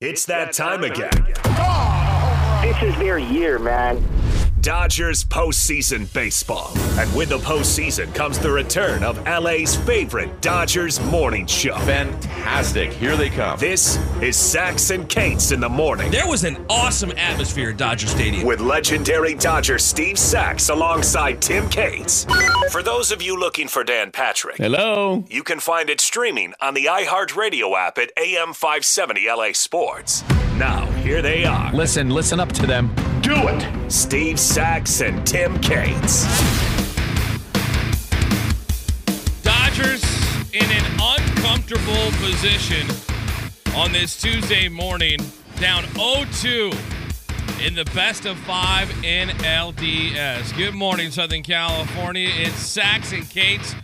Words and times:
It's 0.00 0.26
that 0.26 0.52
time 0.52 0.84
again. 0.84 1.10
This 2.62 2.80
is 2.84 2.96
their 3.00 3.18
year, 3.18 3.58
man. 3.58 3.96
Dodgers 4.68 5.24
postseason 5.24 6.12
baseball. 6.12 6.70
And 6.98 7.10
with 7.16 7.30
the 7.30 7.38
postseason 7.38 8.14
comes 8.14 8.38
the 8.38 8.50
return 8.50 9.02
of 9.02 9.16
LA's 9.26 9.74
favorite 9.74 10.42
Dodgers 10.42 11.00
morning 11.00 11.46
show. 11.46 11.74
Fantastic. 11.78 12.92
Here 12.92 13.16
they 13.16 13.30
come. 13.30 13.58
This 13.58 13.96
is 14.20 14.36
Sax 14.36 14.90
and 14.90 15.08
Cates 15.08 15.52
in 15.52 15.60
the 15.60 15.70
morning. 15.70 16.10
There 16.10 16.28
was 16.28 16.44
an 16.44 16.62
awesome 16.68 17.12
atmosphere 17.12 17.70
at 17.70 17.78
Dodger 17.78 18.08
Stadium. 18.08 18.46
With 18.46 18.60
legendary 18.60 19.32
Dodger 19.32 19.78
Steve 19.78 20.18
Sax 20.18 20.68
alongside 20.68 21.40
Tim 21.40 21.66
Cates. 21.70 22.26
For 22.70 22.82
those 22.82 23.10
of 23.10 23.22
you 23.22 23.40
looking 23.40 23.68
for 23.68 23.84
Dan 23.84 24.10
Patrick, 24.12 24.58
Hello. 24.58 25.24
you 25.30 25.44
can 25.44 25.60
find 25.60 25.88
it 25.88 25.98
streaming 25.98 26.52
on 26.60 26.74
the 26.74 26.84
iHeartRadio 26.84 27.74
app 27.74 27.96
at 27.96 28.14
AM570 28.16 29.34
LA 29.34 29.52
Sports. 29.54 30.24
Now, 30.58 30.84
here 31.00 31.22
they 31.22 31.46
are 31.46 31.72
Listen, 31.72 32.10
listen 32.10 32.38
up 32.38 32.52
to 32.52 32.66
them. 32.66 32.94
Do 33.28 33.46
it. 33.48 33.92
Steve 33.92 34.40
Sax 34.40 35.02
and 35.02 35.26
Tim 35.26 35.60
Cates. 35.60 36.24
Dodgers 39.42 40.02
in 40.54 40.64
an 40.64 40.84
uncomfortable 40.98 42.10
position 42.22 42.86
on 43.76 43.92
this 43.92 44.18
Tuesday 44.18 44.70
morning, 44.70 45.18
down 45.60 45.82
0-2 45.92 46.72
in 47.66 47.74
the 47.74 47.84
best 47.94 48.24
of 48.24 48.38
five 48.38 48.88
NLDS. 49.02 50.56
Good 50.56 50.74
morning, 50.74 51.10
Southern 51.10 51.42
California. 51.42 52.30
It's 52.32 52.56
Sax 52.56 53.12
and 53.12 53.28
Cates 53.28 53.74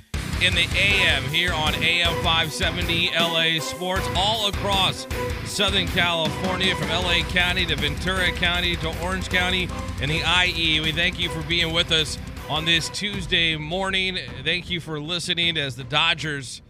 in 0.45 0.55
the 0.55 0.69
AM 0.77 1.23
here 1.25 1.55
on 1.55 1.75
AM 1.77 2.13
570 2.23 3.11
LA 3.19 3.59
Sports, 3.61 4.07
all 4.15 4.49
across 4.49 5.07
Southern 5.47 5.87
California, 5.89 6.77
from 6.77 6.91
LA 6.91 7.23
County 7.31 7.65
to 7.65 7.75
Ventura 7.77 8.31
County 8.33 8.77
to 8.77 9.03
Orange 9.03 9.31
County 9.31 9.71
and 10.03 10.11
the 10.11 10.21
IE. 10.45 10.81
We 10.81 10.93
thank 10.93 11.19
you 11.19 11.31
for 11.31 11.43
being 11.45 11.73
with 11.73 11.93
us 11.93 12.19
on 12.51 12.67
this 12.67 12.91
Tuesday 12.91 13.57
morning. 13.57 14.19
Thank 14.45 14.69
you 14.69 14.81
for 14.81 15.01
listening 15.01 15.57
as 15.57 15.77
the 15.77 15.85
Dodgers 15.85 16.61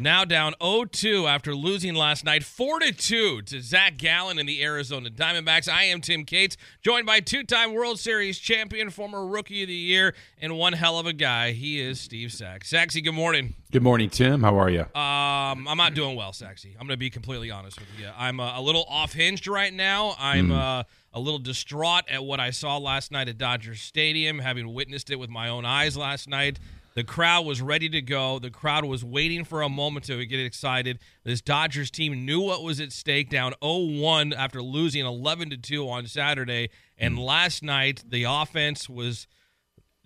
now 0.00 0.24
down 0.24 0.54
0-2 0.60 1.28
after 1.28 1.54
losing 1.54 1.94
last 1.94 2.24
night 2.24 2.42
4-2 2.42 3.44
to 3.44 3.60
Zac 3.60 3.98
Gallen 3.98 4.38
and 4.38 4.48
the 4.48 4.62
Arizona 4.62 5.10
Diamondbacks. 5.10 5.68
I 5.68 5.84
am 5.84 6.00
Tim 6.00 6.24
Cates, 6.24 6.56
joined 6.82 7.06
by 7.06 7.20
two-time 7.20 7.74
World 7.74 8.00
Series 8.00 8.38
champion, 8.38 8.90
former 8.90 9.26
Rookie 9.26 9.62
of 9.62 9.68
the 9.68 9.74
Year, 9.74 10.14
and 10.40 10.56
one 10.56 10.72
hell 10.72 10.98
of 10.98 11.06
a 11.06 11.12
guy. 11.12 11.52
He 11.52 11.80
is 11.80 12.00
Steve 12.00 12.32
Sax. 12.32 12.70
Saxy, 12.70 13.02
good 13.02 13.14
morning. 13.14 13.54
Good 13.70 13.82
morning, 13.82 14.10
Tim. 14.10 14.42
How 14.42 14.58
are 14.58 14.70
you? 14.70 14.80
Um, 14.80 15.68
I'm 15.68 15.76
not 15.76 15.94
doing 15.94 16.16
well, 16.16 16.32
Saxy. 16.32 16.72
I'm 16.72 16.86
going 16.86 16.88
to 16.88 16.96
be 16.96 17.10
completely 17.10 17.50
honest 17.50 17.78
with 17.78 17.88
you. 17.98 18.08
I'm 18.16 18.40
uh, 18.40 18.58
a 18.58 18.62
little 18.62 18.84
off-hinged 18.88 19.46
right 19.46 19.72
now. 19.72 20.14
I'm 20.18 20.50
uh, 20.50 20.82
a 21.12 21.20
little 21.20 21.38
distraught 21.38 22.04
at 22.08 22.24
what 22.24 22.40
I 22.40 22.50
saw 22.50 22.78
last 22.78 23.12
night 23.12 23.28
at 23.28 23.38
Dodger 23.38 23.74
Stadium, 23.74 24.38
having 24.38 24.72
witnessed 24.72 25.10
it 25.10 25.16
with 25.16 25.30
my 25.30 25.48
own 25.48 25.64
eyes 25.64 25.96
last 25.96 26.28
night. 26.28 26.58
The 26.94 27.04
crowd 27.04 27.46
was 27.46 27.62
ready 27.62 27.88
to 27.90 28.02
go. 28.02 28.38
The 28.38 28.50
crowd 28.50 28.84
was 28.84 29.04
waiting 29.04 29.44
for 29.44 29.62
a 29.62 29.68
moment 29.68 30.06
to 30.06 30.24
get 30.26 30.40
excited. 30.40 30.98
This 31.24 31.40
Dodgers 31.40 31.90
team 31.90 32.24
knew 32.24 32.40
what 32.40 32.62
was 32.62 32.80
at 32.80 32.92
stake, 32.92 33.30
down 33.30 33.54
0-1 33.62 34.34
after 34.34 34.60
losing 34.60 35.06
11 35.06 35.50
to 35.50 35.56
2 35.56 35.88
on 35.88 36.06
Saturday. 36.06 36.70
And 36.98 37.18
last 37.18 37.62
night, 37.62 38.02
the 38.08 38.24
offense 38.24 38.88
was 38.88 39.28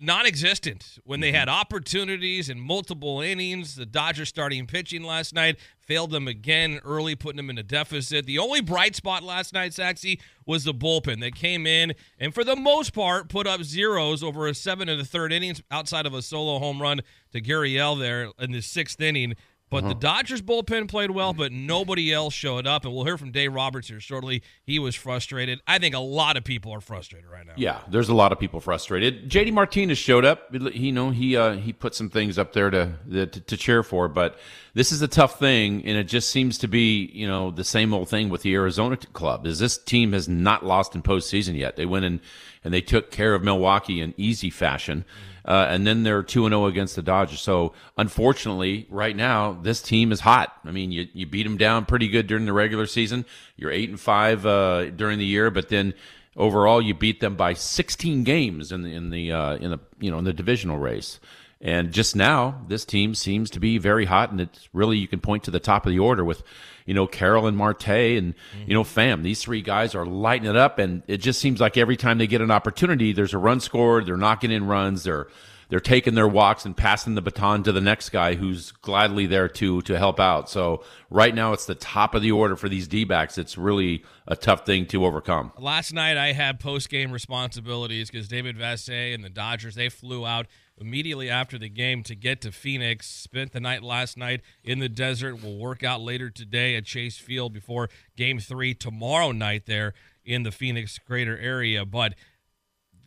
non-existent 0.05 0.99
when 1.03 1.19
they 1.19 1.29
mm-hmm. 1.29 1.37
had 1.37 1.49
opportunities 1.49 2.49
in 2.49 2.59
multiple 2.59 3.21
innings. 3.21 3.75
The 3.75 3.85
Dodgers 3.85 4.29
starting 4.29 4.67
pitching 4.67 5.03
last 5.03 5.33
night 5.33 5.57
failed 5.79 6.11
them 6.11 6.27
again 6.27 6.79
early, 6.83 7.15
putting 7.15 7.37
them 7.37 7.49
in 7.49 7.57
a 7.57 7.63
deficit. 7.63 8.25
The 8.25 8.39
only 8.39 8.61
bright 8.61 8.95
spot 8.95 9.23
last 9.23 9.53
night, 9.53 9.73
Saxy, 9.73 10.19
was 10.45 10.63
the 10.63 10.73
bullpen 10.73 11.19
that 11.21 11.35
came 11.35 11.67
in 11.67 11.93
and 12.19 12.33
for 12.33 12.43
the 12.43 12.55
most 12.55 12.93
part 12.93 13.29
put 13.29 13.47
up 13.47 13.63
zeros 13.63 14.23
over 14.23 14.47
a 14.47 14.53
seven 14.53 14.89
and 14.89 15.01
a 15.01 15.05
third 15.05 15.33
innings 15.33 15.61
outside 15.71 16.05
of 16.05 16.13
a 16.13 16.21
solo 16.21 16.59
home 16.59 16.81
run 16.81 17.01
to 17.31 17.41
Gurriel 17.41 17.99
there 17.99 18.29
in 18.39 18.51
the 18.51 18.61
sixth 18.61 19.01
inning. 19.01 19.35
But 19.71 19.87
the 19.87 19.95
Dodgers 19.95 20.41
bullpen 20.41 20.87
played 20.87 21.11
well, 21.11 21.33
but 21.33 21.51
nobody 21.51 22.13
else 22.13 22.33
showed 22.33 22.67
up. 22.67 22.85
And 22.85 22.93
we'll 22.93 23.03
hear 23.03 23.17
from 23.17 23.31
Dave 23.31 23.51
Roberts 23.53 23.87
here 23.87 23.99
shortly. 23.99 24.43
He 24.63 24.77
was 24.77 24.95
frustrated. 24.95 25.59
I 25.67 25.79
think 25.79 25.95
a 25.95 25.99
lot 25.99 26.37
of 26.37 26.43
people 26.43 26.71
are 26.71 26.79
frustrated 26.79 27.29
right 27.29 27.45
now. 27.45 27.53
Yeah, 27.57 27.81
there's 27.89 28.07
a 28.07 28.13
lot 28.13 28.31
of 28.31 28.39
people 28.39 28.61
frustrated. 28.61 29.29
JD 29.29 29.51
Martinez 29.53 29.97
showed 29.97 30.23
up. 30.23 30.53
You 30.53 30.91
know, 30.91 31.09
he 31.09 31.35
uh, 31.35 31.53
he 31.53 31.73
put 31.73 31.95
some 31.95 32.09
things 32.09 32.37
up 32.37 32.53
there 32.53 32.69
to, 32.69 32.93
to 33.11 33.27
to 33.27 33.57
cheer 33.57 33.81
for, 33.81 34.07
but 34.07 34.37
this 34.75 34.91
is 34.91 35.01
a 35.01 35.07
tough 35.07 35.39
thing, 35.39 35.83
and 35.85 35.97
it 35.97 36.05
just 36.05 36.29
seems 36.29 36.59
to 36.59 36.67
be 36.67 37.09
you 37.13 37.27
know 37.27 37.49
the 37.49 37.63
same 37.63 37.93
old 37.93 38.07
thing 38.07 38.29
with 38.29 38.43
the 38.43 38.53
Arizona 38.53 38.97
club. 38.97 39.45
Is 39.47 39.59
this 39.59 39.77
team 39.77 40.13
has 40.13 40.29
not 40.29 40.63
lost 40.63 40.93
in 40.93 41.01
postseason 41.01 41.57
yet? 41.57 41.75
They 41.75 41.85
went 41.87 42.05
in 42.05 42.21
and 42.63 42.73
they 42.73 42.81
took 42.81 43.11
care 43.11 43.33
of 43.33 43.43
Milwaukee 43.43 43.99
in 43.99 44.13
easy 44.17 44.49
fashion. 44.49 45.05
Uh, 45.45 45.67
and 45.69 45.85
then 45.85 46.03
they're 46.03 46.23
2 46.23 46.45
and 46.45 46.53
0 46.53 46.65
against 46.65 46.95
the 46.95 47.03
Dodgers. 47.03 47.39
So, 47.39 47.73
unfortunately, 47.97 48.87
right 48.89 49.15
now, 49.15 49.53
this 49.53 49.81
team 49.81 50.11
is 50.11 50.21
hot. 50.21 50.57
I 50.65 50.71
mean, 50.71 50.91
you, 50.91 51.07
you 51.13 51.27
beat 51.27 51.43
them 51.43 51.57
down 51.57 51.85
pretty 51.85 52.07
good 52.07 52.25
during 52.25 52.45
the 52.45 52.53
regular 52.53 52.87
season. 52.87 53.25
You're 53.55 53.71
8 53.71 53.89
and 53.89 53.99
5 53.99 54.45
uh, 54.45 54.89
during 54.89 55.19
the 55.19 55.25
year, 55.25 55.51
but 55.51 55.69
then 55.69 55.93
overall, 56.35 56.81
you 56.81 56.95
beat 56.95 57.19
them 57.19 57.35
by 57.35 57.53
16 57.53 58.23
games 58.23 58.71
in 58.71 58.81
the, 58.81 58.93
in 58.93 59.11
the, 59.11 59.31
uh, 59.31 59.55
in 59.57 59.69
the, 59.71 59.79
you 59.99 60.09
know, 60.09 60.17
in 60.17 60.25
the 60.25 60.33
divisional 60.33 60.77
race. 60.77 61.19
And 61.65 61.91
just 61.91 62.15
now, 62.15 62.61
this 62.67 62.85
team 62.85 63.15
seems 63.15 63.49
to 63.49 63.59
be 63.59 63.79
very 63.79 64.05
hot, 64.05 64.29
and 64.29 64.39
it's 64.39 64.69
really 64.71 64.99
you 64.99 65.07
can 65.07 65.19
point 65.19 65.45
to 65.45 65.51
the 65.51 65.59
top 65.59 65.87
of 65.87 65.91
the 65.91 65.97
order 65.97 66.23
with, 66.23 66.43
you 66.85 66.93
know, 66.93 67.07
Carroll 67.07 67.47
and 67.47 67.57
Marte 67.57 67.87
and 67.87 68.35
you 68.67 68.75
know 68.75 68.83
Pham. 68.83 69.23
These 69.23 69.41
three 69.41 69.63
guys 69.63 69.95
are 69.95 70.05
lighting 70.05 70.47
it 70.47 70.55
up, 70.55 70.77
and 70.77 71.01
it 71.07 71.17
just 71.17 71.41
seems 71.41 71.59
like 71.59 71.75
every 71.75 71.97
time 71.97 72.19
they 72.19 72.27
get 72.27 72.41
an 72.41 72.51
opportunity, 72.51 73.13
there's 73.13 73.33
a 73.33 73.39
run 73.39 73.59
scored. 73.59 74.05
They're 74.05 74.15
knocking 74.15 74.51
in 74.51 74.67
runs. 74.67 75.05
They're 75.05 75.25
they're 75.69 75.79
taking 75.79 76.13
their 76.13 76.27
walks 76.27 76.65
and 76.65 76.77
passing 76.77 77.15
the 77.15 77.21
baton 77.23 77.63
to 77.63 77.71
the 77.71 77.81
next 77.81 78.09
guy 78.09 78.35
who's 78.35 78.71
gladly 78.71 79.25
there 79.25 79.49
to 79.49 79.81
to 79.81 79.97
help 79.97 80.19
out. 80.19 80.51
So 80.51 80.83
right 81.09 81.33
now, 81.33 81.53
it's 81.53 81.65
the 81.65 81.73
top 81.73 82.13
of 82.13 82.21
the 82.21 82.31
order 82.31 82.55
for 82.55 82.69
these 82.69 82.87
D 82.87 83.05
backs. 83.05 83.39
It's 83.39 83.57
really 83.57 84.03
a 84.27 84.35
tough 84.35 84.67
thing 84.67 84.85
to 84.87 85.03
overcome. 85.03 85.51
Last 85.57 85.93
night 85.93 86.15
I 86.15 86.33
had 86.33 86.59
post 86.59 86.89
game 86.89 87.11
responsibilities 87.11 88.11
because 88.11 88.27
David 88.27 88.55
Vassegh 88.55 89.15
and 89.15 89.23
the 89.23 89.29
Dodgers 89.29 89.73
they 89.73 89.89
flew 89.89 90.27
out 90.27 90.45
immediately 90.77 91.29
after 91.29 91.57
the 91.57 91.69
game 91.69 92.03
to 92.03 92.15
get 92.15 92.41
to 92.41 92.51
Phoenix. 92.51 93.07
Spent 93.07 93.51
the 93.51 93.59
night 93.59 93.83
last 93.83 94.17
night 94.17 94.41
in 94.63 94.79
the 94.79 94.89
desert. 94.89 95.43
Will 95.43 95.57
work 95.57 95.83
out 95.83 96.01
later 96.01 96.29
today 96.29 96.75
at 96.75 96.85
Chase 96.85 97.17
Field 97.17 97.53
before 97.53 97.89
Game 98.15 98.39
Three 98.39 98.73
tomorrow 98.73 99.31
night 99.31 99.65
there 99.65 99.93
in 100.23 100.43
the 100.43 100.51
Phoenix 100.51 100.99
greater 100.99 101.37
area. 101.37 101.85
But 101.85 102.15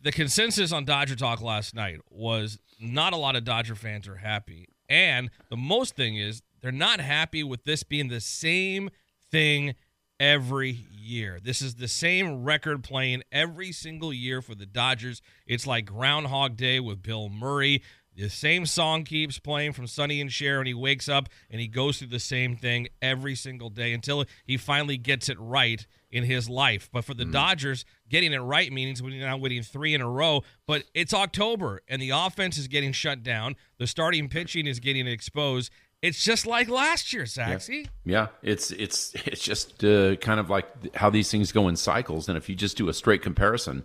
the 0.01 0.11
consensus 0.11 0.71
on 0.71 0.85
Dodger 0.85 1.15
Talk 1.15 1.41
last 1.41 1.75
night 1.75 1.99
was 2.09 2.59
not 2.79 3.13
a 3.13 3.17
lot 3.17 3.35
of 3.35 3.43
Dodger 3.43 3.75
fans 3.75 4.07
are 4.07 4.17
happy. 4.17 4.69
And 4.87 5.29
the 5.49 5.57
most 5.57 5.95
thing 5.95 6.17
is 6.17 6.41
they're 6.61 6.71
not 6.71 6.99
happy 6.99 7.43
with 7.43 7.63
this 7.63 7.83
being 7.83 8.07
the 8.07 8.21
same 8.21 8.89
thing 9.31 9.75
every 10.19 10.85
year. 10.91 11.39
This 11.41 11.61
is 11.61 11.75
the 11.75 11.87
same 11.87 12.43
record 12.43 12.83
playing 12.83 13.23
every 13.31 13.71
single 13.71 14.13
year 14.13 14.41
for 14.41 14.55
the 14.55 14.65
Dodgers. 14.65 15.21
It's 15.47 15.65
like 15.65 15.85
Groundhog 15.85 16.57
Day 16.57 16.79
with 16.79 17.01
Bill 17.01 17.29
Murray. 17.29 17.81
The 18.15 18.29
same 18.29 18.65
song 18.65 19.05
keeps 19.05 19.39
playing 19.39 19.73
from 19.73 19.87
Sonny 19.87 20.19
and 20.19 20.31
Cher, 20.31 20.59
and 20.59 20.67
he 20.67 20.73
wakes 20.73 21.07
up 21.07 21.29
and 21.49 21.61
he 21.61 21.67
goes 21.67 21.99
through 21.99 22.09
the 22.09 22.19
same 22.19 22.57
thing 22.57 22.89
every 23.01 23.33
single 23.33 23.69
day 23.69 23.93
until 23.93 24.25
he 24.43 24.57
finally 24.57 24.97
gets 24.97 25.29
it 25.29 25.39
right 25.39 25.85
in 26.11 26.25
his 26.25 26.49
life. 26.49 26.89
But 26.91 27.05
for 27.05 27.13
the 27.13 27.23
mm. 27.23 27.31
Dodgers, 27.31 27.85
getting 28.09 28.33
it 28.33 28.39
right 28.39 28.73
means 28.73 29.01
we're 29.01 29.17
now 29.19 29.37
winning 29.37 29.63
three 29.63 29.93
in 29.93 30.01
a 30.01 30.09
row. 30.09 30.43
But 30.67 30.83
it's 30.93 31.13
October, 31.13 31.79
and 31.87 32.01
the 32.01 32.09
offense 32.09 32.57
is 32.57 32.67
getting 32.67 32.91
shut 32.91 33.23
down. 33.23 33.55
The 33.77 33.87
starting 33.87 34.27
pitching 34.27 34.67
is 34.67 34.81
getting 34.81 35.07
exposed. 35.07 35.71
It's 36.01 36.23
just 36.23 36.45
like 36.45 36.69
last 36.69 37.11
year, 37.11 37.23
Saxy. 37.23 37.87
Yeah, 38.05 38.27
it's 38.41 38.71
it's 38.71 39.13
it's 39.25 39.41
just 39.41 39.83
uh, 39.83 40.15
kind 40.17 40.39
of 40.39 40.49
like 40.49 40.95
how 40.95 41.09
these 41.09 41.29
things 41.29 41.51
go 41.51 41.67
in 41.67 41.75
cycles. 41.75 42.29
And 42.29 42.37
if 42.37 42.49
you 42.49 42.55
just 42.55 42.77
do 42.77 42.89
a 42.89 42.93
straight 42.93 43.21
comparison 43.21 43.83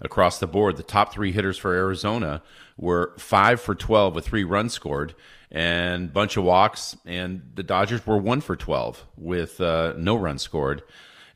across 0.00 0.38
the 0.38 0.46
board, 0.46 0.76
the 0.76 0.82
top 0.82 1.12
three 1.12 1.32
hitters 1.32 1.58
for 1.58 1.74
Arizona 1.74 2.42
were 2.76 3.14
five 3.18 3.60
for 3.60 3.74
twelve 3.74 4.14
with 4.14 4.26
three 4.26 4.44
runs 4.44 4.74
scored, 4.74 5.14
and 5.50 6.12
bunch 6.12 6.36
of 6.36 6.44
walks, 6.44 6.96
and 7.04 7.42
the 7.54 7.62
Dodgers 7.62 8.06
were 8.06 8.18
one 8.18 8.40
for 8.40 8.56
12 8.56 9.04
with 9.16 9.60
uh, 9.60 9.94
no 9.96 10.16
runs 10.16 10.42
scored. 10.42 10.82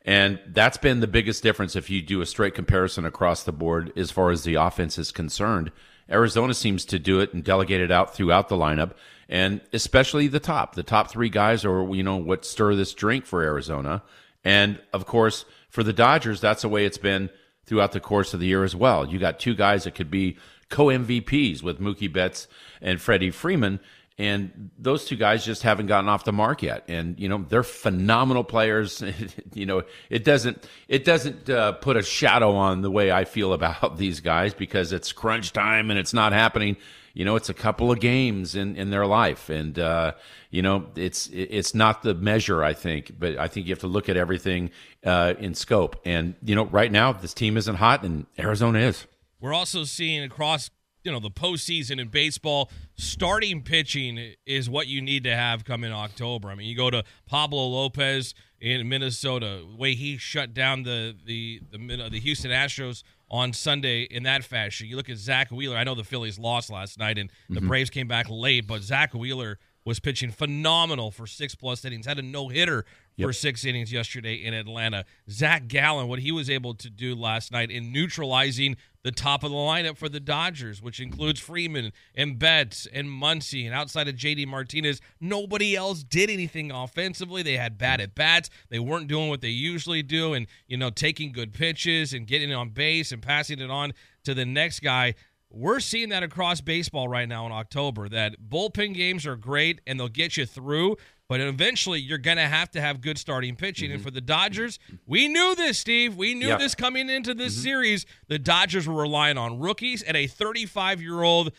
And 0.05 0.41
that's 0.47 0.79
been 0.79 1.01
the 1.01 1.07
biggest 1.07 1.43
difference 1.43 1.77
if 1.77 1.91
you 1.91 2.01
do 2.03 2.21
a 2.21 2.27
straight 2.27 2.55
comparison 2.55 3.05
across 3.05 3.43
the 3.43 3.53
board 3.53 3.93
as 3.97 4.11
far 4.11 4.31
as 4.31 4.45
the 4.45 4.55
offense 4.55 4.99
is 4.99 5.13
concerned. 5.13 5.71
Arizona 6.11 6.55
seems 6.55 6.85
to 6.87 6.99
do 6.99 7.21
it 7.21 7.33
and 7.33 7.45
delegate 7.45 7.81
it 7.81 7.93
out 7.93 8.15
throughout 8.15 8.49
the 8.49 8.57
lineup, 8.57 8.93
and 9.31 9.61
especially 9.73 10.27
the 10.27 10.41
top. 10.41 10.75
The 10.75 10.83
top 10.83 11.11
three 11.11 11.31
guys 11.31 11.65
are, 11.65 11.95
you 11.95 12.03
know, 12.03 12.17
what 12.17 12.45
stir 12.45 12.75
this 12.75 12.93
drink 12.93 13.25
for 13.25 13.43
Arizona. 13.43 14.03
And 14.45 14.81
of 14.93 15.07
course, 15.07 15.47
for 15.71 15.83
the 15.83 15.93
Dodgers, 15.93 16.41
that's 16.41 16.63
the 16.63 16.69
way 16.69 16.85
it's 16.85 16.99
been 16.99 17.31
throughout 17.65 17.93
the 17.93 18.01
course 18.01 18.35
of 18.35 18.41
the 18.41 18.47
year 18.47 18.65
as 18.65 18.75
well. 18.75 19.07
You 19.07 19.21
got 19.21 19.39
two 19.39 19.55
guys 19.55 19.85
that 19.85 19.95
could 19.95 20.11
be 20.11 20.37
co 20.69 20.87
MVPs 20.87 21.63
with 21.63 21.81
Mookie 21.81 22.13
Betts 22.13 22.49
and 22.83 23.01
Freddie 23.01 23.31
Freeman 23.31 23.79
and 24.21 24.71
those 24.79 25.07
two 25.07 25.17
guys 25.17 25.47
just 25.47 25.63
haven't 25.63 25.87
gotten 25.87 26.07
off 26.07 26.25
the 26.25 26.33
mark 26.33 26.63
yet 26.63 26.85
and 26.89 27.19
you 27.19 27.27
know 27.27 27.47
they're 27.49 27.63
phenomenal 27.63 28.45
players 28.45 29.03
you 29.55 29.65
know 29.65 29.83
it 30.11 30.25
doesn't 30.25 30.69
it 30.89 31.07
doesn't 31.07 31.49
uh, 31.49 31.73
put 31.73 31.97
a 31.97 32.03
shadow 32.03 32.55
on 32.55 32.83
the 32.83 32.91
way 32.91 33.11
i 33.11 33.25
feel 33.25 33.55
about 33.55 33.97
these 33.97 34.21
guys 34.21 34.53
because 34.53 34.93
it's 34.93 35.11
crunch 35.13 35.55
time 35.55 35.91
and 35.91 35.99
it's 35.99 36.13
not 36.13 36.35
happening 36.35 36.77
you 37.15 37.25
know 37.25 37.37
it's 37.37 37.49
a 37.49 37.55
couple 37.55 37.91
of 37.91 38.01
games 38.01 38.55
in 38.55 38.77
in 38.77 38.91
their 38.91 39.07
life. 39.07 39.49
And 39.49 39.79
uh, 39.79 40.13
you 40.51 40.63
know 40.63 40.87
it's 40.97 41.29
it's 41.33 41.75
not 41.75 42.03
the 42.03 42.15
measure 42.15 42.65
i 42.65 42.75
think 42.75 43.13
but 43.19 43.39
i 43.39 43.47
think 43.47 43.67
you 43.67 43.73
have 43.73 43.81
to 43.81 43.87
look 43.87 44.09
at 44.09 44.17
everything 44.17 44.71
uh, 45.05 45.35
in 45.39 45.55
scope. 45.55 46.01
And 46.05 46.35
you 46.45 46.55
know 46.55 46.67
right 46.67 46.91
now 46.91 47.13
this 47.13 47.35
team 47.35 47.57
isn't 47.57 47.77
hot 47.77 48.03
and 48.05 48.27
arizona 48.39 48.81
is. 48.81 49.07
We're 49.41 49.55
also 49.55 49.85
seeing 49.85 50.23
across 50.23 50.71
you 51.05 51.13
know 51.13 51.21
the 51.21 51.31
postseason 51.31 52.01
in 52.01 52.09
baseball, 52.09 52.71
starting 52.95 53.63
pitching 53.63 54.35
is 54.47 54.69
what 54.69 54.87
you 54.87 55.01
need 55.01 55.25
to 55.25 55.35
have 55.35 55.65
come 55.65 55.85
in 55.85 55.93
October. 55.93 56.51
I 56.51 56.55
mean, 56.55 56.69
you 56.69 56.77
go 56.77 56.91
to 56.91 57.05
Pablo 57.27 57.67
Lopez 57.67 58.35
in 58.61 58.89
Minnesota, 58.89 59.65
the 59.71 59.77
way 59.77 59.95
he 59.95 60.19
shut 60.19 60.53
down 60.53 60.83
the 60.83 61.17
the 61.25 61.61
the, 61.73 62.09
the 62.11 62.21
Houston 62.21 62.51
Astros 62.51 63.03
on 63.31 63.53
Sunday 63.53 64.03
in 64.03 64.25
that 64.25 64.45
fashion. 64.45 64.89
You 64.89 64.97
look 64.97 65.09
at 65.09 65.17
Zack 65.17 65.51
Wheeler. 65.51 65.77
I 65.77 65.85
know 65.85 65.95
the 65.95 66.05
Phillies 66.05 66.39
lost 66.39 66.71
last 66.71 66.99
night 66.99 67.19
and 67.19 67.31
the 67.49 67.61
mm-hmm. 67.61 67.69
Braves 67.69 67.91
came 67.91 68.09
back 68.09 68.27
late, 68.29 68.67
but 68.67 68.83
Zack 68.83 69.15
Wheeler 69.15 69.59
was 69.85 70.01
pitching 70.01 70.31
phenomenal 70.31 71.11
for 71.11 71.27
six 71.27 71.55
plus 71.55 71.85
innings. 71.85 72.07
Had 72.07 72.19
a 72.19 72.23
no 72.23 72.49
hitter 72.49 72.85
yep. 73.21 73.29
for 73.29 73.33
six 73.33 73.65
innings 73.65 73.93
yesterday 73.93 74.35
in 74.35 74.55
Atlanta. 74.55 75.05
Zac 75.29 75.69
Gallen, 75.69 76.09
what 76.09 76.19
he 76.19 76.33
was 76.33 76.51
able 76.51 76.75
to 76.75 76.91
do 76.91 77.15
last 77.15 77.53
night 77.53 77.71
in 77.71 77.93
neutralizing 77.93 78.77
the 79.03 79.11
top 79.11 79.43
of 79.43 79.51
the 79.51 79.57
lineup 79.57 79.97
for 79.97 80.09
the 80.09 80.21
Dodgers, 80.21 80.83
which 80.83 81.01
includes 81.01 81.41
Freeman 81.41 81.93
and 82.15 82.39
Betts 82.39 82.87
and 82.93 83.09
Muncy. 83.09 83.65
And 83.65 83.75
outside 83.75 84.09
of 84.09 84.15
JD 84.15 84.47
Martinez, 84.47 85.01
nobody 85.21 85.75
else 85.75 86.03
did 86.03 86.29
anything 86.29 86.71
offensively. 86.71 87.43
They 87.43 87.57
had 87.57 87.79
bad 87.79 88.01
at 88.01 88.15
bats. 88.15 88.51
They 88.69 88.79
weren't 88.79 89.09
doing 89.09 89.29
what 89.29 89.41
they 89.41 89.49
usually 89.49 90.03
do 90.03 90.35
and, 90.35 90.47
you 90.67 90.77
know, 90.77 90.91
taking 90.91 91.33
good 91.33 91.55
pitches 91.55 92.13
and 92.13 92.27
getting 92.27 92.53
on 92.53 92.71
base 92.71 93.13
and 93.13 93.23
passing 93.23 93.61
it 93.61 93.71
on 93.71 93.93
to 94.25 94.35
the 94.35 94.45
next 94.45 94.81
guy. 94.81 95.15
We're 95.53 95.81
seeing 95.81 96.11
that 96.11 96.23
across 96.23 96.61
baseball 96.61 97.09
right 97.09 97.29
now 97.29 97.45
in 97.47 97.53
October 97.53 98.09
that 98.11 98.37
bullpen 98.49 98.95
games 98.95 99.27
are 99.27 99.35
great 99.35 99.81
and 99.87 99.99
they'll 99.99 100.09
get 100.09 100.37
you 100.37 100.47
through, 100.47 100.97
but 101.31 101.41
eventually 101.41 102.01
you're 102.01 102.19
going 102.19 102.39
to 102.39 102.49
have 102.49 102.73
to 102.73 102.81
have 102.81 103.01
good 103.01 103.17
starting 103.17 103.55
pitching. 103.55 103.91
Mm-hmm. 103.91 103.95
And 103.95 104.03
for 104.03 104.11
the 104.11 104.21
Dodgers, 104.21 104.81
we 105.07 105.29
knew 105.29 105.55
this, 105.55 105.79
Steve. 105.79 106.17
We 106.17 106.35
knew 106.35 106.49
yep. 106.49 106.59
this 106.59 106.75
coming 106.75 107.09
into 107.09 107.35
this 107.35 107.53
mm-hmm. 107.53 107.63
series. 107.63 108.05
The 108.27 108.41
Dodgers 108.41 108.89
were 108.89 109.01
relying 109.01 109.39
on 109.39 109.61
rookies 109.61 110.03
and 110.03 110.17
a 110.17 110.27
35 110.27 111.01
year 111.01 111.23
old, 111.23 111.53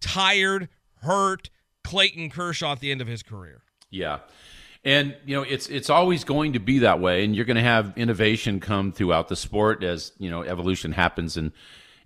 tired, 0.00 0.70
hurt 1.02 1.50
Clayton 1.84 2.30
Kershaw 2.30 2.72
at 2.72 2.80
the 2.80 2.90
end 2.90 3.02
of 3.02 3.08
his 3.08 3.22
career. 3.22 3.60
Yeah. 3.90 4.20
And 4.86 5.14
you 5.26 5.36
know 5.36 5.42
it's 5.42 5.68
it's 5.68 5.90
always 5.90 6.24
going 6.24 6.54
to 6.54 6.58
be 6.58 6.78
that 6.78 6.98
way, 7.00 7.22
and 7.22 7.36
you're 7.36 7.44
going 7.44 7.58
to 7.58 7.62
have 7.62 7.92
innovation 7.96 8.58
come 8.58 8.90
throughout 8.90 9.28
the 9.28 9.36
sport 9.36 9.84
as 9.84 10.12
you 10.16 10.30
know 10.30 10.42
evolution 10.42 10.92
happens, 10.92 11.36
and 11.36 11.52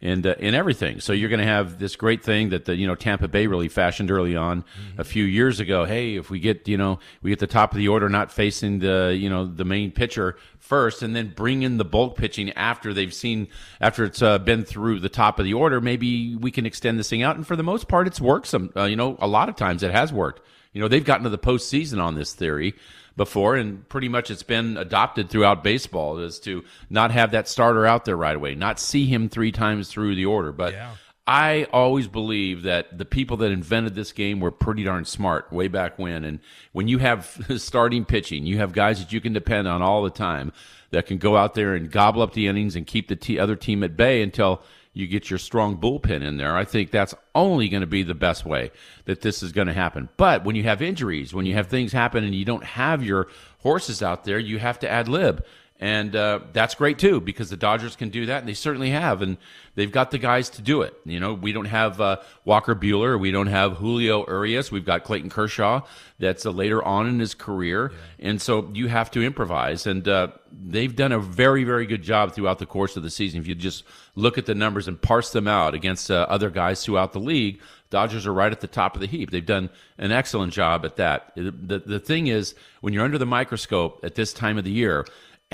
and 0.04 0.26
uh, 0.26 0.34
in 0.38 0.54
everything. 0.54 1.00
So 1.00 1.14
you're 1.14 1.30
going 1.30 1.40
to 1.40 1.46
have 1.46 1.78
this 1.78 1.96
great 1.96 2.22
thing 2.22 2.50
that 2.50 2.66
the 2.66 2.76
you 2.76 2.86
know 2.86 2.94
Tampa 2.94 3.26
Bay 3.26 3.46
really 3.46 3.68
fashioned 3.68 4.10
early 4.10 4.36
on 4.36 4.62
mm-hmm. 4.62 5.00
a 5.00 5.04
few 5.04 5.24
years 5.24 5.58
ago. 5.58 5.86
Hey, 5.86 6.16
if 6.16 6.30
we 6.30 6.38
get 6.38 6.68
you 6.68 6.76
know 6.76 7.00
we 7.22 7.30
get 7.30 7.40
the 7.40 7.46
top 7.46 7.72
of 7.72 7.78
the 7.78 7.88
order 7.88 8.08
not 8.08 8.30
facing 8.30 8.78
the 8.78 9.16
you 9.18 9.30
know 9.30 9.46
the 9.46 9.64
main 9.64 9.90
pitcher 9.90 10.36
first, 10.58 11.02
and 11.02 11.16
then 11.16 11.32
bring 11.34 11.62
in 11.62 11.78
the 11.78 11.84
bulk 11.84 12.16
pitching 12.16 12.52
after 12.52 12.92
they've 12.92 13.14
seen 13.14 13.48
after 13.80 14.04
it's 14.04 14.22
uh, 14.22 14.38
been 14.38 14.64
through 14.64 15.00
the 15.00 15.08
top 15.08 15.38
of 15.38 15.46
the 15.46 15.54
order, 15.54 15.80
maybe 15.80 16.36
we 16.36 16.50
can 16.50 16.66
extend 16.66 16.98
this 16.98 17.08
thing 17.08 17.22
out. 17.22 17.36
And 17.36 17.46
for 17.46 17.56
the 17.56 17.62
most 17.62 17.88
part, 17.88 18.06
it's 18.06 18.20
worked. 18.20 18.46
Some 18.46 18.70
uh, 18.76 18.84
you 18.84 18.96
know 18.96 19.16
a 19.20 19.26
lot 19.26 19.48
of 19.48 19.56
times 19.56 19.82
it 19.82 19.90
has 19.90 20.12
worked. 20.12 20.42
You 20.74 20.82
know 20.82 20.88
they've 20.88 21.04
gotten 21.04 21.24
to 21.24 21.30
the 21.30 21.38
postseason 21.38 22.02
on 22.02 22.14
this 22.14 22.34
theory 22.34 22.74
before, 23.16 23.56
and 23.56 23.88
pretty 23.88 24.08
much 24.08 24.30
it's 24.30 24.42
been 24.42 24.76
adopted 24.76 25.30
throughout 25.30 25.62
baseball 25.62 26.18
is 26.18 26.38
to 26.40 26.64
not 26.90 27.10
have 27.10 27.30
that 27.30 27.48
starter 27.48 27.86
out 27.86 28.04
there 28.04 28.16
right 28.16 28.36
away, 28.36 28.54
not 28.54 28.80
see 28.80 29.06
him 29.06 29.28
three 29.28 29.52
times 29.52 29.88
through 29.88 30.14
the 30.14 30.26
order. 30.26 30.52
But 30.52 30.72
yeah. 30.72 30.94
I 31.26 31.66
always 31.72 32.06
believe 32.06 32.64
that 32.64 32.98
the 32.98 33.06
people 33.06 33.38
that 33.38 33.50
invented 33.50 33.94
this 33.94 34.12
game 34.12 34.40
were 34.40 34.50
pretty 34.50 34.84
darn 34.84 35.06
smart 35.06 35.50
way 35.52 35.68
back 35.68 35.98
when. 35.98 36.24
And 36.24 36.40
when 36.72 36.86
you 36.86 36.98
have 36.98 37.46
starting 37.56 38.04
pitching, 38.04 38.44
you 38.44 38.58
have 38.58 38.72
guys 38.72 38.98
that 38.98 39.12
you 39.12 39.20
can 39.20 39.32
depend 39.32 39.66
on 39.66 39.80
all 39.80 40.02
the 40.02 40.10
time 40.10 40.52
that 40.90 41.06
can 41.06 41.18
go 41.18 41.36
out 41.36 41.54
there 41.54 41.74
and 41.74 41.90
gobble 41.90 42.20
up 42.20 42.34
the 42.34 42.46
innings 42.46 42.76
and 42.76 42.86
keep 42.86 43.08
the 43.08 43.16
t- 43.16 43.38
other 43.38 43.56
team 43.56 43.82
at 43.82 43.96
bay 43.96 44.22
until 44.22 44.62
you 44.94 45.08
get 45.08 45.28
your 45.28 45.40
strong 45.40 45.76
bullpen 45.76 46.22
in 46.22 46.36
there. 46.36 46.56
I 46.56 46.64
think 46.64 46.90
that's 46.90 47.14
only 47.34 47.68
going 47.68 47.80
to 47.80 47.86
be 47.86 48.04
the 48.04 48.14
best 48.14 48.46
way 48.46 48.70
that 49.04 49.20
this 49.20 49.42
is 49.42 49.52
going 49.52 49.66
to 49.66 49.72
happen. 49.74 50.08
But 50.16 50.44
when 50.44 50.54
you 50.54 50.62
have 50.62 50.80
injuries, 50.80 51.34
when 51.34 51.46
you 51.46 51.54
have 51.54 51.66
things 51.66 51.92
happen 51.92 52.22
and 52.24 52.34
you 52.34 52.44
don't 52.44 52.64
have 52.64 53.04
your 53.04 53.26
horses 53.58 54.02
out 54.02 54.24
there, 54.24 54.38
you 54.38 54.60
have 54.60 54.78
to 54.78 54.88
ad 54.88 55.08
lib. 55.08 55.44
And 55.80 56.14
uh, 56.14 56.40
that's 56.52 56.76
great 56.76 56.98
too 56.98 57.20
because 57.20 57.50
the 57.50 57.56
Dodgers 57.56 57.96
can 57.96 58.08
do 58.08 58.26
that, 58.26 58.38
and 58.38 58.48
they 58.48 58.54
certainly 58.54 58.90
have, 58.90 59.22
and 59.22 59.36
they've 59.74 59.90
got 59.90 60.12
the 60.12 60.18
guys 60.18 60.48
to 60.50 60.62
do 60.62 60.82
it. 60.82 60.94
You 61.04 61.18
know, 61.18 61.34
we 61.34 61.52
don't 61.52 61.64
have 61.64 62.00
uh, 62.00 62.18
Walker 62.44 62.76
Buehler, 62.76 63.18
we 63.18 63.32
don't 63.32 63.48
have 63.48 63.78
Julio 63.78 64.24
Urias, 64.26 64.70
we've 64.70 64.84
got 64.84 65.02
Clayton 65.02 65.30
Kershaw. 65.30 65.80
That's 66.20 66.46
uh, 66.46 66.50
later 66.50 66.82
on 66.82 67.08
in 67.08 67.18
his 67.18 67.34
career, 67.34 67.90
yeah. 67.92 68.28
and 68.28 68.40
so 68.40 68.70
you 68.72 68.86
have 68.86 69.10
to 69.10 69.22
improvise. 69.22 69.88
And 69.88 70.06
uh, 70.06 70.28
they've 70.52 70.94
done 70.94 71.10
a 71.10 71.18
very, 71.18 71.64
very 71.64 71.86
good 71.86 72.02
job 72.02 72.32
throughout 72.34 72.60
the 72.60 72.66
course 72.66 72.96
of 72.96 73.02
the 73.02 73.10
season. 73.10 73.40
If 73.40 73.48
you 73.48 73.56
just 73.56 73.82
look 74.14 74.38
at 74.38 74.46
the 74.46 74.54
numbers 74.54 74.86
and 74.86 75.00
parse 75.00 75.32
them 75.32 75.48
out 75.48 75.74
against 75.74 76.08
uh, 76.08 76.26
other 76.28 76.50
guys 76.50 76.84
throughout 76.84 77.12
the 77.12 77.20
league, 77.20 77.60
Dodgers 77.90 78.26
are 78.26 78.32
right 78.32 78.50
at 78.50 78.60
the 78.60 78.66
top 78.66 78.94
of 78.94 79.00
the 79.00 79.06
heap. 79.06 79.30
They've 79.30 79.44
done 79.44 79.70
an 79.98 80.12
excellent 80.12 80.52
job 80.52 80.84
at 80.84 80.96
that. 80.96 81.32
The, 81.36 81.50
the, 81.50 81.78
the 81.78 82.00
thing 82.00 82.28
is, 82.28 82.54
when 82.80 82.92
you're 82.92 83.04
under 83.04 83.18
the 83.18 83.26
microscope 83.26 84.00
at 84.02 84.14
this 84.14 84.32
time 84.32 84.56
of 84.56 84.64
the 84.64 84.70
year 84.70 85.04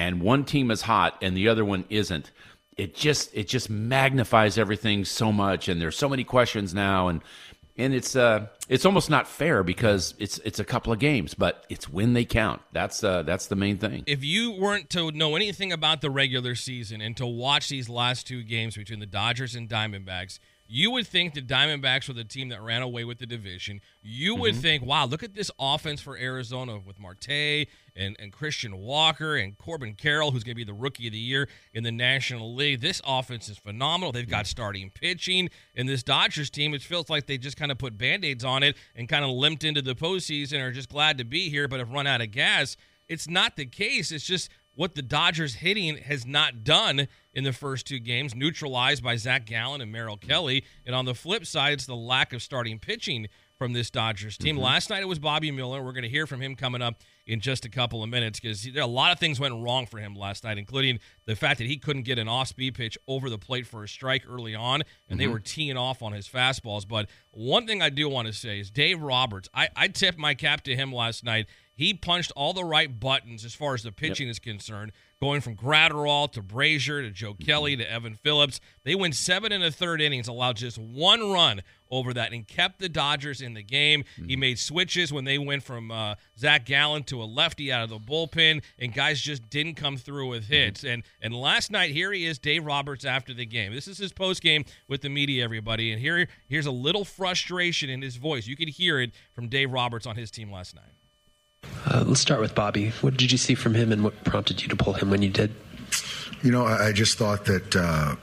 and 0.01 0.23
one 0.23 0.47
team 0.47 0.71
is 0.71 0.81
hot 0.81 1.19
and 1.21 1.37
the 1.37 1.47
other 1.49 1.63
one 1.63 1.85
isn't. 1.91 2.31
It 2.79 2.95
just 2.95 3.35
it 3.35 3.47
just 3.47 3.69
magnifies 3.69 4.57
everything 4.57 5.05
so 5.05 5.31
much 5.31 5.69
and 5.69 5.79
there's 5.79 5.99
so 5.99 6.09
many 6.09 6.25
questions 6.25 6.73
now 6.73 7.09
and 7.09 7.21
and 7.77 7.93
it's 7.93 8.17
uh 8.17 8.47
it's 8.71 8.87
almost 8.87 9.11
not 9.11 9.29
fair 9.29 9.63
because 9.63 10.15
it's 10.19 10.39
it's 10.39 10.59
a 10.59 10.65
couple 10.65 10.91
of 10.91 10.99
games 10.99 11.35
but 11.35 11.67
it's 11.69 11.87
when 11.87 12.15
they 12.15 12.25
count. 12.25 12.63
That's 12.73 13.05
uh 13.05 13.25
that's 13.25 13.49
the 13.49 13.57
main 13.57 13.77
thing. 13.77 14.05
If 14.07 14.25
you 14.25 14.53
weren't 14.53 14.89
to 14.91 15.13
know 15.13 15.37
anything 15.37 15.71
about 15.71 16.01
the 16.01 16.09
regular 16.09 16.55
season 16.55 17.03
and 17.03 17.15
to 17.19 17.27
watch 17.27 17.69
these 17.69 17.91
last 17.91 18.27
two 18.27 18.43
games 18.43 18.79
between 18.79 19.01
the 19.01 19.07
Dodgers 19.07 19.55
and 19.55 19.69
Diamondbacks 19.69 20.39
you 20.73 20.93
would 20.93 21.09
think 21.09 21.35
the 21.35 21.43
Diamondbacks 21.43 22.07
were 22.07 22.15
the 22.15 22.23
team 22.23 22.49
that 22.51 22.63
ran 22.63 22.81
away 22.81 23.03
with 23.03 23.19
the 23.19 23.27
division. 23.27 23.81
You 24.03 24.37
would 24.37 24.53
mm-hmm. 24.53 24.63
think, 24.63 24.85
wow, 24.87 25.05
look 25.05 25.25
at 25.25 25.35
this 25.35 25.51
offense 25.59 26.01
for 26.01 26.17
Arizona 26.17 26.79
with 26.79 27.01
Marte 27.01 27.67
and, 27.97 28.15
and 28.21 28.33
Christian 28.33 28.79
Walker 28.79 29.35
and 29.35 29.59
Corbin 29.59 29.95
Carroll, 29.95 30.31
who's 30.31 30.45
going 30.45 30.55
to 30.55 30.57
be 30.57 30.63
the 30.63 30.73
rookie 30.73 31.09
of 31.09 31.13
the 31.13 31.19
year 31.19 31.49
in 31.75 31.83
the 31.83 31.91
National 31.91 32.55
League. 32.55 32.81
This 32.81 33.03
offense 33.05 33.49
is 33.49 33.59
phenomenal. 33.59 34.13
They've 34.13 34.31
got 34.31 34.47
starting 34.47 34.91
pitching. 34.91 35.51
And 35.75 35.89
this 35.89 36.05
Dodgers 36.05 36.51
team, 36.51 36.73
it 36.73 36.83
feels 36.83 37.11
like 37.11 37.27
they 37.27 37.37
just 37.37 37.57
kind 37.57 37.73
of 37.73 37.79
put 37.79 37.99
band 37.99 38.25
aids 38.25 38.45
on 38.45 38.63
it 38.63 38.77
and 38.95 39.09
kind 39.09 39.25
of 39.25 39.33
limped 39.33 39.65
into 39.65 39.83
the 39.83 39.97
postseason 39.97 40.61
or 40.61 40.71
just 40.71 40.89
glad 40.89 41.19
to 41.19 41.25
be 41.25 41.49
here, 41.51 41.67
but 41.67 41.81
have 41.81 41.91
run 41.91 42.07
out 42.07 42.21
of 42.21 42.31
gas. 42.31 42.77
It's 43.09 43.29
not 43.29 43.57
the 43.57 43.67
case. 43.67 44.13
It's 44.13 44.25
just 44.25 44.51
what 44.81 44.95
the 44.95 45.03
Dodgers 45.03 45.57
hitting 45.57 45.99
has 45.99 46.25
not 46.25 46.65
done 46.65 47.07
in 47.35 47.45
the 47.45 47.53
first 47.53 47.87
two 47.87 47.99
games, 47.99 48.35
neutralized 48.35 49.05
by 49.05 49.15
Zac 49.15 49.45
Gallen 49.45 49.83
and 49.83 49.93
Merrill 49.93 50.17
Kelly. 50.17 50.65
And 50.87 50.97
on 50.97 51.05
the 51.05 51.15
flip 51.15 51.45
side, 51.45 51.75
it's 51.75 51.85
the 51.85 51.95
lack 51.95 52.33
of 52.33 52.41
starting 52.41 52.79
pitching 52.79 53.29
from 53.59 53.75
this 53.75 53.91
Dodgers 53.91 54.39
team. 54.39 54.55
Mm-hmm. 54.55 54.65
Last 54.65 54.89
night 54.89 55.03
it 55.03 55.07
was 55.07 55.19
Bobby 55.19 55.51
Miller. 55.51 55.83
We're 55.83 55.93
going 55.93 56.05
to 56.05 56.09
hear 56.09 56.27
from 56.27 56.41
him 56.41 56.57
coming 56.57 56.81
up 56.81 57.03
in 57.27 57.41
just 57.41 57.67
a 57.67 57.69
couple 57.69 58.03
of 58.03 58.09
minutes 58.09 58.41
because 58.41 58.67
a 58.75 58.87
lot 58.87 59.13
of 59.13 59.19
things 59.19 59.39
went 59.39 59.53
wrong 59.63 59.85
for 59.85 59.99
him 59.99 60.15
last 60.15 60.45
night, 60.45 60.57
including 60.57 60.99
the 61.27 61.37
fact 61.37 61.59
that 61.59 61.67
he 61.67 61.77
couldn't 61.77 62.05
get 62.05 62.19
an 62.19 62.27
off-speed 62.27 62.75
pitch 62.75 62.97
over 63.07 63.29
the 63.29 63.37
plate 63.37 63.67
for 63.67 63.85
a 63.85 63.89
strike 63.89 64.23
early 64.27 64.55
on, 64.55 64.77
and 64.77 64.85
mm-hmm. 64.85 65.19
they 65.19 65.29
were 65.29 65.41
teeing 65.41 65.77
off 65.77 66.01
on 66.01 66.13
his 66.13 66.27
fastballs. 66.27 66.89
But 66.89 67.11
one 67.33 67.67
thing 67.67 67.83
I 67.83 67.91
do 67.91 68.09
want 68.09 68.29
to 68.29 68.33
say 68.33 68.61
is 68.61 68.71
Dave 68.71 69.03
Roberts. 69.03 69.47
I, 69.53 69.69
I 69.77 69.89
tipped 69.89 70.17
my 70.17 70.33
cap 70.33 70.63
to 70.63 70.75
him 70.75 70.91
last 70.91 71.23
night 71.23 71.49
He 71.81 71.95
punched 71.95 72.31
all 72.37 72.53
the 72.53 72.63
right 72.63 73.01
buttons 73.01 73.43
as 73.43 73.55
far 73.55 73.73
as 73.73 73.83
the 73.83 73.91
pitching 73.91 74.27
yep. 74.27 74.33
is 74.33 74.39
concerned, 74.39 74.93
going 75.19 75.41
from 75.41 75.57
Graterol 75.57 76.31
to 76.33 76.43
Brasier 76.43 77.01
to 77.01 77.11
Joe 77.11 77.33
Kelly 77.33 77.75
to 77.75 77.91
Evan 77.91 78.17
Phillips. 78.17 78.61
They 78.85 78.95
went 78.95 79.15
seven 79.15 79.51
and 79.51 79.65
a 79.65 79.71
third 79.71 80.03
innings, 80.03 80.29
allowed 80.29 80.57
just 80.57 80.77
one 80.77 81.33
run 81.33 81.63
over 81.91 82.13
that, 82.13 82.35
and 82.35 82.47
kept 82.47 82.81
the 82.81 82.91
Dodgers 82.91 83.41
in 83.41 83.55
the 83.55 83.63
game. 83.63 84.03
Mm-hmm. 84.03 84.29
He 84.29 84.37
made 84.37 84.59
switches 84.59 85.11
when 85.11 85.25
they 85.25 85.39
went 85.39 85.63
from 85.63 85.91
uh, 85.91 86.17
Zac 86.39 86.67
Gallen 86.67 87.05
to 87.05 87.23
a 87.23 87.25
lefty 87.25 87.73
out 87.73 87.83
of 87.83 87.89
the 87.89 87.99
bullpen, 87.99 88.63
and 88.79 88.93
guys 88.93 89.19
just 89.19 89.49
didn't 89.49 89.77
come 89.77 89.97
through 89.97 90.29
with 90.29 90.45
mm-hmm. 90.45 90.53
hits. 90.53 90.81
Mm-hmm. 90.83 90.93
And 90.93 91.03
and 91.23 91.35
last 91.35 91.71
night, 91.71 91.93
here 91.93 92.13
he 92.13 92.27
is, 92.27 92.39
Dave 92.39 92.67
Roberts 92.67 93.07
after 93.07 93.33
the 93.33 93.47
game. 93.47 93.73
This 93.73 93.89
is 93.89 93.97
his 93.97 94.13
post 94.13 94.43
game 94.43 94.67
with 94.87 95.01
the 95.01 95.09
media, 95.09 95.43
everybody, 95.43 95.93
and 95.93 95.99
here 95.99 96.29
here's 96.47 96.67
a 96.67 96.71
little 96.71 97.07
frustration 97.07 97.89
in 97.89 98.03
his 98.03 98.17
voice. 98.17 98.47
You 98.47 98.55
could 98.55 98.69
hear 98.69 99.01
it 99.01 99.13
from 99.33 99.49
Dave 99.49 99.73
Roberts 99.73 100.05
on 100.05 100.17
his 100.17 100.31
team 100.31 100.53
last 100.53 100.75
night. 100.75 100.93
Uh, 101.91 102.05
let's 102.07 102.21
start 102.21 102.41
with 102.41 102.55
Bobby. 102.55 102.91
What 103.01 103.17
did 103.17 103.33
you 103.33 103.39
see 103.39 103.57
from 103.57 103.75
him, 103.75 103.91
and 103.91 104.05
what 104.05 104.23
prompted 104.25 104.63
you 104.63 104.69
to 104.69 104.77
pull 104.77 104.93
him 104.93 105.11
when 105.11 105.23
you 105.23 105.31
did? 105.31 105.53
You 106.41 106.53
know, 106.53 106.65
I, 106.65 106.89
I 106.89 106.93
just 106.93 107.19
thought 107.19 107.47
that 107.47 107.75
uh, 107.75 108.15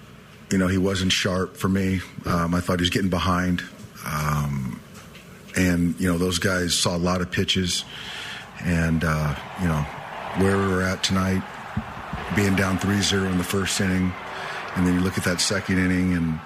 you 0.51 0.57
know 0.57 0.67
he 0.67 0.77
wasn't 0.77 1.11
sharp 1.11 1.57
for 1.57 1.67
me. 1.67 1.99
Um, 2.25 2.55
I 2.55 2.61
thought 2.61 2.79
he 2.79 2.83
was 2.83 2.89
getting 2.89 3.09
behind, 3.09 3.61
um, 4.05 4.79
and 5.57 5.99
you 5.99 6.09
know 6.09 6.17
those 6.17 6.39
guys 6.39 6.75
saw 6.75 6.95
a 6.95 6.97
lot 6.97 7.19
of 7.19 7.29
pitches, 7.29 7.83
and 8.63 9.03
uh, 9.03 9.35
you 9.61 9.67
know 9.67 9.81
where 10.37 10.57
we 10.57 10.67
were 10.67 10.83
at 10.83 11.03
tonight, 11.03 11.43
being 12.35 12.55
down 12.55 12.77
3-0 12.77 13.29
in 13.31 13.37
the 13.37 13.43
first 13.43 13.81
inning, 13.81 14.13
and 14.75 14.87
then 14.87 14.93
you 14.93 15.01
look 15.01 15.17
at 15.17 15.23
that 15.25 15.41
second 15.41 15.79
inning 15.79 16.13
and 16.13 16.39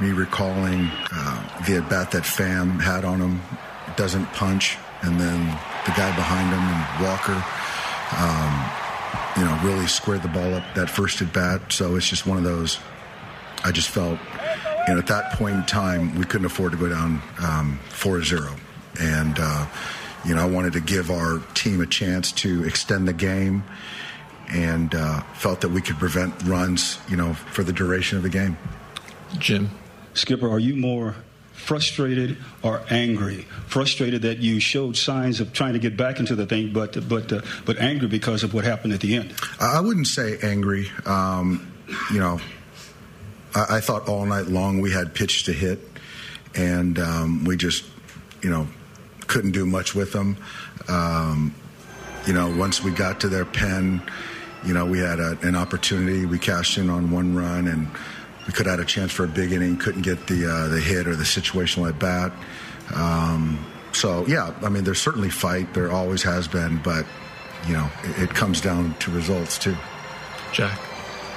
me 0.00 0.10
recalling 0.10 0.90
uh, 1.12 1.64
the 1.66 1.76
at 1.76 1.88
bat 1.88 2.10
that 2.10 2.22
Pham 2.22 2.80
had 2.80 3.04
on 3.04 3.20
him, 3.20 3.42
doesn't 3.96 4.26
punch, 4.32 4.76
and 5.02 5.20
then 5.20 5.46
the 5.84 5.92
guy 5.92 6.14
behind 6.14 6.48
him 6.50 6.60
and 6.60 7.04
Walker, 7.04 7.44
um, 8.18 8.70
you 9.36 9.44
know, 9.44 9.60
really 9.64 9.86
squared 9.86 10.22
the 10.22 10.28
ball 10.28 10.54
up 10.54 10.64
that 10.74 10.88
first 10.88 11.20
at 11.22 11.32
bat. 11.32 11.72
So 11.72 11.96
it's 11.96 12.08
just 12.08 12.26
one 12.26 12.38
of 12.38 12.44
those. 12.44 12.78
I 13.64 13.72
just 13.72 13.88
felt, 13.90 14.18
you 14.86 14.94
know, 14.94 14.98
at 14.98 15.06
that 15.08 15.32
point 15.32 15.56
in 15.56 15.64
time, 15.64 16.14
we 16.16 16.24
couldn't 16.24 16.46
afford 16.46 16.72
to 16.72 16.78
go 16.78 16.88
down 16.88 17.22
um, 17.40 17.78
4-0, 17.90 18.58
and 19.00 19.36
uh, 19.38 19.66
you 20.24 20.34
know, 20.34 20.42
I 20.42 20.46
wanted 20.46 20.72
to 20.74 20.80
give 20.80 21.10
our 21.10 21.38
team 21.54 21.80
a 21.80 21.86
chance 21.86 22.32
to 22.32 22.64
extend 22.64 23.06
the 23.08 23.12
game, 23.12 23.64
and 24.48 24.94
uh, 24.94 25.20
felt 25.34 25.60
that 25.62 25.70
we 25.70 25.80
could 25.80 25.96
prevent 25.96 26.34
runs, 26.42 26.98
you 27.08 27.16
know, 27.16 27.34
for 27.34 27.62
the 27.62 27.72
duration 27.72 28.16
of 28.16 28.22
the 28.22 28.30
game. 28.30 28.56
Jim. 29.38 29.70
Skipper, 30.14 30.50
are 30.50 30.58
you 30.58 30.76
more 30.76 31.16
frustrated 31.62 32.36
or 32.62 32.82
angry? 32.90 33.46
Frustrated 33.66 34.22
that 34.22 34.38
you 34.38 34.60
showed 34.60 34.96
signs 34.96 35.40
of 35.40 35.52
trying 35.52 35.72
to 35.72 35.78
get 35.78 35.96
back 35.96 36.18
into 36.18 36.34
the 36.34 36.46
thing, 36.46 36.72
but 36.72 37.08
but 37.08 37.32
uh, 37.32 37.40
but 37.64 37.78
angry 37.78 38.08
because 38.08 38.42
of 38.42 38.52
what 38.52 38.64
happened 38.64 38.92
at 38.92 39.00
the 39.00 39.16
end. 39.16 39.34
I 39.60 39.80
wouldn't 39.80 40.08
say 40.08 40.38
angry. 40.42 40.90
Um, 41.06 41.72
you 42.12 42.18
know, 42.18 42.40
I, 43.54 43.76
I, 43.76 43.80
thought 43.80 44.08
all 44.08 44.26
night 44.26 44.46
long 44.46 44.80
we 44.80 44.90
had 44.90 45.14
pitch 45.14 45.44
to 45.44 45.52
hit, 45.52 45.78
and 46.54 46.98
um, 46.98 47.44
we 47.44 47.56
just 47.56 47.84
you 48.42 48.50
know 48.50 48.66
couldn't 49.26 49.52
do 49.52 49.64
much 49.64 49.94
with 49.94 50.12
them. 50.12 50.36
Um, 50.88 51.54
you 52.26 52.32
know, 52.32 52.54
once 52.56 52.82
we 52.82 52.90
got 52.90 53.20
to 53.20 53.28
their 53.28 53.44
pen, 53.44 54.02
you 54.64 54.74
know, 54.74 54.86
we 54.86 54.98
had 54.98 55.18
a, 55.18 55.38
an 55.42 55.56
opportunity. 55.56 56.26
We 56.26 56.38
cashed 56.38 56.78
in 56.78 56.88
on 56.90 57.10
one 57.10 57.34
run 57.34 57.66
and 57.66 57.88
we 58.46 58.52
could 58.52 58.66
have 58.66 58.78
had 58.78 58.84
a 58.84 58.88
chance 58.88 59.12
for 59.12 59.24
a 59.24 59.28
big 59.28 59.52
inning, 59.52 59.76
couldn't 59.76 60.02
get 60.02 60.26
the 60.26 60.50
uh, 60.50 60.68
the 60.68 60.80
hit 60.80 61.06
or 61.06 61.16
the 61.16 61.24
situational 61.24 61.88
at 61.88 61.98
bat. 61.98 62.32
Um, 62.94 63.64
so 63.92 64.26
yeah, 64.26 64.54
I 64.62 64.68
mean, 64.68 64.84
there's 64.84 65.00
certainly 65.00 65.30
fight. 65.30 65.74
There 65.74 65.90
always 65.90 66.22
has 66.22 66.48
been, 66.48 66.80
but 66.82 67.06
you 67.66 67.74
know, 67.74 67.88
it, 68.04 68.24
it 68.24 68.30
comes 68.30 68.60
down 68.60 68.94
to 69.00 69.10
results 69.10 69.58
too. 69.58 69.76
Jack. 70.52 70.78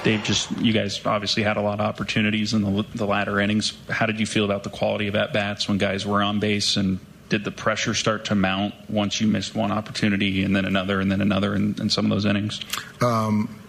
Dave, 0.04 0.24
just 0.24 0.52
you 0.60 0.72
guys 0.72 1.04
obviously 1.04 1.42
had 1.42 1.58
a 1.58 1.62
lot 1.62 1.80
of 1.80 1.86
opportunities 1.88 2.54
in 2.54 2.62
the, 2.62 2.86
the 2.94 3.08
latter 3.08 3.40
innings. 3.40 3.74
How 3.90 4.06
did 4.06 4.20
you 4.20 4.28
feel 4.28 4.46
about 4.46 4.64
the 4.64 4.70
quality 4.70 5.08
of 5.08 5.16
at 5.16 5.34
bats 5.34 5.68
when 5.68 5.80
guys 5.80 6.06
were 6.06 6.22
on 6.22 6.40
base, 6.40 6.78
and 6.78 7.00
did 7.30 7.44
the 7.44 7.52
pressure 7.52 7.96
start 7.96 8.26
to 8.26 8.36
mount 8.36 8.76
once 8.88 9.20
you 9.20 9.28
missed 9.28 9.56
one 9.56 9.72
opportunity 9.72 10.44
and 10.44 10.56
then 10.56 10.66
another 10.66 11.00
and 11.02 11.12
then 11.12 11.22
another 11.22 11.56
in, 11.56 11.76
in 11.82 11.90
some 11.90 12.06
of 12.06 12.12
those 12.12 12.26
innings? 12.26 12.62
Um, 13.02 13.60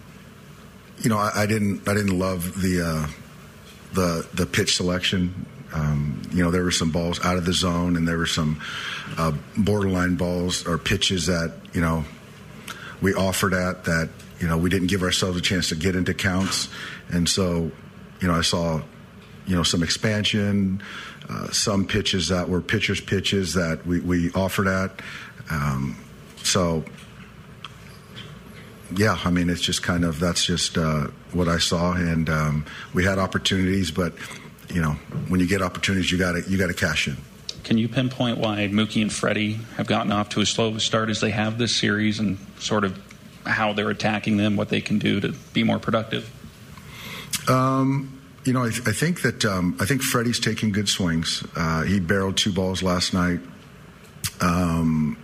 you 0.99 1.09
know, 1.09 1.17
I, 1.17 1.31
I, 1.35 1.45
didn't 1.47 1.87
I 1.87 1.93
didn't 1.93 2.17
love 2.17 2.61
the. 2.61 2.81
Uh, 2.81 3.07
the 3.93 4.27
the 4.33 4.45
pitch 4.45 4.75
selection. 4.75 5.45
Um, 5.73 6.21
you 6.31 6.43
know, 6.43 6.49
there 6.49 6.63
were 6.63 6.71
some 6.71 6.91
balls 6.91 7.23
out 7.23 7.37
of 7.37 7.45
the 7.45 7.53
zone, 7.53 7.97
and 7.97 8.07
there 8.07 8.17
were 8.17 8.25
some 8.25 8.61
uh, 9.17 9.33
borderline 9.57 10.15
balls 10.15 10.65
or 10.65 10.77
pitches 10.77 11.27
that 11.27 11.53
you 11.73 11.81
know 11.81 12.05
we 13.01 13.13
offered 13.13 13.53
at 13.53 13.83
that 13.85 14.09
you 14.39 14.47
know 14.47 14.57
we 14.57 14.69
didn't 14.69 14.87
give 14.87 15.03
ourselves 15.03 15.37
a 15.37 15.41
chance 15.41 15.69
to 15.69 15.75
get 15.75 15.95
into 15.95 16.13
counts, 16.13 16.69
and 17.09 17.27
so 17.27 17.71
you 18.21 18.27
know 18.27 18.33
I 18.33 18.41
saw 18.41 18.81
you 19.45 19.55
know 19.55 19.63
some 19.63 19.83
expansion, 19.83 20.81
uh, 21.29 21.49
some 21.51 21.85
pitches 21.85 22.29
that 22.29 22.49
were 22.49 22.61
pitchers' 22.61 23.01
pitches 23.01 23.53
that 23.53 23.85
we, 23.85 23.99
we 23.99 24.31
offered 24.31 24.67
at. 24.67 25.01
Um, 25.49 25.97
so 26.43 26.83
yeah, 28.95 29.19
I 29.23 29.31
mean, 29.31 29.49
it's 29.49 29.61
just 29.61 29.83
kind 29.83 30.05
of 30.05 30.19
that's 30.19 30.45
just 30.45 30.77
uh, 30.77 31.07
what 31.37 31.47
I 31.47 31.59
saw, 31.59 31.93
and 31.93 32.29
um, 32.29 32.65
we 32.93 33.03
had 33.03 33.19
opportunities, 33.19 33.91
but 33.91 34.13
you 34.69 34.81
know, 34.81 34.91
when 35.27 35.39
you 35.39 35.47
get 35.47 35.61
opportunities, 35.61 36.11
you 36.11 36.17
got 36.17 36.33
to 36.33 36.41
you 36.49 36.57
got 36.57 36.67
to 36.67 36.73
cash 36.73 37.07
in. 37.07 37.17
Can 37.63 37.77
you 37.77 37.87
pinpoint 37.87 38.37
why 38.37 38.69
Mookie 38.71 39.01
and 39.01 39.11
Freddie 39.11 39.53
have 39.75 39.87
gotten 39.87 40.11
off 40.11 40.29
to 40.29 40.41
as 40.41 40.49
slow 40.49 40.73
a 40.75 40.79
start 40.79 41.09
as 41.09 41.19
they 41.21 41.31
have 41.31 41.57
this 41.57 41.75
series, 41.75 42.19
and 42.19 42.37
sort 42.59 42.83
of 42.83 42.99
how 43.45 43.73
they're 43.73 43.89
attacking 43.89 44.37
them, 44.37 44.55
what 44.55 44.69
they 44.69 44.81
can 44.81 44.99
do 44.99 45.19
to 45.21 45.33
be 45.53 45.63
more 45.63 45.79
productive? 45.79 46.31
Um, 47.49 48.21
you 48.43 48.53
know, 48.53 48.63
I, 48.63 48.67
I 48.67 48.93
think 48.93 49.21
that 49.21 49.45
um, 49.45 49.77
I 49.79 49.85
think 49.85 50.01
Freddie's 50.01 50.39
taking 50.39 50.71
good 50.71 50.89
swings. 50.89 51.45
Uh, 51.55 51.83
he 51.83 51.99
barreled 51.99 52.37
two 52.37 52.51
balls 52.51 52.83
last 52.83 53.13
night. 53.13 53.39
Um, 54.41 55.17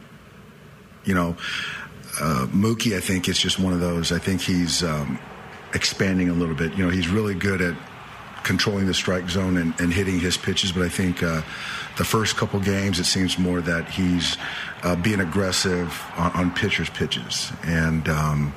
you 1.05 1.13
know, 1.13 1.35
uh, 2.19 2.47
Mookie, 2.51 2.95
I 2.95 2.99
think, 2.99 3.27
is 3.27 3.37
just 3.37 3.59
one 3.59 3.73
of 3.73 3.79
those. 3.79 4.11
I 4.11 4.19
think 4.19 4.41
he's 4.41 4.83
um, 4.83 5.19
expanding 5.73 6.29
a 6.29 6.33
little 6.33 6.55
bit. 6.55 6.73
You 6.73 6.83
know, 6.85 6.89
he's 6.89 7.09
really 7.09 7.35
good 7.35 7.61
at 7.61 7.75
controlling 8.43 8.85
the 8.85 8.93
strike 8.93 9.29
zone 9.29 9.57
and, 9.57 9.73
and 9.79 9.93
hitting 9.93 10.19
his 10.19 10.37
pitches, 10.37 10.71
but 10.71 10.83
I 10.83 10.89
think 10.89 11.23
uh, 11.23 11.41
the 11.97 12.03
first 12.03 12.35
couple 12.35 12.59
games, 12.59 12.99
it 12.99 13.05
seems 13.05 13.39
more 13.39 13.61
that 13.61 13.89
he's 13.89 14.37
uh, 14.83 14.95
being 14.97 15.21
aggressive 15.21 16.01
on, 16.17 16.31
on 16.33 16.51
pitchers' 16.53 16.89
pitches. 16.89 17.51
And, 17.63 18.09
um, 18.09 18.53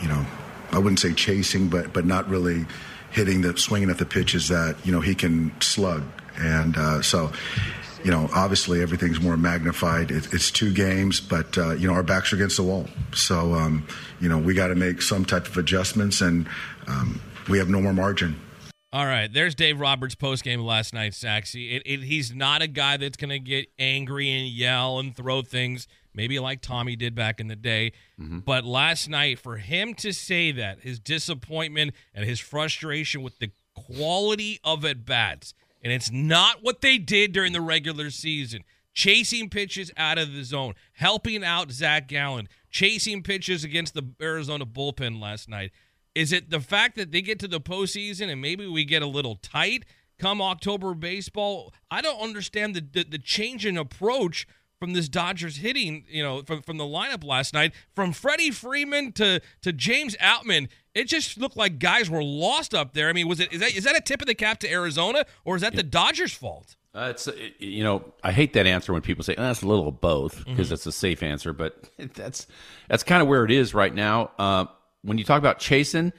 you 0.00 0.08
know, 0.08 0.24
I 0.72 0.78
wouldn't 0.78 1.00
say 1.00 1.12
chasing, 1.12 1.68
but, 1.68 1.92
but 1.92 2.06
not 2.06 2.28
really 2.28 2.66
hitting 3.10 3.42
the 3.42 3.56
swinging 3.56 3.90
at 3.90 3.98
the 3.98 4.06
pitches 4.06 4.48
that, 4.48 4.76
you 4.84 4.92
know, 4.92 5.00
he 5.00 5.14
can 5.14 5.52
slug. 5.60 6.02
And 6.38 6.76
uh, 6.76 7.02
so 7.02 7.30
you 8.04 8.10
know, 8.10 8.28
obviously 8.34 8.82
everything's 8.82 9.20
more 9.20 9.36
magnified. 9.36 10.10
It, 10.10 10.32
it's 10.32 10.50
two 10.50 10.72
games, 10.72 11.20
but 11.20 11.56
uh, 11.56 11.72
you 11.72 11.88
know 11.88 11.94
our 11.94 12.02
backs 12.02 12.32
are 12.32 12.36
against 12.36 12.58
the 12.58 12.62
wall. 12.62 12.86
So 13.14 13.54
um, 13.54 13.86
you 14.20 14.28
know 14.28 14.38
we 14.38 14.54
got 14.54 14.68
to 14.68 14.74
make 14.74 15.02
some 15.02 15.24
type 15.24 15.46
of 15.46 15.56
adjustments, 15.56 16.20
and 16.20 16.46
um, 16.86 17.20
we 17.48 17.58
have 17.58 17.68
no 17.68 17.80
more 17.80 17.94
margin. 17.94 18.38
All 18.92 19.06
right, 19.06 19.32
there's 19.32 19.56
Dave 19.56 19.80
Roberts 19.80 20.14
post 20.14 20.44
game 20.44 20.60
last 20.60 20.94
night, 20.94 21.14
Saxy. 21.14 21.72
It, 21.72 21.82
it, 21.84 22.00
he's 22.04 22.32
not 22.32 22.62
a 22.62 22.68
guy 22.68 22.96
that's 22.96 23.16
going 23.16 23.30
to 23.30 23.40
get 23.40 23.66
angry 23.76 24.30
and 24.30 24.46
yell 24.46 25.00
and 25.00 25.16
throw 25.16 25.42
things, 25.42 25.88
maybe 26.14 26.38
like 26.38 26.60
Tommy 26.60 26.94
did 26.94 27.12
back 27.12 27.40
in 27.40 27.48
the 27.48 27.56
day. 27.56 27.90
Mm-hmm. 28.20 28.40
But 28.40 28.64
last 28.64 29.08
night, 29.08 29.40
for 29.40 29.56
him 29.56 29.94
to 29.94 30.12
say 30.12 30.52
that, 30.52 30.82
his 30.82 31.00
disappointment 31.00 31.92
and 32.14 32.24
his 32.24 32.38
frustration 32.38 33.22
with 33.22 33.40
the 33.40 33.50
quality 33.74 34.60
of 34.62 34.84
at 34.84 35.04
bats, 35.04 35.54
and 35.84 35.92
it's 35.92 36.10
not 36.10 36.62
what 36.62 36.80
they 36.80 36.96
did 36.98 37.32
during 37.32 37.52
the 37.52 37.60
regular 37.60 38.10
season. 38.10 38.64
Chasing 38.94 39.50
pitches 39.50 39.90
out 39.96 40.18
of 40.18 40.32
the 40.32 40.42
zone, 40.42 40.74
helping 40.94 41.44
out 41.44 41.70
Zac 41.70 42.08
Gallen, 42.08 42.48
chasing 42.70 43.22
pitches 43.22 43.62
against 43.64 43.92
the 43.92 44.02
Arizona 44.20 44.64
bullpen 44.64 45.20
last 45.20 45.48
night. 45.48 45.72
Is 46.14 46.32
it 46.32 46.50
the 46.50 46.60
fact 46.60 46.96
that 46.96 47.10
they 47.12 47.20
get 47.20 47.38
to 47.40 47.48
the 47.48 47.60
postseason 47.60 48.30
and 48.30 48.40
maybe 48.40 48.66
we 48.66 48.84
get 48.84 49.02
a 49.02 49.06
little 49.06 49.36
tight 49.36 49.84
come 50.18 50.40
October 50.40 50.94
baseball? 50.94 51.74
I 51.90 52.00
don't 52.00 52.20
understand 52.20 52.74
the, 52.76 52.80
the, 52.80 53.04
the 53.04 53.18
change 53.18 53.66
in 53.66 53.76
approach 53.76 54.46
from 54.78 54.92
this 54.92 55.08
Dodgers 55.08 55.56
hitting, 55.56 56.04
you 56.08 56.22
know, 56.22 56.42
from, 56.42 56.62
from 56.62 56.76
the 56.76 56.84
lineup 56.84 57.24
last 57.24 57.52
night, 57.52 57.72
from 57.94 58.12
Freddie 58.12 58.50
Freeman 58.50 59.12
to 59.12 59.40
to 59.62 59.72
James 59.72 60.16
Outman 60.16 60.68
it 60.94 61.08
just 61.08 61.38
looked 61.38 61.56
like 61.56 61.78
guys 61.78 62.08
were 62.08 62.22
lost 62.22 62.74
up 62.74 62.94
there. 62.94 63.08
I 63.08 63.12
mean, 63.12 63.28
was 63.28 63.40
it 63.40 63.52
is 63.52 63.60
that 63.60 63.76
is 63.76 63.84
that 63.84 63.96
a 63.96 64.00
tip 64.00 64.20
of 64.20 64.26
the 64.26 64.34
cap 64.34 64.60
to 64.60 64.70
Arizona 64.70 65.24
or 65.44 65.56
is 65.56 65.62
that 65.62 65.72
yeah. 65.74 65.78
the 65.78 65.82
Dodgers' 65.82 66.32
fault? 66.32 66.76
Uh, 66.94 67.08
it's 67.10 67.28
you 67.58 67.82
know 67.82 68.04
I 68.22 68.30
hate 68.30 68.52
that 68.52 68.66
answer 68.66 68.92
when 68.92 69.02
people 69.02 69.24
say 69.24 69.34
oh, 69.36 69.42
that's 69.42 69.62
a 69.62 69.66
little 69.66 69.88
of 69.88 70.00
both 70.00 70.38
because 70.38 70.52
mm-hmm. 70.52 70.68
that's 70.70 70.86
a 70.86 70.92
safe 70.92 71.22
answer, 71.22 71.52
but 71.52 71.90
that's 72.14 72.46
that's 72.88 73.02
kind 73.02 73.20
of 73.22 73.28
where 73.28 73.44
it 73.44 73.50
is 73.50 73.74
right 73.74 73.94
now. 73.94 74.30
Uh, 74.38 74.66
when 75.02 75.18
you 75.18 75.24
talk 75.24 75.38
about 75.38 75.58
chasing, 75.58 76.12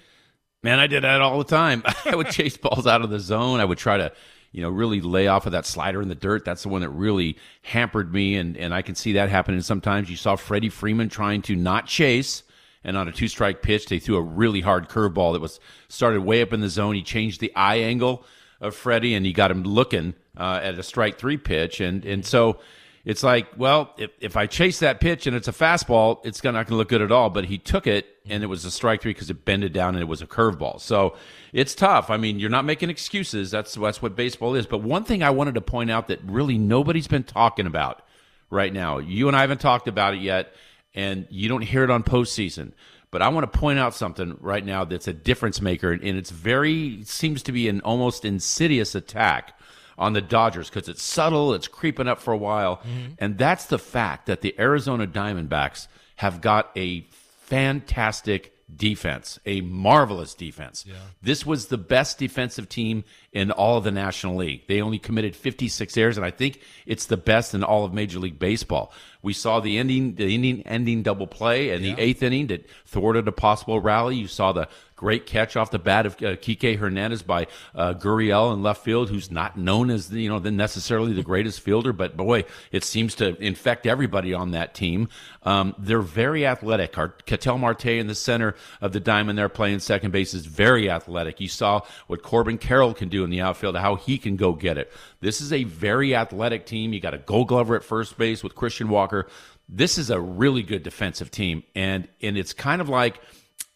man, 0.62 0.80
I 0.80 0.88
did 0.88 1.04
that 1.04 1.22
all 1.22 1.38
the 1.38 1.44
time. 1.44 1.84
I 2.06 2.16
would 2.16 2.30
chase 2.30 2.58
balls 2.58 2.86
out 2.86 3.02
of 3.02 3.10
the 3.10 3.20
zone. 3.20 3.60
I 3.60 3.66
would 3.66 3.78
try 3.78 3.98
to 3.98 4.12
you 4.56 4.62
know, 4.62 4.70
really 4.70 5.02
lay 5.02 5.28
off 5.28 5.46
of 5.46 5.52
that 5.52 5.66
slider 5.66 6.02
in 6.02 6.08
the 6.08 6.16
dirt. 6.16 6.46
That's 6.46 6.64
the 6.64 6.70
one 6.70 6.80
that 6.80 6.90
really 6.90 7.38
hampered 7.62 8.14
me, 8.14 8.38
and 8.38 8.56
and 8.56 8.74
I 8.74 8.84
can 8.84 8.96
see 8.96 9.12
that 9.14 9.28
happening 9.28 9.60
sometimes. 9.60 10.10
You 10.10 10.16
saw 10.16 10.38
Freddie 10.38 10.70
Freeman 10.70 11.10
trying 11.10 11.42
to 11.44 11.58
not 11.58 11.88
chase. 11.88 12.42
And 12.86 12.96
on 12.96 13.08
a 13.08 13.12
two 13.12 13.28
strike 13.28 13.62
pitch, 13.62 13.88
they 13.88 14.00
threw 14.00 14.16
a 14.16 14.22
really 14.22 14.62
hard 14.62 14.88
curveball 14.88 15.34
that 15.34 15.42
was 15.42 15.60
started 15.90 16.22
way 16.22 16.42
up 16.42 16.54
in 16.54 16.62
the 16.62 16.70
zone. 16.70 16.96
He 16.96 17.02
changed 17.02 17.42
the 17.42 17.54
eye 17.56 17.78
angle 17.78 18.24
of 18.62 18.76
Freddie, 18.76 19.16
and 19.16 19.26
he 19.26 19.34
got 19.34 19.52
him 19.52 19.64
looking 19.64 20.14
uh, 20.38 20.60
at 20.62 20.80
a 20.80 20.84
strike 20.84 21.18
three 21.18 21.38
pitch. 21.38 21.82
And 21.82 22.06
and 22.06 22.26
so 22.26 22.60
it's 23.04 23.22
like, 23.22 23.48
well, 23.56 23.94
if, 23.98 24.12
if 24.20 24.36
I 24.36 24.48
chase 24.48 24.80
that 24.80 25.00
pitch 25.00 25.28
and 25.28 25.36
it's 25.36 25.48
a 25.48 25.52
fastball, 25.52 26.26
it's 26.26 26.44
not 26.44 26.54
going 26.54 26.66
to 26.66 26.76
look 26.76 26.90
good 26.90 27.04
at 27.04 27.12
all. 27.12 27.30
But 27.30 27.46
he 27.46 27.60
took 27.60 27.86
it 27.86 28.08
and 28.28 28.44
it 28.44 28.48
was 28.48 28.66
a 28.66 28.72
strike 28.72 29.02
three 29.02 29.14
because 29.14 29.30
it 29.30 29.46
bended 29.46 29.74
down 29.74 29.96
and 29.96 30.02
it 30.02 30.08
was 30.08 30.24
a 30.24 30.28
curveball. 30.28 30.82
So 30.82 31.16
it's 31.54 31.76
tough. 31.76 32.10
I 32.10 32.18
mean, 32.18 32.40
you're 32.40 32.50
not 32.50 32.66
making 32.66 32.90
excuses. 32.90 33.52
That's 33.52 33.76
that's 33.76 34.02
what 34.02 34.16
baseball 34.16 34.56
is. 34.56 34.66
But 34.66 34.80
one 34.80 35.04
thing 35.04 35.22
I 35.22 35.30
wanted 35.30 35.56
to 35.56 35.62
point 35.62 35.92
out 35.92 36.08
that 36.08 36.20
really 36.24 36.58
nobody's 36.58 37.08
been 37.08 37.24
talking 37.24 37.68
about 37.68 38.02
right 38.50 38.74
now. 38.74 38.98
You 38.98 39.28
and 39.28 39.38
I 39.38 39.42
haven't 39.42 39.62
talked 39.62 39.88
about 39.88 40.16
it 40.16 40.22
yet, 40.22 40.54
and 40.96 41.28
you 41.30 41.48
don't 41.48 41.62
hear 41.62 41.84
it 41.84 41.92
on 41.92 42.04
postseason. 42.04 42.72
But 43.12 43.22
I 43.22 43.30
want 43.30 43.52
to 43.52 43.60
point 43.60 43.80
out 43.80 43.94
something 43.94 44.38
right 44.42 44.66
now 44.66 44.84
that's 44.84 45.08
a 45.08 45.14
difference 45.14 45.62
maker, 45.62 45.92
and 45.92 46.04
it's 46.04 46.32
very 46.32 47.04
seems 47.04 47.44
to 47.44 47.52
be 47.52 47.70
an 47.70 47.82
almost 47.82 48.26
insidious 48.26 48.96
attack 48.96 49.58
on 49.98 50.14
the 50.14 50.22
Dodgers 50.22 50.70
because 50.70 50.90
it's 50.90 51.04
subtle, 51.04 51.54
it's 51.54 51.68
creeping 51.68 52.08
up 52.08 52.20
for 52.20 52.34
a 52.34 52.38
while. 52.38 52.78
Mm-hmm. 52.78 53.14
And 53.20 53.38
that's 53.38 53.66
the 53.66 53.80
fact 53.80 54.26
that 54.26 54.42
the 54.42 54.56
Arizona 54.60 55.08
Diamondbacks 55.08 55.88
have 56.18 56.42
got 56.42 56.72
a 56.76 57.02
fantastic 57.12 58.55
defense, 58.74 59.40
a 59.46 59.62
marvelous 59.62 60.34
defense. 60.34 60.86
Yeah. 60.88 60.96
This 61.22 61.46
was 61.46 61.68
the 61.68 61.78
best 61.78 62.18
defensive 62.18 62.68
team 62.68 63.04
in 63.32 63.52
all 63.52 63.78
of 63.78 63.84
the 63.84 63.92
National 63.92 64.36
League. 64.36 64.68
They 64.68 64.82
only 64.82 64.98
committed 64.98 65.36
56 65.36 65.96
errors, 65.98 66.18
and 66.18 66.26
I 66.26 66.32
think 66.32 66.62
it's 66.86 67.06
the 67.06 67.18
best 67.18 67.54
in 67.54 67.64
all 67.64 67.86
of 67.86 67.94
Major 67.94 68.20
League 68.20 68.40
Baseball. 68.40 68.92
We 69.22 69.34
saw 69.34 69.60
the 69.60 69.78
ending, 69.78 70.16
the 70.16 70.34
ending, 70.34 70.62
ending 70.64 71.04
double 71.04 71.28
play 71.28 71.72
in 71.72 71.84
yeah. 71.84 71.96
the 71.96 72.02
eighth 72.02 72.24
inning 72.24 72.48
that 72.48 72.68
thwarted 72.86 73.28
a 73.28 73.32
possible 73.32 73.80
rally. 73.80 74.16
You 74.16 74.28
saw 74.28 74.52
the 74.52 74.68
Great 75.06 75.28
catch 75.28 75.56
off 75.56 75.70
the 75.70 75.78
bat 75.78 76.08
of 76.08 76.14
uh, 76.14 76.34
Kike 76.36 76.80
Hernandez 76.80 77.22
by 77.22 77.46
uh, 77.76 77.94
Gurriel 77.94 78.52
in 78.52 78.64
left 78.64 78.84
field, 78.84 79.08
who's 79.08 79.30
not 79.30 79.56
known 79.56 79.92
as 79.92 80.12
you 80.12 80.28
know 80.28 80.40
necessarily 80.40 81.14
the 81.14 81.22
greatest 81.22 81.60
fielder, 81.60 81.94
but 81.94 82.18
boy, 82.18 82.44
it 82.72 82.84
seems 82.84 83.14
to 83.14 83.40
infect 83.40 83.86
everybody 83.86 84.34
on 84.34 84.50
that 84.50 84.74
team. 84.74 85.08
Um, 85.44 85.76
they're 85.78 86.02
very 86.02 86.48
athletic. 86.48 86.96
Ketel 87.28 87.60
Marte 87.60 87.86
in 87.86 88.08
the 88.08 88.16
center 88.16 88.56
of 88.82 88.94
the 88.94 89.00
diamond, 89.00 89.38
they're 89.38 89.48
playing 89.48 89.78
second 89.78 90.10
base 90.10 90.34
is 90.34 90.48
very 90.48 90.90
athletic. 90.90 91.40
You 91.40 91.50
saw 91.50 91.82
what 92.08 92.24
Corbin 92.24 92.58
Carroll 92.58 92.96
can 92.96 93.08
do 93.08 93.24
in 93.24 93.30
the 93.30 93.42
outfield, 93.42 93.78
how 93.78 93.98
he 93.98 94.18
can 94.18 94.38
go 94.38 94.54
get 94.54 94.80
it. 94.80 94.92
This 95.20 95.40
is 95.40 95.54
a 95.54 95.66
very 95.66 96.16
athletic 96.16 96.66
team. 96.66 96.94
You 96.94 97.00
got 97.00 97.14
a 97.14 97.20
Gold 97.20 97.50
Glover 97.50 97.76
at 97.76 97.84
first 97.84 98.18
base 98.18 98.42
with 98.42 98.56
Christian 98.56 98.90
Walker. 98.90 99.28
This 99.70 100.00
is 100.00 100.10
a 100.10 100.20
really 100.20 100.64
good 100.64 100.82
defensive 100.82 101.30
team, 101.30 101.62
and 101.76 102.08
and 102.24 102.40
it's 102.40 102.54
kind 102.54 102.82
of 102.82 102.90
like 102.90 103.22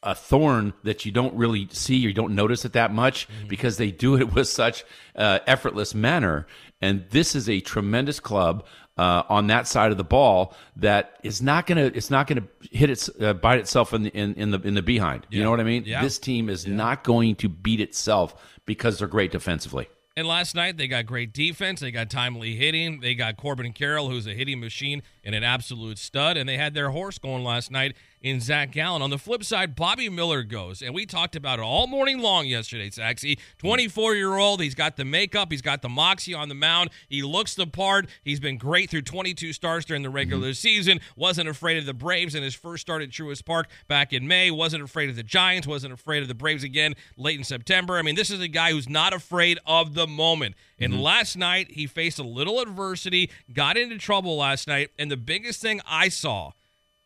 a 0.02 0.16
thorn 0.16 0.74
that 0.84 1.06
you 1.06 1.12
don't 1.12 1.34
really 1.36 1.68
see 1.72 1.96
you 1.96 2.14
don't 2.14 2.34
notice 2.34 2.64
it 2.64 2.74
that 2.74 2.94
much 2.94 3.28
mm-hmm. 3.28 3.48
because 3.48 3.78
they 3.78 3.92
do 3.92 4.18
it 4.18 4.34
with 4.34 4.48
such 4.48 4.86
uh, 5.16 5.40
effortless 5.46 5.94
manner 5.94 6.48
and 6.82 7.06
this 7.10 7.36
is 7.36 7.50
a 7.50 7.60
tremendous 7.60 8.20
club 8.20 8.66
uh, 9.00 9.24
on 9.30 9.48
that 9.48 9.66
side 9.66 9.92
of 9.92 9.98
the 9.98 10.04
ball 10.04 10.54
that 10.76 11.18
is 11.24 11.42
not 11.42 11.66
gonna 11.66 11.86
it's 11.86 12.10
not 12.10 12.28
gonna 12.28 12.44
hit 12.70 12.90
its 12.90 13.10
uh, 13.22 13.34
bite 13.34 13.60
itself 13.60 13.94
in 13.94 14.04
the 14.04 14.10
in, 14.10 14.34
in 14.36 14.52
the 14.52 14.60
in 14.60 14.74
the 14.74 14.82
behind. 14.82 15.26
Yeah. 15.30 15.38
You 15.38 15.44
know 15.46 15.52
what 15.52 15.62
I 15.62 15.64
mean? 15.64 15.84
Yeah. 15.86 16.02
This 16.02 16.20
team 16.20 16.50
is 16.50 16.68
yeah. 16.68 16.76
not 16.76 17.06
going 17.06 17.36
to 17.38 17.48
beat 17.48 17.80
itself 17.80 18.36
because 18.66 19.00
they're 19.00 19.08
great 19.08 19.32
defensively. 19.32 19.88
And 20.18 20.28
last 20.28 20.54
night 20.54 20.76
they 20.76 20.90
got 20.90 21.06
great 21.06 21.32
defense, 21.32 21.80
they 21.80 21.92
got 21.92 22.10
timely 22.10 22.56
hitting, 22.56 23.00
they 23.00 23.16
got 23.16 23.38
Corbin 23.38 23.72
Carroll, 23.72 24.10
who's 24.10 24.28
a 24.28 24.34
hitting 24.34 24.60
machine 24.60 25.02
and 25.24 25.34
an 25.34 25.46
absolute 25.46 25.98
stud, 25.98 26.36
and 26.36 26.50
they 26.50 26.58
had 26.58 26.74
their 26.74 26.90
horse 26.90 27.18
going 27.18 27.46
last 27.46 27.72
night 27.72 27.96
in 28.22 28.40
Zac 28.40 28.72
Gallen. 28.72 29.02
On 29.02 29.10
the 29.10 29.18
flip 29.18 29.44
side, 29.44 29.76
Bobby 29.76 30.10
Miller 30.10 30.44
goes, 30.44 30.82
and 30.82 30.94
we 30.94 31.06
talked 31.06 31.36
about 31.36 31.60
it 31.60 31.62
all 31.62 31.88
morning 31.88 32.20
long 32.20 32.46
yesterday, 32.46 32.90
Saxy. 32.90 33.40
24 33.58 34.16
year 34.16 34.36
old, 34.38 34.62
he's 34.62 34.76
got 34.76 34.98
the 34.98 35.06
makeup, 35.06 35.52
he's 35.52 35.62
got 35.62 35.82
the 35.82 35.90
moxie 35.90 36.34
on 36.34 36.50
the 36.50 36.56
mound, 36.56 36.90
he 37.08 37.24
looks 37.24 37.56
the 37.56 37.68
part. 37.68 38.08
He's 38.24 38.40
been 38.40 38.58
great 38.58 38.90
through 38.90 39.04
22 39.04 39.54
starts 39.54 39.86
during 39.86 40.04
the 40.04 40.10
regular 40.10 40.50
mm-hmm. 40.50 40.54
season. 40.54 41.00
Wasn't 41.16 41.48
afraid 41.48 41.78
of 41.78 41.86
the 41.86 41.94
Braves 41.94 42.36
in 42.36 42.44
his 42.44 42.56
first 42.56 42.82
start 42.82 43.02
at 43.02 43.10
Truist 43.10 43.46
Park 43.46 43.68
back 43.88 44.14
in 44.14 44.28
May. 44.28 44.52
Wasn't 44.52 44.84
afraid 44.84 45.10
of 45.10 45.16
the 45.16 45.24
Giants. 45.24 45.68
Wasn't 45.68 45.94
afraid 45.94 46.22
of 46.22 46.28
the 46.28 46.36
Braves 46.36 46.64
again 46.64 46.96
late 47.18 47.38
in 47.38 47.44
September. 47.44 47.98
I 47.98 48.02
mean, 48.02 48.16
this 48.16 48.30
is 48.30 48.40
a 48.40 48.48
guy 48.48 48.72
who's 48.72 48.90
not 48.90 49.14
afraid 49.14 49.60
of 49.66 49.94
the 49.94 50.08
moment. 50.08 50.56
And 50.80 50.94
mm-hmm. 50.94 51.02
last 51.02 51.38
night, 51.38 51.72
he 51.72 51.88
faced 51.88 52.20
a 52.20 52.24
little 52.24 52.60
adversity, 52.60 53.30
got 53.54 53.78
into 53.78 53.98
trouble 53.98 54.38
last 54.38 54.68
night, 54.68 54.90
and 54.98 55.12
the 55.12 55.18
biggest 55.18 55.62
thing 55.62 55.82
I 55.86 56.10
saw 56.10 56.52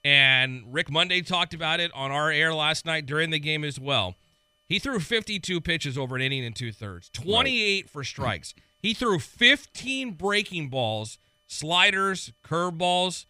and 0.03 0.63
Rick 0.73 0.91
Monday 0.91 1.21
talked 1.21 1.53
about 1.53 1.79
it 1.79 1.91
on 1.93 2.11
our 2.11 2.29
air 2.31 2.53
last 2.53 2.85
night 2.85 3.05
during 3.05 3.29
the 3.29 3.39
game 3.39 3.63
as 3.63 3.79
well. 3.79 4.15
He 4.65 4.79
threw 4.79 4.99
52 4.99 5.61
pitches 5.61 5.97
over 5.97 6.15
an 6.15 6.21
inning 6.21 6.43
and 6.45 6.55
two 6.55 6.71
thirds, 6.71 7.09
28 7.09 7.83
right. 7.83 7.89
for 7.89 8.03
strikes. 8.03 8.53
He 8.79 8.93
threw 8.93 9.19
15 9.19 10.11
breaking 10.11 10.69
balls, 10.69 11.19
sliders, 11.47 12.33
curveballs. 12.43 13.25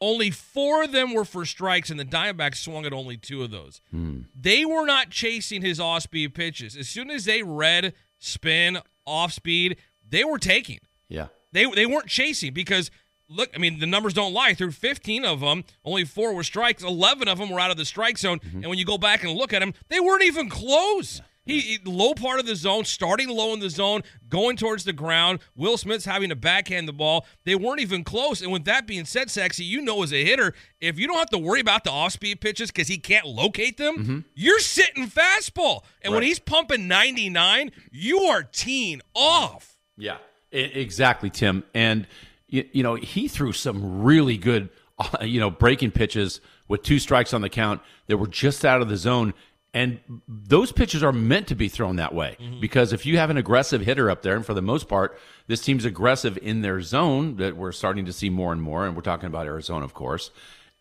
Only 0.00 0.30
four 0.30 0.84
of 0.84 0.92
them 0.92 1.14
were 1.14 1.24
for 1.24 1.46
strikes, 1.46 1.90
and 1.90 1.98
the 1.98 2.04
Diamondbacks 2.04 2.56
swung 2.56 2.84
at 2.84 2.92
only 2.92 3.16
two 3.16 3.42
of 3.42 3.50
those. 3.50 3.80
Hmm. 3.90 4.22
They 4.34 4.64
were 4.64 4.84
not 4.84 5.10
chasing 5.10 5.62
his 5.62 5.80
off 5.80 6.02
speed 6.02 6.34
pitches. 6.34 6.76
As 6.76 6.88
soon 6.88 7.10
as 7.10 7.24
they 7.24 7.42
read 7.42 7.94
spin, 8.18 8.78
off 9.06 9.32
speed, 9.32 9.76
they 10.06 10.22
were 10.22 10.38
taking. 10.38 10.80
Yeah. 11.08 11.28
They, 11.52 11.64
they 11.66 11.86
weren't 11.86 12.08
chasing 12.08 12.52
because– 12.52 12.90
look, 13.28 13.50
I 13.54 13.58
mean, 13.58 13.78
the 13.78 13.86
numbers 13.86 14.14
don't 14.14 14.32
lie. 14.32 14.54
Through 14.54 14.72
15 14.72 15.24
of 15.24 15.40
them, 15.40 15.64
only 15.84 16.04
four 16.04 16.34
were 16.34 16.44
strikes. 16.44 16.82
11 16.82 17.28
of 17.28 17.38
them 17.38 17.50
were 17.50 17.60
out 17.60 17.70
of 17.70 17.76
the 17.76 17.84
strike 17.84 18.18
zone. 18.18 18.40
Mm-hmm. 18.40 18.58
And 18.58 18.66
when 18.66 18.78
you 18.78 18.84
go 18.84 18.98
back 18.98 19.22
and 19.22 19.32
look 19.32 19.52
at 19.52 19.60
them, 19.60 19.74
they 19.88 20.00
weren't 20.00 20.24
even 20.24 20.48
close. 20.48 21.20
He, 21.44 21.60
he, 21.60 21.78
low 21.84 22.12
part 22.12 22.40
of 22.40 22.46
the 22.46 22.56
zone, 22.56 22.84
starting 22.84 23.28
low 23.28 23.54
in 23.54 23.60
the 23.60 23.70
zone, 23.70 24.02
going 24.28 24.56
towards 24.56 24.82
the 24.82 24.92
ground. 24.92 25.38
Will 25.54 25.76
Smith's 25.78 26.04
having 26.04 26.30
to 26.30 26.36
backhand 26.36 26.88
the 26.88 26.92
ball. 26.92 27.24
They 27.44 27.54
weren't 27.54 27.80
even 27.80 28.02
close. 28.02 28.42
And 28.42 28.50
with 28.50 28.64
that 28.64 28.86
being 28.86 29.04
said, 29.04 29.28
Saxy, 29.28 29.64
you 29.64 29.80
know 29.80 30.02
as 30.02 30.12
a 30.12 30.24
hitter, 30.24 30.54
if 30.80 30.98
you 30.98 31.06
don't 31.06 31.18
have 31.18 31.30
to 31.30 31.38
worry 31.38 31.60
about 31.60 31.84
the 31.84 31.92
off-speed 31.92 32.40
pitches 32.40 32.72
because 32.72 32.88
he 32.88 32.98
can't 32.98 33.26
locate 33.26 33.76
them, 33.76 33.96
mm-hmm. 33.96 34.18
you're 34.34 34.58
sitting 34.58 35.06
fastball. 35.06 35.84
And 36.02 36.12
right. 36.12 36.18
when 36.18 36.22
he's 36.24 36.40
pumping 36.40 36.88
99, 36.88 37.70
you 37.92 38.22
are 38.22 38.42
teeing 38.42 39.00
off. 39.14 39.76
Yeah, 39.96 40.18
exactly, 40.50 41.30
Tim. 41.30 41.62
And 41.72 42.08
you, 42.48 42.64
you 42.72 42.82
know, 42.82 42.94
he 42.94 43.28
threw 43.28 43.52
some 43.52 44.02
really 44.02 44.36
good, 44.36 44.68
uh, 44.98 45.24
you 45.24 45.40
know, 45.40 45.50
breaking 45.50 45.90
pitches 45.90 46.40
with 46.68 46.82
two 46.82 46.98
strikes 46.98 47.32
on 47.32 47.40
the 47.42 47.48
count 47.48 47.80
that 48.06 48.16
were 48.16 48.26
just 48.26 48.64
out 48.64 48.82
of 48.82 48.88
the 48.88 48.96
zone. 48.96 49.34
And 49.74 50.00
those 50.26 50.72
pitches 50.72 51.02
are 51.02 51.12
meant 51.12 51.48
to 51.48 51.54
be 51.54 51.68
thrown 51.68 51.96
that 51.96 52.14
way 52.14 52.38
mm-hmm. 52.40 52.60
because 52.60 52.94
if 52.94 53.04
you 53.04 53.18
have 53.18 53.28
an 53.28 53.36
aggressive 53.36 53.82
hitter 53.82 54.10
up 54.10 54.22
there, 54.22 54.34
and 54.34 54.46
for 54.46 54.54
the 54.54 54.62
most 54.62 54.88
part, 54.88 55.18
this 55.48 55.60
team's 55.60 55.84
aggressive 55.84 56.38
in 56.40 56.62
their 56.62 56.80
zone 56.80 57.36
that 57.36 57.56
we're 57.56 57.72
starting 57.72 58.06
to 58.06 58.12
see 58.12 58.30
more 58.30 58.52
and 58.52 58.62
more, 58.62 58.86
and 58.86 58.96
we're 58.96 59.02
talking 59.02 59.26
about 59.26 59.46
Arizona, 59.46 59.84
of 59.84 59.92
course. 59.92 60.30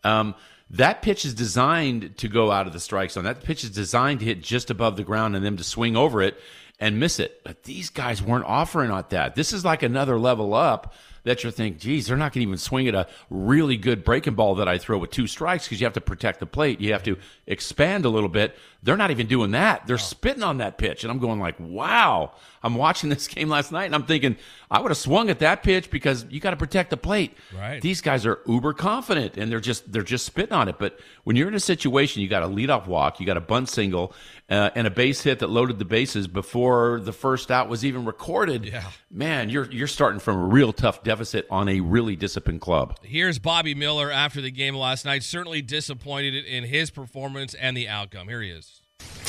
Um, 0.05 0.33
that 0.69 1.01
pitch 1.01 1.25
is 1.25 1.33
designed 1.33 2.17
to 2.17 2.27
go 2.27 2.51
out 2.51 2.67
of 2.67 2.73
the 2.73 2.79
strike 2.79 3.11
zone. 3.11 3.25
That 3.25 3.43
pitch 3.43 3.63
is 3.63 3.69
designed 3.69 4.21
to 4.21 4.25
hit 4.25 4.41
just 4.41 4.69
above 4.69 4.95
the 4.95 5.03
ground 5.03 5.35
and 5.35 5.45
them 5.45 5.57
to 5.57 5.63
swing 5.63 5.95
over 5.97 6.21
it 6.21 6.39
and 6.79 6.99
miss 6.99 7.19
it. 7.19 7.41
But 7.43 7.63
these 7.63 7.89
guys 7.89 8.21
weren't 8.21 8.45
offering 8.45 8.91
at 8.91 9.09
that. 9.11 9.35
This 9.35 9.53
is 9.53 9.65
like 9.65 9.83
another 9.83 10.17
level 10.17 10.53
up 10.53 10.93
that 11.25 11.43
you're 11.43 11.51
thinking, 11.51 11.79
geez, 11.79 12.07
they're 12.07 12.17
not 12.17 12.31
going 12.31 12.45
to 12.45 12.47
even 12.47 12.57
swing 12.57 12.87
at 12.87 12.95
a 12.95 13.07
really 13.29 13.75
good 13.75 14.03
breaking 14.03 14.35
ball 14.35 14.55
that 14.55 14.67
I 14.67 14.77
throw 14.77 14.97
with 14.97 15.11
two 15.11 15.27
strikes 15.27 15.65
because 15.65 15.81
you 15.81 15.85
have 15.85 15.93
to 15.93 16.01
protect 16.01 16.39
the 16.39 16.45
plate. 16.45 16.79
You 16.79 16.93
have 16.93 17.03
to 17.03 17.17
expand 17.45 18.05
a 18.05 18.09
little 18.09 18.29
bit. 18.29 18.55
They're 18.83 18.97
not 18.97 19.11
even 19.11 19.27
doing 19.27 19.51
that. 19.51 19.87
They're 19.87 19.97
spitting 19.97 20.43
on 20.43 20.59
that 20.59 20.77
pitch. 20.77 21.03
And 21.03 21.11
I'm 21.11 21.19
going 21.19 21.39
like, 21.39 21.59
wow. 21.59 22.31
I'm 22.63 22.75
watching 22.75 23.09
this 23.11 23.27
game 23.27 23.49
last 23.49 23.71
night 23.71 23.85
and 23.85 23.95
I'm 23.95 24.05
thinking, 24.05 24.37
I 24.69 24.81
would 24.81 24.89
have 24.89 24.97
swung 24.97 25.29
at 25.29 25.39
that 25.39 25.63
pitch 25.63 25.89
because 25.89 26.25
you 26.29 26.39
got 26.39 26.51
to 26.51 26.57
protect 26.57 26.89
the 26.91 26.97
plate. 26.97 27.35
Right. 27.55 27.81
These 27.81 28.01
guys 28.01 28.25
are 28.25 28.39
uber 28.47 28.73
confident 28.73 29.37
and 29.37 29.51
they're 29.51 29.59
just 29.59 29.91
they're 29.91 30.03
just 30.03 30.25
spitting 30.25 30.53
on 30.53 30.67
it. 30.67 30.77
But 30.79 30.99
when 31.23 31.35
you're 31.35 31.47
in 31.47 31.55
a 31.55 31.59
situation, 31.59 32.21
you 32.21 32.27
got 32.27 32.43
a 32.43 32.47
leadoff 32.47 32.87
walk, 32.87 33.19
you 33.19 33.25
got 33.25 33.37
a 33.37 33.41
bunt 33.41 33.69
single, 33.69 34.13
uh, 34.49 34.69
and 34.75 34.85
a 34.85 34.91
base 34.91 35.21
hit 35.21 35.39
that 35.39 35.49
loaded 35.49 35.79
the 35.79 35.85
bases 35.85 36.27
before 36.27 36.99
the 36.99 37.11
first 37.11 37.49
out 37.49 37.67
was 37.67 37.83
even 37.83 38.05
recorded. 38.05 38.65
Yeah. 38.65 38.83
Man, 39.09 39.49
you're 39.49 39.69
you're 39.71 39.87
starting 39.87 40.19
from 40.19 40.37
a 40.37 40.45
real 40.45 40.71
tough 40.71 41.03
deficit 41.03 41.47
on 41.49 41.67
a 41.67 41.79
really 41.79 42.15
disciplined 42.15 42.61
club. 42.61 42.97
Here's 43.01 43.39
Bobby 43.39 43.73
Miller 43.73 44.11
after 44.11 44.41
the 44.41 44.51
game 44.51 44.75
last 44.75 45.05
night. 45.05 45.23
Certainly 45.23 45.63
disappointed 45.63 46.45
in 46.45 46.63
his 46.63 46.91
performance 46.91 47.53
and 47.55 47.75
the 47.75 47.87
outcome. 47.87 48.27
Here 48.27 48.41
he 48.41 48.49
is. 48.51 48.81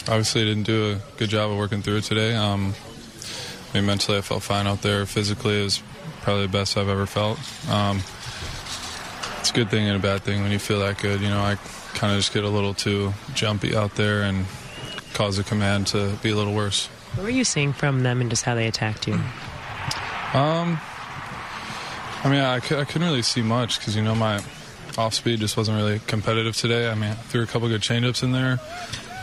Obviously, 0.08 0.44
didn't 0.44 0.64
do 0.64 0.92
a 0.92 1.18
good 1.18 1.30
job 1.30 1.50
of 1.50 1.56
working 1.56 1.82
through 1.82 1.96
it 1.96 2.04
today. 2.04 2.34
Um, 2.34 2.74
I 3.72 3.78
mean, 3.78 3.86
mentally, 3.86 4.18
I 4.18 4.20
felt 4.20 4.42
fine 4.42 4.66
out 4.66 4.82
there. 4.82 5.06
Physically, 5.06 5.60
it 5.60 5.64
was 5.64 5.82
probably 6.20 6.46
the 6.46 6.52
best 6.52 6.76
I've 6.76 6.88
ever 6.88 7.06
felt. 7.06 7.38
Um, 7.70 8.02
it's 9.40 9.50
a 9.50 9.54
good 9.54 9.70
thing 9.70 9.86
and 9.88 9.96
a 9.96 10.00
bad 10.00 10.22
thing 10.22 10.42
when 10.42 10.52
you 10.52 10.58
feel 10.58 10.80
that 10.80 10.98
good. 10.98 11.20
You 11.20 11.28
know, 11.28 11.40
I 11.40 11.56
kind 11.94 12.12
of 12.12 12.18
just 12.18 12.34
get 12.34 12.44
a 12.44 12.48
little 12.48 12.74
too 12.74 13.14
jumpy 13.34 13.74
out 13.74 13.96
there 13.96 14.22
and 14.22 14.44
cause 15.16 15.38
the 15.38 15.44
command 15.44 15.86
to 15.88 16.12
be 16.22 16.30
a 16.30 16.36
little 16.36 16.52
worse. 16.52 16.88
What 17.14 17.24
were 17.24 17.30
you 17.30 17.44
seeing 17.44 17.72
from 17.72 18.02
them 18.02 18.20
and 18.20 18.28
just 18.28 18.44
how 18.44 18.54
they 18.54 18.66
attacked 18.66 19.08
you? 19.08 19.14
Um, 20.34 20.78
I 22.22 22.28
mean, 22.28 22.40
I 22.40 22.60
couldn't 22.60 23.02
really 23.02 23.22
see 23.22 23.40
much 23.40 23.78
because 23.78 23.96
you 23.96 24.02
know 24.02 24.14
my 24.14 24.44
off 24.98 25.14
speed 25.14 25.40
just 25.40 25.56
wasn't 25.56 25.78
really 25.78 26.00
competitive 26.00 26.54
today. 26.54 26.90
I 26.90 26.94
mean, 26.94 27.10
I 27.10 27.14
threw 27.14 27.42
a 27.42 27.46
couple 27.46 27.66
good 27.68 27.80
changeups 27.80 28.22
in 28.22 28.32
there. 28.32 28.60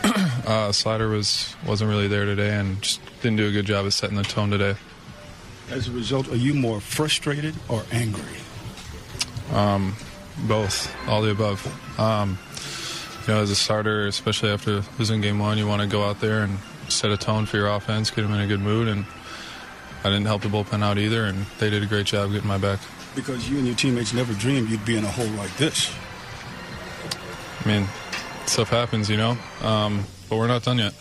uh, 0.46 0.72
slider 0.72 1.08
was 1.08 1.54
wasn't 1.64 1.90
really 1.90 2.08
there 2.08 2.24
today, 2.24 2.56
and 2.56 2.82
just 2.82 3.00
didn't 3.22 3.36
do 3.36 3.46
a 3.46 3.52
good 3.52 3.66
job 3.66 3.86
of 3.86 3.94
setting 3.94 4.16
the 4.16 4.24
tone 4.24 4.50
today. 4.50 4.74
As 5.70 5.88
a 5.88 5.92
result, 5.92 6.28
are 6.28 6.36
you 6.36 6.54
more 6.54 6.80
frustrated 6.80 7.54
or 7.68 7.84
angry? 7.92 8.36
Um, 9.52 9.94
both, 10.48 10.92
all 11.08 11.22
the 11.22 11.30
above. 11.30 11.64
Um, 12.00 12.38
you 13.26 13.32
know, 13.32 13.40
as 13.40 13.50
a 13.50 13.56
starter, 13.56 14.06
especially 14.06 14.50
after 14.50 14.82
losing 14.98 15.20
game 15.20 15.38
one, 15.38 15.56
you 15.56 15.66
want 15.66 15.80
to 15.80 15.88
go 15.88 16.04
out 16.04 16.20
there 16.20 16.42
and 16.42 16.58
set 16.88 17.10
a 17.10 17.16
tone 17.16 17.46
for 17.46 17.56
your 17.56 17.68
offense, 17.68 18.10
get 18.10 18.22
them 18.22 18.34
in 18.34 18.40
a 18.40 18.46
good 18.46 18.60
mood, 18.60 18.88
and 18.88 19.06
I 20.04 20.10
didn't 20.10 20.26
help 20.26 20.42
the 20.42 20.48
bullpen 20.48 20.82
out 20.82 20.98
either, 20.98 21.24
and 21.24 21.46
they 21.58 21.70
did 21.70 21.82
a 21.82 21.86
great 21.86 22.06
job 22.06 22.32
getting 22.32 22.46
my 22.46 22.58
back. 22.58 22.80
Because 23.14 23.48
you 23.48 23.58
and 23.58 23.66
your 23.66 23.76
teammates 23.76 24.12
never 24.12 24.34
dreamed 24.34 24.68
you'd 24.68 24.84
be 24.84 24.96
in 24.96 25.04
a 25.04 25.10
hole 25.10 25.26
like 25.38 25.56
this. 25.56 25.90
I 27.64 27.68
mean, 27.68 27.88
stuff 28.44 28.68
happens, 28.68 29.08
you 29.08 29.16
know, 29.16 29.38
um, 29.62 30.04
but 30.28 30.36
we're 30.36 30.48
not 30.48 30.62
done 30.62 30.78
yet. 30.78 30.92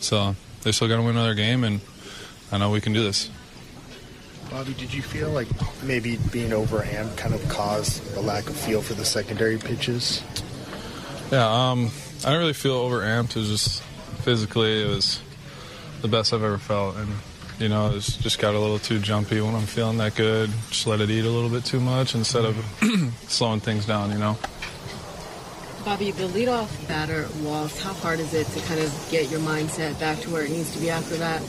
So 0.00 0.34
they 0.62 0.72
still 0.72 0.88
got 0.88 0.96
to 0.96 1.02
win 1.02 1.12
another 1.12 1.34
game, 1.34 1.62
and 1.62 1.80
I 2.50 2.58
know 2.58 2.70
we 2.70 2.80
can 2.80 2.92
do 2.92 3.04
this. 3.04 3.30
Bobby, 4.50 4.72
did 4.74 4.92
you 4.92 5.02
feel 5.02 5.30
like 5.30 5.46
maybe 5.82 6.16
being 6.32 6.52
overhand 6.52 7.16
kind 7.16 7.34
of 7.34 7.48
caused 7.48 8.16
a 8.16 8.20
lack 8.20 8.48
of 8.48 8.56
feel 8.56 8.80
for 8.80 8.94
the 8.94 9.04
secondary 9.04 9.58
pitches? 9.58 10.22
Yeah, 11.30 11.70
um, 11.70 11.90
I 12.20 12.30
didn't 12.30 12.38
really 12.38 12.52
feel 12.52 12.74
overamped. 12.74 13.36
It 13.36 13.40
was 13.40 13.48
just 13.48 13.82
physically, 14.22 14.82
it 14.82 14.88
was 14.88 15.20
the 16.00 16.08
best 16.08 16.32
I've 16.32 16.42
ever 16.42 16.58
felt, 16.58 16.96
and 16.96 17.08
you 17.58 17.68
know, 17.68 17.94
it's 17.94 18.16
just 18.16 18.38
got 18.38 18.54
a 18.54 18.58
little 18.58 18.78
too 18.78 18.98
jumpy 18.98 19.40
when 19.40 19.54
I'm 19.54 19.66
feeling 19.66 19.98
that 19.98 20.14
good. 20.14 20.50
Just 20.68 20.86
let 20.86 21.00
it 21.00 21.10
eat 21.10 21.24
a 21.24 21.30
little 21.30 21.50
bit 21.50 21.64
too 21.64 21.80
much 21.80 22.14
instead 22.14 22.44
of 22.44 22.56
slowing 23.28 23.60
things 23.60 23.84
down, 23.84 24.12
you 24.12 24.18
know. 24.18 24.38
Bobby, 25.84 26.10
the 26.10 26.28
leadoff 26.28 26.88
batter 26.88 27.28
walks. 27.42 27.80
How 27.80 27.92
hard 27.94 28.20
is 28.20 28.34
it 28.34 28.46
to 28.48 28.60
kind 28.66 28.80
of 28.80 29.08
get 29.10 29.30
your 29.30 29.40
mindset 29.40 29.98
back 29.98 30.18
to 30.20 30.30
where 30.30 30.44
it 30.44 30.50
needs 30.50 30.72
to 30.74 30.80
be 30.80 30.90
after 30.90 31.16
that? 31.16 31.42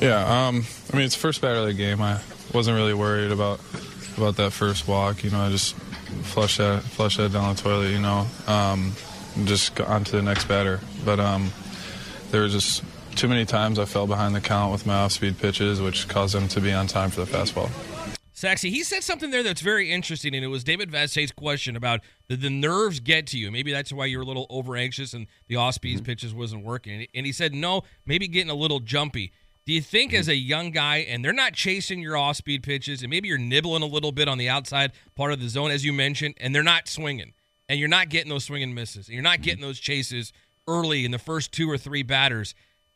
Yeah, 0.00 0.46
um, 0.46 0.64
I 0.92 0.96
mean, 0.96 1.06
it's 1.06 1.14
the 1.14 1.20
first 1.20 1.40
batter 1.40 1.58
of 1.58 1.66
the 1.66 1.74
game. 1.74 2.00
I 2.00 2.20
wasn't 2.52 2.76
really 2.76 2.94
worried 2.94 3.30
about 3.30 3.60
about 4.16 4.36
that 4.36 4.52
first 4.52 4.86
walk. 4.88 5.24
You 5.24 5.30
know, 5.30 5.40
I 5.40 5.50
just 5.50 5.74
flush 6.22 6.58
that 6.58 6.82
flush 6.82 7.16
that 7.16 7.32
down 7.32 7.54
the 7.54 7.62
toilet. 7.62 7.90
You 7.90 8.00
know, 8.00 8.26
um, 8.46 8.92
just 9.44 9.74
go 9.74 9.84
on 9.84 10.04
to 10.04 10.12
the 10.12 10.22
next 10.22 10.46
batter. 10.46 10.80
But 11.04 11.20
um, 11.20 11.52
there 12.30 12.42
was 12.42 12.52
just 12.52 12.84
too 13.16 13.28
many 13.28 13.44
times 13.44 13.78
I 13.78 13.84
fell 13.84 14.06
behind 14.06 14.34
the 14.34 14.40
count 14.40 14.72
with 14.72 14.86
my 14.86 14.94
off-speed 14.94 15.38
pitches, 15.38 15.80
which 15.80 16.08
caused 16.08 16.34
them 16.34 16.48
to 16.48 16.60
be 16.60 16.72
on 16.72 16.86
time 16.86 17.10
for 17.10 17.24
the 17.24 17.30
fastball. 17.30 17.70
Saxy, 18.34 18.70
he 18.70 18.82
said 18.82 19.04
something 19.04 19.30
there 19.30 19.42
that's 19.42 19.60
very 19.60 19.92
interesting, 19.92 20.34
and 20.34 20.42
it 20.42 20.48
was 20.48 20.64
David 20.64 20.90
Vassegh's 20.90 21.30
question 21.30 21.76
about 21.76 22.00
did 22.28 22.40
the 22.40 22.50
nerves 22.50 22.98
get 22.98 23.26
to 23.28 23.38
you? 23.38 23.50
Maybe 23.50 23.70
that's 23.70 23.92
why 23.92 24.06
you're 24.06 24.22
a 24.22 24.26
little 24.26 24.46
over 24.48 24.74
anxious 24.74 25.12
and 25.14 25.26
the 25.46 25.56
off 25.56 25.74
speed 25.74 25.98
mm-hmm. 25.98 26.06
pitches 26.06 26.34
wasn't 26.34 26.64
working. 26.64 27.06
And 27.14 27.26
he 27.26 27.32
said, 27.32 27.54
no, 27.54 27.82
maybe 28.06 28.26
getting 28.26 28.50
a 28.50 28.54
little 28.54 28.80
jumpy. 28.80 29.32
Do 29.64 29.72
you 29.72 29.80
think 29.80 30.10
mm-hmm. 30.10 30.20
as 30.20 30.28
a 30.28 30.34
young 30.34 30.72
guy, 30.72 30.98
and 30.98 31.24
they're 31.24 31.32
not 31.32 31.52
chasing 31.52 32.00
your 32.00 32.16
off 32.16 32.36
speed 32.36 32.62
pitches, 32.62 33.02
and 33.02 33.10
maybe 33.10 33.28
you're 33.28 33.38
nibbling 33.38 33.82
a 33.82 33.86
little 33.86 34.10
bit 34.12 34.26
on 34.26 34.38
the 34.38 34.48
outside 34.48 34.92
part 35.14 35.32
of 35.32 35.40
the 35.40 35.48
zone, 35.48 35.70
as 35.70 35.84
you 35.84 35.92
mentioned, 35.92 36.34
and 36.40 36.54
they're 36.54 36.64
not 36.64 36.88
swinging, 36.88 37.34
and 37.68 37.78
you're 37.78 37.88
not 37.88 38.08
getting 38.08 38.30
those 38.30 38.44
swinging 38.44 38.74
misses, 38.74 39.08
and 39.08 39.14
you're 39.14 39.22
not 39.22 39.42
getting 39.42 39.62
those 39.62 39.78
chases 39.78 40.32
early 40.68 41.04
in 41.04 41.10
the 41.10 41.18
first 41.18 41.52
two 41.52 41.70
or 41.70 41.78
three 41.78 42.02
batters? 42.02 42.54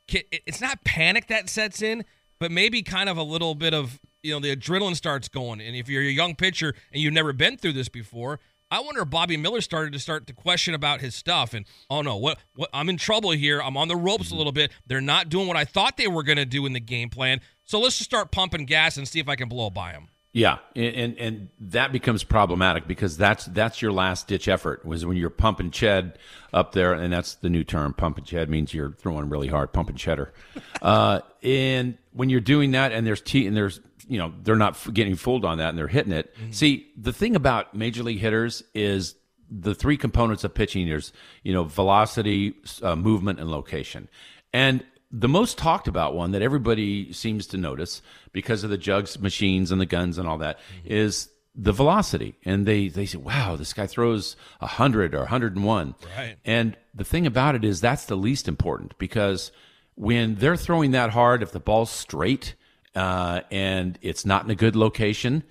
It's 0.09 0.61
not 0.61 0.85
panic 0.85 1.27
that 1.29 1.49
sets 1.49 1.83
in, 1.83 2.05
but 2.39 2.51
maybe 2.51 2.83
kind 2.83 3.09
of 3.09 3.17
a 3.17 3.23
little 3.23 3.55
bit 3.55 3.75
of 3.75 4.01
you 4.23 4.33
know 4.33 4.41
the 4.41 4.55
adrenaline 4.55 4.97
starts 4.97 5.29
going. 5.29 5.61
And 5.61 5.77
if 5.77 5.89
you're 5.89 6.03
a 6.03 6.07
young 6.07 6.35
pitcher 6.35 6.75
and 6.93 7.03
you've 7.03 7.15
never 7.15 7.33
been 7.33 7.57
through 7.57 7.73
this 7.73 7.89
before, 7.89 8.41
I 8.71 8.81
wonder 8.81 9.03
if 9.03 9.11
Bobby 9.11 9.37
Miller 9.37 9.61
started 9.61 9.93
to 9.93 9.99
start 9.99 10.27
to 10.27 10.33
question 10.33 10.75
about 10.75 11.01
his 11.01 11.15
stuff 11.15 11.55
and 11.55 11.65
oh 11.89 12.03
no, 12.03 12.17
what 12.17 12.39
what 12.55 12.69
I'm 12.73 12.89
in 12.89 12.97
trouble 12.97 13.31
here. 13.31 13.63
I'm 13.63 13.77
on 13.77 13.89
the 13.89 13.97
ropes 13.97 14.25
a 14.25 14.29
mm-hmm. 14.29 14.39
little 14.39 14.53
bit. 14.53 14.73
They're 14.87 15.01
not 15.01 15.29
doing 15.29 15.47
what 15.47 15.57
I 15.57 15.65
thought 15.65 15.97
they 15.97 16.09
were 16.09 16.25
going 16.25 16.39
to 16.39 16.45
do 16.45 16.67
in 16.67 16.73
the 16.73 16.81
game 16.81 17.09
plan. 17.09 17.41
So 17.65 17.79
let's 17.81 17.99
just 17.99 18.11
start 18.11 18.33
pumping 18.33 18.67
gas 18.67 18.97
and 18.97 19.07
see 19.07 19.21
if 19.21 19.29
I 19.29 19.37
can 19.37 19.49
blow 19.49 19.71
by 19.71 19.93
them. 19.93 20.09
Yeah, 20.37 20.59
and, 20.75 20.95
and, 20.95 21.19
and 21.19 21.49
that 21.61 21.93
becomes 21.93 22.23
problematic 22.23 22.87
because 22.87 23.17
that's 23.17 23.47
that's 23.47 23.81
your 23.81 23.91
last 23.91 24.29
ditch 24.29 24.49
effort 24.49 24.85
was 24.85 25.07
when 25.07 25.17
you're 25.17 25.31
pumping 25.31 25.71
ched 25.71 26.17
up 26.53 26.73
there, 26.73 26.93
and 26.93 27.11
that's 27.11 27.37
the 27.37 27.49
new 27.49 27.65
term. 27.65 27.95
Pumping 27.95 28.25
ched 28.25 28.51
means 28.51 28.75
you're 28.75 28.93
throwing 28.93 29.31
really 29.31 29.49
hard, 29.49 29.73
pumping 29.73 29.97
cheddar. 29.97 30.35
Uh, 30.83 31.21
and 31.43 31.97
when 32.13 32.29
you're 32.29 32.39
doing 32.39 32.73
that, 32.73 32.93
and 32.93 33.07
there's 33.07 33.23
t 33.23 33.47
and 33.47 33.57
there's 33.57 33.81
you 34.07 34.19
know 34.19 34.33
they're 34.43 34.57
not 34.57 34.79
getting 34.93 35.17
fooled 35.17 35.45
on 35.45 35.57
that, 35.57 35.71
and 35.71 35.79
they're 35.79 35.89
hitting 35.89 36.13
it. 36.13 36.37
Mm-hmm. 36.37 36.53
See, 36.53 36.93
the 36.99 37.15
thing 37.15 37.35
about 37.35 37.75
major 37.75 38.03
league 38.03 38.21
hitters 38.21 38.63
is 38.75 39.15
the 39.51 39.75
three 39.75 39.97
components 39.97 40.45
of 40.45 40.53
pitching. 40.53 40.87
There's 40.87 41.15
you 41.43 41.55
know 41.55 41.65
velocity, 41.65 42.55
uh, 42.83 42.95
movement, 42.95 43.41
and 43.41 43.51
location, 43.51 44.09
and 44.53 44.85
the 45.11 45.29
most 45.29 45.57
talked 45.57 45.89
about 45.89 46.15
one 46.15 46.33
that 46.33 46.43
everybody 46.43 47.13
seems 47.13 47.47
to 47.49 47.57
notice 47.57 48.03
because 48.33 48.65
of 48.65 48.71
the 48.71 48.79
jugs 48.79 49.19
machines 49.19 49.71
and 49.71 49.81
the 49.81 49.87
guns 49.87 50.19
and 50.19 50.29
all 50.29 50.39
that 50.39 50.59
mm-hmm. 50.59 50.93
is 50.93 51.29
the 51.55 51.73
velocity. 51.73 52.37
And 52.45 52.67
they 52.67 52.89
they 52.89 53.07
say 53.07 53.19
wow 53.19 53.57
this 53.57 53.73
guy 53.73 53.87
throws 53.87 54.37
100 54.59 55.15
or 55.15 55.21
101 55.21 55.95
right. 56.17 56.37
And 56.45 56.77
the 56.95 57.05
thing 57.05 57.27
about 57.27 57.55
it 57.55 57.65
is 57.65 57.81
that's 57.81 58.07
the 58.07 58.17
least 58.17 58.49
important 58.49 58.97
because 58.99 59.53
when 59.95 60.35
they're 60.35 60.57
throwing 60.57 60.91
that 60.91 61.11
hard 61.11 61.43
if 61.43 61.53
the 61.53 61.61
ball's 61.61 61.91
straight 61.91 62.55
uh, 62.95 63.43
and 63.51 63.99
it's 64.03 64.27
not 64.27 64.45
in 64.45 64.51
a 64.51 64.55
good 64.55 64.77
location 64.77 65.45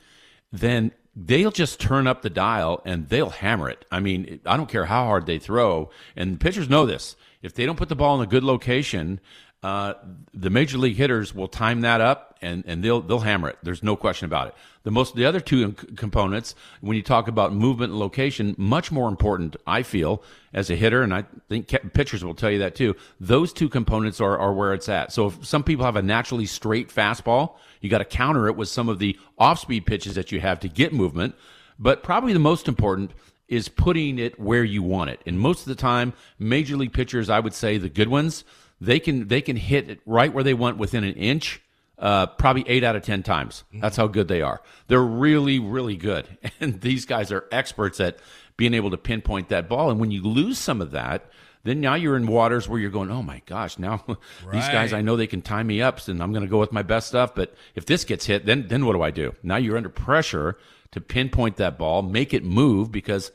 then 0.51 0.91
they'll 1.15 1.51
just 1.51 1.79
turn 1.79 2.07
up 2.07 2.21
the 2.21 2.29
dial 2.29 2.81
and 2.85 3.07
they'll 3.07 3.29
hammer 3.29 3.69
it. 3.69 3.85
I 3.91 4.01
mean 4.01 4.41
i 4.45 4.57
don't 4.57 4.69
care 4.69 4.85
how 4.85 5.05
hard 5.05 5.25
they 5.25 5.39
throw. 5.39 5.89
And 6.15 6.39
pitchers 6.39 6.69
know 6.69 6.85
this. 6.85 7.15
If 7.41 7.53
they 7.53 7.65
don't 7.65 7.77
put 7.77 7.89
the 7.89 7.95
ball 7.95 8.19
in 8.19 8.27
a 8.27 8.29
good 8.29 8.43
location 8.43 9.19
uh, 9.65 9.95
the 10.31 10.51
major 10.51 10.77
league 10.77 10.95
hitters 10.95 11.33
will 11.33 11.47
time 11.47 11.81
that 11.81 11.99
up 11.99 12.37
and, 12.39 12.63
and 12.67 12.83
they'll 12.83 13.01
they'll 13.01 13.21
hammer 13.21 13.49
it. 13.49 13.57
There's 13.63 13.81
no 13.81 13.95
question 13.95 14.27
about 14.27 14.49
it. 14.49 14.53
The 14.83 14.91
most 14.91 15.15
the 15.15 15.25
other 15.25 15.39
two 15.39 15.71
components 15.71 16.53
when 16.81 16.95
you 16.95 17.01
talk 17.01 17.27
about 17.27 17.51
movement 17.51 17.89
and 17.89 17.99
location, 17.99 18.53
much 18.59 18.91
more 18.91 19.09
important, 19.09 19.55
I 19.65 19.81
feel, 19.81 20.21
as 20.53 20.69
a 20.69 20.75
hitter, 20.75 21.01
and 21.01 21.11
I 21.11 21.23
think 21.49 21.67
pitchers 21.95 22.23
will 22.23 22.35
tell 22.35 22.51
you 22.51 22.59
that 22.59 22.75
too. 22.75 22.95
Those 23.19 23.51
two 23.53 23.67
components 23.67 24.21
are, 24.21 24.37
are 24.37 24.53
where 24.53 24.75
it's 24.75 24.87
at. 24.87 25.11
So 25.11 25.29
if 25.29 25.43
some 25.43 25.63
people 25.63 25.83
have 25.83 25.95
a 25.95 26.03
naturally 26.03 26.45
straight 26.45 26.89
fastball, 26.89 27.55
you 27.81 27.89
got 27.89 27.97
to 27.97 28.05
counter 28.05 28.47
it 28.47 28.55
with 28.55 28.69
some 28.69 28.87
of 28.87 28.99
the 28.99 29.17
off 29.39 29.57
speed 29.57 29.87
pitches 29.87 30.13
that 30.13 30.31
you 30.31 30.39
have 30.41 30.59
to 30.59 30.69
get 30.69 30.93
movement. 30.93 31.33
But 31.79 32.03
probably 32.03 32.33
the 32.33 32.39
most 32.39 32.67
important 32.67 33.13
is 33.47 33.67
putting 33.67 34.19
it 34.19 34.39
where 34.39 34.63
you 34.63 34.83
want 34.83 35.09
it. 35.09 35.21
And 35.25 35.39
most 35.39 35.61
of 35.61 35.67
the 35.67 35.75
time, 35.75 36.13
major 36.37 36.77
league 36.77 36.93
pitchers, 36.93 37.31
I 37.31 37.39
would 37.39 37.55
say 37.55 37.79
the 37.79 37.89
good 37.89 38.09
ones 38.09 38.43
they 38.81 38.99
can 38.99 39.27
they 39.27 39.41
can 39.41 39.55
hit 39.55 39.89
it 39.89 39.99
right 40.05 40.33
where 40.33 40.43
they 40.43 40.53
want 40.53 40.77
within 40.77 41.03
an 41.03 41.15
inch. 41.15 41.61
Uh, 41.97 42.25
probably 42.25 42.65
eight 42.67 42.83
out 42.83 42.97
of 42.97 43.03
ten 43.03 43.23
times. 43.23 43.63
That's 43.73 43.95
how 43.95 44.07
good 44.07 44.27
they 44.27 44.41
are. 44.41 44.61
They're 44.87 45.01
really, 45.01 45.59
really 45.59 45.95
good, 45.95 46.27
and 46.59 46.81
these 46.81 47.05
guys 47.05 47.31
are 47.31 47.45
experts 47.53 48.01
at 48.01 48.19
being 48.57 48.73
able 48.73 48.91
to 48.91 48.97
pinpoint 48.97 49.49
that 49.49 49.69
ball. 49.69 49.89
And 49.89 49.99
when 49.99 50.11
you 50.11 50.21
lose 50.21 50.57
some 50.57 50.81
of 50.81 50.91
that, 50.91 51.29
then 51.63 51.81
now 51.81 51.95
you're 51.95 52.15
in 52.17 52.27
waters 52.27 52.67
where 52.69 52.79
you're 52.79 52.91
going, 52.91 53.11
oh 53.11 53.23
my 53.23 53.41
gosh, 53.45 53.79
now 53.79 54.03
right. 54.07 54.17
these 54.51 54.67
guys, 54.67 54.93
I 54.93 55.01
know 55.01 55.15
they 55.15 55.25
can 55.25 55.41
tie 55.41 55.63
me 55.63 55.81
up, 55.81 56.05
and 56.07 56.21
I'm 56.21 56.31
going 56.31 56.43
to 56.43 56.49
go 56.49 56.59
with 56.59 56.71
my 56.71 56.83
best 56.83 57.07
stuff. 57.07 57.33
But 57.33 57.55
if 57.75 57.85
this 57.85 58.03
gets 58.03 58.25
hit, 58.25 58.45
then 58.45 58.67
then 58.67 58.85
what 58.85 58.93
do 58.93 59.01
I 59.01 59.11
do? 59.11 59.33
Now 59.41 59.55
you're 59.55 59.77
under 59.77 59.89
pressure 59.89 60.57
to 60.91 61.01
pinpoint 61.01 61.57
that 61.57 61.77
ball, 61.77 62.01
make 62.01 62.33
it 62.33 62.43
move 62.43 62.91
because 62.91 63.31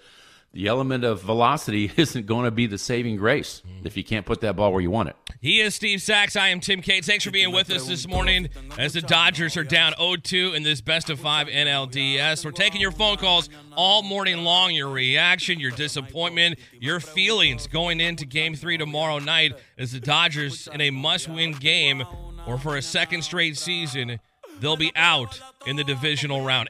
the 0.52 0.66
element 0.66 1.04
of 1.04 1.22
velocity 1.22 1.90
isn't 1.96 2.26
going 2.26 2.44
to 2.44 2.50
be 2.50 2.66
the 2.66 2.78
saving 2.78 3.16
grace 3.16 3.62
mm. 3.66 3.86
if 3.86 3.96
you 3.96 4.04
can't 4.04 4.26
put 4.26 4.40
that 4.40 4.56
ball 4.56 4.72
where 4.72 4.80
you 4.80 4.90
want 4.90 5.08
it. 5.08 5.16
He 5.40 5.60
is 5.60 5.74
Steve 5.74 6.02
Sax. 6.02 6.36
I 6.36 6.48
am 6.48 6.60
Tim 6.60 6.82
Cates. 6.82 7.06
Thanks 7.06 7.24
for 7.24 7.30
being 7.30 7.52
with 7.52 7.70
us 7.70 7.86
this 7.86 8.06
morning 8.06 8.48
as 8.76 8.92
the 8.92 9.00
Dodgers 9.00 9.56
are 9.56 9.64
down 9.64 9.92
0-2 9.94 10.54
in 10.54 10.62
this 10.62 10.80
best 10.80 11.08
of 11.08 11.18
five 11.18 11.46
NLDS. 11.46 12.44
We're 12.44 12.50
taking 12.50 12.80
your 12.80 12.92
phone 12.92 13.16
calls 13.16 13.48
all 13.76 14.02
morning 14.02 14.44
long, 14.44 14.74
your 14.74 14.90
reaction, 14.90 15.58
your 15.58 15.70
disappointment, 15.70 16.58
your 16.72 17.00
feelings 17.00 17.66
going 17.66 18.00
into 18.00 18.26
game 18.26 18.54
three 18.54 18.76
tomorrow 18.76 19.18
night 19.18 19.52
as 19.78 19.92
the 19.92 20.00
Dodgers 20.00 20.68
in 20.72 20.80
a 20.80 20.90
must-win 20.90 21.52
game 21.52 22.04
or 22.46 22.58
for 22.58 22.76
a 22.76 22.82
second 22.82 23.22
straight 23.22 23.56
season, 23.56 24.18
they'll 24.60 24.76
be 24.76 24.92
out 24.96 25.40
in 25.66 25.76
the 25.76 25.84
divisional 25.84 26.44
round. 26.44 26.69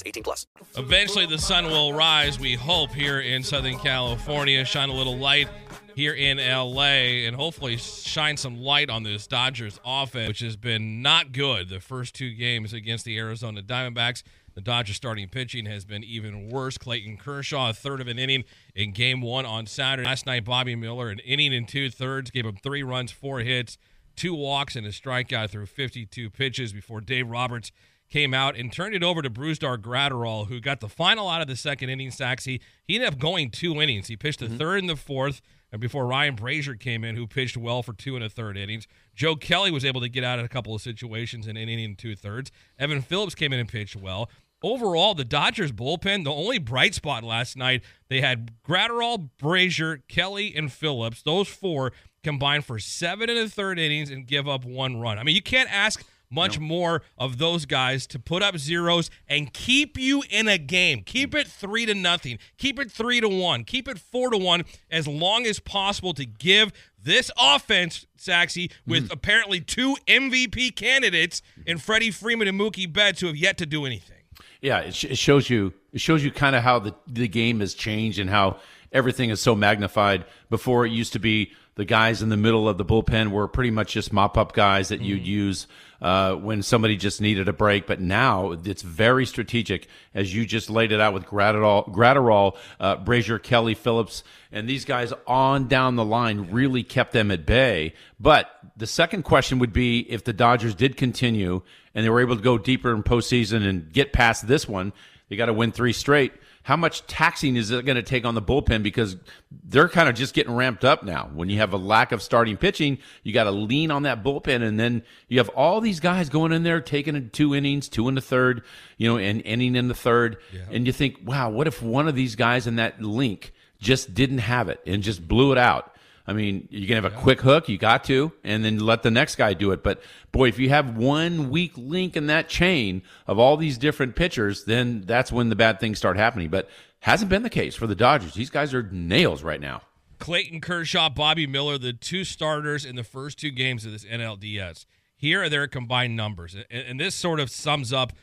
18 0.05 0.23
plus. 0.23 0.47
Eventually, 0.77 1.25
the 1.25 1.37
sun 1.37 1.65
will 1.65 1.93
rise, 1.93 2.39
we 2.39 2.55
hope, 2.55 2.91
here 2.91 3.19
in 3.19 3.43
Southern 3.43 3.77
California. 3.77 4.63
Shine 4.65 4.89
a 4.89 4.93
little 4.93 5.17
light 5.17 5.47
here 5.95 6.13
in 6.13 6.37
LA 6.37 7.25
and 7.27 7.35
hopefully 7.35 7.77
shine 7.77 8.37
some 8.37 8.57
light 8.61 8.89
on 8.89 9.03
this 9.03 9.27
Dodgers 9.27 9.79
offense, 9.85 10.27
which 10.27 10.39
has 10.39 10.55
been 10.55 11.01
not 11.01 11.31
good 11.31 11.69
the 11.69 11.79
first 11.79 12.15
two 12.15 12.33
games 12.33 12.73
against 12.73 13.05
the 13.05 13.17
Arizona 13.17 13.61
Diamondbacks. 13.61 14.23
The 14.53 14.61
Dodgers 14.61 14.97
starting 14.97 15.29
pitching 15.29 15.65
has 15.65 15.85
been 15.85 16.03
even 16.03 16.49
worse. 16.49 16.77
Clayton 16.77 17.17
Kershaw, 17.17 17.69
a 17.69 17.73
third 17.73 18.01
of 18.01 18.07
an 18.07 18.19
inning 18.19 18.43
in 18.75 18.91
game 18.91 19.21
one 19.21 19.45
on 19.45 19.65
Saturday. 19.65 20.07
Last 20.07 20.25
night, 20.25 20.43
Bobby 20.43 20.75
Miller, 20.75 21.09
an 21.09 21.19
inning 21.19 21.53
and 21.53 21.67
two 21.67 21.89
thirds, 21.89 22.31
gave 22.31 22.45
him 22.45 22.57
three 22.61 22.83
runs, 22.83 23.11
four 23.11 23.39
hits, 23.39 23.77
two 24.15 24.33
walks, 24.33 24.75
and 24.75 24.85
a 24.85 24.89
strikeout 24.89 25.51
through 25.51 25.67
52 25.67 26.29
pitches 26.29 26.73
before 26.73 26.99
Dave 26.99 27.29
Roberts 27.29 27.71
came 28.11 28.33
out 28.33 28.55
and 28.55 28.71
turned 28.71 28.93
it 28.93 29.03
over 29.03 29.21
to 29.21 29.29
Brusdar 29.29 29.77
Graterol, 29.77 30.47
who 30.47 30.59
got 30.59 30.79
the 30.79 30.89
final 30.89 31.27
out 31.27 31.41
of 31.41 31.47
the 31.47 31.55
second 31.55 31.89
inning. 31.89 32.11
Saxy. 32.11 32.45
He 32.45 32.61
he 32.87 32.95
ended 32.95 33.13
up 33.13 33.19
going 33.19 33.49
two 33.49 33.81
innings. 33.81 34.07
He 34.07 34.17
pitched 34.17 34.39
the 34.39 34.47
mm-hmm. 34.47 34.57
third 34.57 34.79
and 34.79 34.89
the 34.89 34.95
fourth 34.95 35.41
and 35.71 35.79
before 35.79 36.05
Ryan 36.05 36.35
Brasier 36.35 36.77
came 36.77 37.03
in, 37.03 37.15
who 37.15 37.25
pitched 37.25 37.55
well 37.55 37.81
for 37.81 37.93
two 37.93 38.15
and 38.15 38.23
a 38.23 38.29
third 38.29 38.57
innings. 38.57 38.87
Joe 39.15 39.35
Kelly 39.35 39.71
was 39.71 39.85
able 39.85 40.01
to 40.01 40.09
get 40.09 40.23
out 40.23 40.39
of 40.39 40.45
a 40.45 40.49
couple 40.49 40.75
of 40.75 40.81
situations 40.81 41.47
in 41.47 41.55
an 41.55 41.69
inning 41.69 41.85
and 41.85 41.97
two 41.97 42.15
thirds. 42.15 42.51
Evan 42.77 43.01
Phillips 43.01 43.35
came 43.35 43.53
in 43.53 43.59
and 43.59 43.69
pitched 43.69 43.95
well. 43.95 44.29
Overall, 44.63 45.15
the 45.15 45.25
Dodgers 45.25 45.71
bullpen, 45.71 46.23
the 46.23 46.31
only 46.31 46.59
bright 46.59 46.93
spot 46.93 47.23
last 47.23 47.57
night, 47.57 47.81
they 48.09 48.21
had 48.21 48.51
Graterol, 48.63 49.29
Brasier, 49.41 50.01
Kelly, 50.07 50.53
and 50.55 50.71
Phillips. 50.71 51.23
Those 51.23 51.47
four 51.47 51.93
combined 52.23 52.65
for 52.65 52.77
seven 52.77 53.29
and 53.29 53.39
a 53.39 53.49
third 53.49 53.79
innings 53.79 54.11
and 54.11 54.27
give 54.27 54.47
up 54.47 54.63
one 54.63 54.99
run. 54.99 55.17
I 55.17 55.23
mean, 55.23 55.35
you 55.35 55.41
can't 55.41 55.73
ask 55.73 56.05
much 56.31 56.59
no. 56.59 56.65
more 56.65 57.01
of 57.17 57.37
those 57.37 57.65
guys 57.65 58.07
to 58.07 58.19
put 58.19 58.41
up 58.41 58.57
zeros 58.57 59.11
and 59.27 59.53
keep 59.53 59.97
you 59.97 60.23
in 60.29 60.47
a 60.47 60.57
game. 60.57 61.03
Keep 61.03 61.35
it 61.35 61.47
three 61.47 61.85
to 61.85 61.93
nothing. 61.93 62.39
Keep 62.57 62.79
it 62.79 62.91
three 62.91 63.21
to 63.21 63.29
one. 63.29 63.63
Keep 63.63 63.87
it 63.87 63.99
four 63.99 64.31
to 64.31 64.37
one 64.37 64.63
as 64.89 65.07
long 65.07 65.45
as 65.45 65.59
possible 65.59 66.13
to 66.13 66.25
give 66.25 66.71
this 67.03 67.31
offense, 67.37 68.05
Saxy, 68.17 68.71
with 68.85 69.09
mm. 69.09 69.13
apparently 69.13 69.59
two 69.59 69.97
MVP 70.07 70.75
candidates 70.75 71.41
in 71.65 71.77
Freddie 71.77 72.11
Freeman 72.11 72.47
and 72.47 72.59
Mookie 72.59 72.91
Betts 72.91 73.21
who 73.21 73.27
have 73.27 73.35
yet 73.35 73.57
to 73.57 73.65
do 73.65 73.85
anything. 73.85 74.17
Yeah, 74.61 74.79
it, 74.79 74.95
sh- 74.95 75.05
it 75.05 75.17
shows 75.17 75.49
you. 75.49 75.73
It 75.91 76.01
shows 76.01 76.23
you 76.23 76.31
kind 76.31 76.55
of 76.55 76.63
how 76.63 76.79
the 76.79 76.95
the 77.07 77.27
game 77.27 77.59
has 77.59 77.73
changed 77.73 78.19
and 78.19 78.29
how 78.29 78.59
everything 78.91 79.29
is 79.29 79.41
so 79.41 79.55
magnified. 79.55 80.25
Before 80.49 80.85
it 80.85 80.91
used 80.91 81.13
to 81.13 81.19
be 81.19 81.51
the 81.75 81.85
guys 81.85 82.21
in 82.21 82.29
the 82.29 82.37
middle 82.37 82.69
of 82.69 82.77
the 82.77 82.85
bullpen 82.85 83.31
were 83.31 83.47
pretty 83.47 83.71
much 83.71 83.93
just 83.93 84.13
mop 84.13 84.37
up 84.37 84.53
guys 84.53 84.89
that 84.89 85.01
mm. 85.01 85.05
you'd 85.05 85.27
use 85.27 85.67
uh, 86.01 86.35
when 86.35 86.63
somebody 86.63 86.97
just 86.97 87.21
needed 87.21 87.47
a 87.47 87.53
break. 87.53 87.85
But 87.87 87.99
now 88.01 88.51
it's 88.51 88.81
very 88.81 89.25
strategic, 89.25 89.87
as 90.13 90.33
you 90.33 90.45
just 90.45 90.69
laid 90.69 90.91
it 90.91 90.99
out 90.99 91.13
with 91.13 91.25
Graterol, 91.25 91.87
Graterol 91.93 92.57
uh, 92.79 92.97
Brasier, 92.97 93.41
Kelly, 93.41 93.75
Phillips, 93.75 94.23
and 94.51 94.67
these 94.67 94.85
guys 94.85 95.13
on 95.27 95.67
down 95.67 95.95
the 95.95 96.05
line 96.05 96.51
really 96.51 96.83
kept 96.83 97.13
them 97.13 97.31
at 97.31 97.45
bay. 97.45 97.93
But 98.19 98.49
the 98.75 98.87
second 98.87 99.23
question 99.23 99.59
would 99.59 99.73
be 99.73 99.99
if 99.99 100.23
the 100.23 100.33
Dodgers 100.33 100.75
did 100.75 100.97
continue 100.97 101.61
and 101.93 102.05
they 102.05 102.09
were 102.09 102.21
able 102.21 102.35
to 102.35 102.41
go 102.41 102.57
deeper 102.57 102.93
in 102.93 103.03
postseason 103.03 103.67
and 103.67 103.91
get 103.91 104.13
past 104.13 104.47
this 104.47 104.67
one, 104.67 104.93
they 105.29 105.35
got 105.35 105.45
to 105.45 105.53
win 105.53 105.71
three 105.71 105.93
straight 105.93 106.33
how 106.63 106.75
much 106.75 107.05
taxing 107.07 107.55
is 107.55 107.71
it 107.71 107.85
going 107.85 107.95
to 107.95 108.03
take 108.03 108.23
on 108.23 108.35
the 108.35 108.41
bullpen 108.41 108.83
because 108.83 109.17
they're 109.65 109.89
kind 109.89 110.07
of 110.07 110.15
just 110.15 110.33
getting 110.33 110.53
ramped 110.53 110.85
up 110.85 111.03
now. 111.03 111.29
When 111.33 111.49
you 111.49 111.57
have 111.57 111.73
a 111.73 111.77
lack 111.77 112.11
of 112.11 112.21
starting 112.21 112.57
pitching, 112.57 112.99
you 113.23 113.33
got 113.33 113.45
to 113.45 113.51
lean 113.51 113.89
on 113.89 114.03
that 114.03 114.23
bullpen, 114.23 114.61
and 114.61 114.79
then 114.79 115.03
you 115.27 115.39
have 115.39 115.49
all 115.49 115.81
these 115.81 115.99
guys 115.99 116.29
going 116.29 116.51
in 116.51 116.63
there 116.63 116.79
taking 116.79 117.29
two 117.31 117.55
innings, 117.55 117.89
two 117.89 118.07
in 118.07 118.15
the 118.15 118.21
third, 118.21 118.63
you 118.97 119.07
know, 119.07 119.17
and 119.17 119.41
inning 119.41 119.75
in 119.75 119.87
the 119.87 119.95
third, 119.95 120.37
yeah. 120.53 120.61
and 120.71 120.85
you 120.85 120.93
think, 120.93 121.17
wow, 121.23 121.49
what 121.49 121.67
if 121.67 121.81
one 121.81 122.07
of 122.07 122.15
these 122.15 122.35
guys 122.35 122.67
in 122.67 122.75
that 122.75 123.01
link 123.01 123.53
just 123.79 124.13
didn't 124.13 124.39
have 124.39 124.69
it 124.69 124.79
and 124.85 125.01
just 125.01 125.27
blew 125.27 125.51
it 125.51 125.57
out? 125.57 125.90
I 126.27 126.33
mean, 126.33 126.67
you 126.71 126.87
can 126.87 126.95
have 126.95 127.05
a 127.05 127.15
quick 127.15 127.41
hook, 127.41 127.67
you 127.67 127.77
got 127.77 128.03
to, 128.05 128.31
and 128.43 128.63
then 128.63 128.79
let 128.79 129.03
the 129.03 129.11
next 129.11 129.35
guy 129.35 129.53
do 129.53 129.71
it. 129.71 129.83
But 129.83 130.01
boy, 130.31 130.47
if 130.47 130.59
you 130.59 130.69
have 130.69 130.95
one 130.97 131.49
weak 131.49 131.73
link 131.75 132.15
in 132.15 132.27
that 132.27 132.47
chain 132.47 133.01
of 133.27 133.39
all 133.39 133.57
these 133.57 133.77
different 133.77 134.15
pitchers, 134.15 134.65
then 134.65 135.01
that's 135.05 135.31
when 135.31 135.49
the 135.49 135.55
bad 135.55 135.79
things 135.79 135.97
start 135.97 136.17
happening. 136.17 136.49
But 136.49 136.69
hasn't 136.99 137.29
been 137.29 137.43
the 137.43 137.49
case 137.49 137.75
for 137.75 137.87
the 137.87 137.95
Dodgers. 137.95 138.33
These 138.33 138.49
guys 138.49 138.73
are 138.73 138.83
nails 138.91 139.43
right 139.43 139.59
now. 139.59 139.81
Clayton 140.19 140.61
Kershaw, 140.61 141.09
Bobby 141.09 141.47
Miller, 141.47 141.79
the 141.79 141.93
two 141.93 142.23
starters 142.23 142.85
in 142.85 142.95
the 142.95 143.03
first 143.03 143.39
two 143.39 143.49
games 143.49 143.85
of 143.85 143.91
this 143.91 144.05
NLDS. 144.05 144.85
Here 145.17 145.43
are 145.43 145.49
their 145.49 145.67
combined 145.67 146.15
numbers. 146.15 146.55
And 146.69 146.99
this 146.99 147.15
sort 147.15 147.39
of 147.39 147.49
sums 147.49 147.91
up 147.91 148.13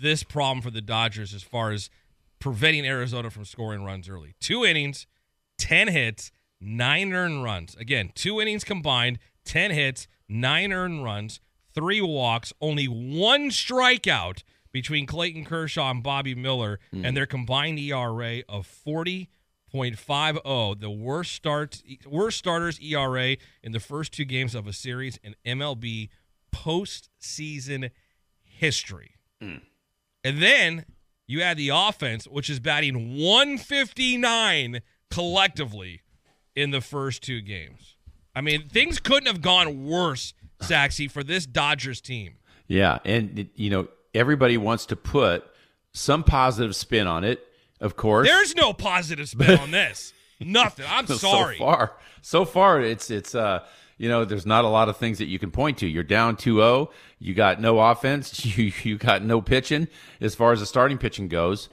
this 0.00 0.22
problem 0.22 0.62
for 0.62 0.70
the 0.70 0.80
Dodgers 0.80 1.34
as 1.34 1.42
far 1.42 1.72
as 1.72 1.90
preventing 2.38 2.86
Arizona 2.86 3.30
from 3.30 3.44
scoring 3.44 3.82
runs 3.82 4.08
early. 4.08 4.34
Two 4.40 4.64
innings, 4.64 5.06
10 5.58 5.88
hits, 5.88 6.30
nine 6.60 7.12
earned 7.12 7.42
runs. 7.42 7.74
Again, 7.76 8.12
two 8.14 8.40
innings 8.40 8.64
combined, 8.64 9.18
10 9.44 9.70
hits, 9.70 10.08
nine 10.28 10.72
earned 10.72 11.04
runs, 11.04 11.40
three 11.74 12.00
walks, 12.00 12.52
only 12.60 12.86
one 12.86 13.50
strikeout 13.50 14.42
between 14.72 15.06
Clayton 15.06 15.44
Kershaw 15.44 15.90
and 15.90 16.02
Bobby 16.02 16.34
Miller, 16.34 16.78
mm. 16.92 17.06
and 17.06 17.16
their 17.16 17.26
combined 17.26 17.78
ERA 17.78 18.42
of 18.48 18.68
40.50, 18.86 20.80
the 20.80 20.90
worst 20.90 21.32
starts 21.32 21.82
worst 22.06 22.38
starters 22.38 22.78
ERA 22.80 23.36
in 23.62 23.72
the 23.72 23.80
first 23.80 24.12
two 24.12 24.24
games 24.24 24.54
of 24.54 24.66
a 24.66 24.72
series 24.72 25.18
in 25.22 25.34
MLB 25.46 26.10
postseason 26.54 27.90
history. 28.42 29.14
Mm. 29.42 29.62
And 30.24 30.42
then 30.42 30.84
you 31.26 31.42
add 31.42 31.56
the 31.56 31.70
offense, 31.70 32.26
which 32.26 32.50
is 32.50 32.60
batting 32.60 33.16
159 33.16 34.80
collectively 35.10 36.02
in 36.56 36.70
the 36.70 36.80
first 36.80 37.22
two 37.22 37.40
games. 37.40 37.94
I 38.34 38.40
mean, 38.40 38.68
things 38.68 38.98
couldn't 38.98 39.26
have 39.26 39.40
gone 39.40 39.86
worse, 39.86 40.34
Saxy, 40.60 41.08
for 41.10 41.22
this 41.22 41.46
Dodgers 41.46 42.00
team. 42.00 42.34
Yeah, 42.66 42.98
and 43.04 43.48
you 43.54 43.70
know 43.70 43.88
everybody 44.14 44.56
wants 44.58 44.86
to 44.86 44.96
put 44.96 45.44
some 45.92 46.24
positive 46.24 46.74
spin 46.74 47.06
on 47.06 47.22
it. 47.22 47.40
Of 47.80 47.96
course, 47.96 48.26
there's 48.26 48.56
no 48.56 48.72
positive 48.72 49.28
spin 49.28 49.58
on 49.58 49.70
this. 49.70 50.12
Nothing. 50.40 50.86
I'm 50.88 51.06
sorry. 51.06 51.56
So 51.56 51.64
far, 51.64 51.92
so 52.22 52.44
far, 52.44 52.80
it's 52.80 53.10
it's 53.10 53.34
uh 53.34 53.60
you 53.96 54.08
know 54.08 54.24
there's 54.24 54.46
not 54.46 54.64
a 54.64 54.68
lot 54.68 54.88
of 54.88 54.96
things 54.96 55.18
that 55.18 55.26
you 55.26 55.38
can 55.38 55.50
point 55.50 55.78
to. 55.78 55.86
You're 55.86 56.02
down 56.02 56.36
2-0. 56.36 56.90
You 57.18 57.34
got 57.34 57.60
no 57.60 57.78
offense. 57.78 58.44
You 58.56 58.72
you 58.82 58.98
got 58.98 59.22
no 59.22 59.40
pitching 59.40 59.88
as 60.20 60.34
far 60.34 60.52
as 60.52 60.60
the 60.60 60.66
starting 60.66 60.98
pitching 60.98 61.28
goes. 61.28 61.68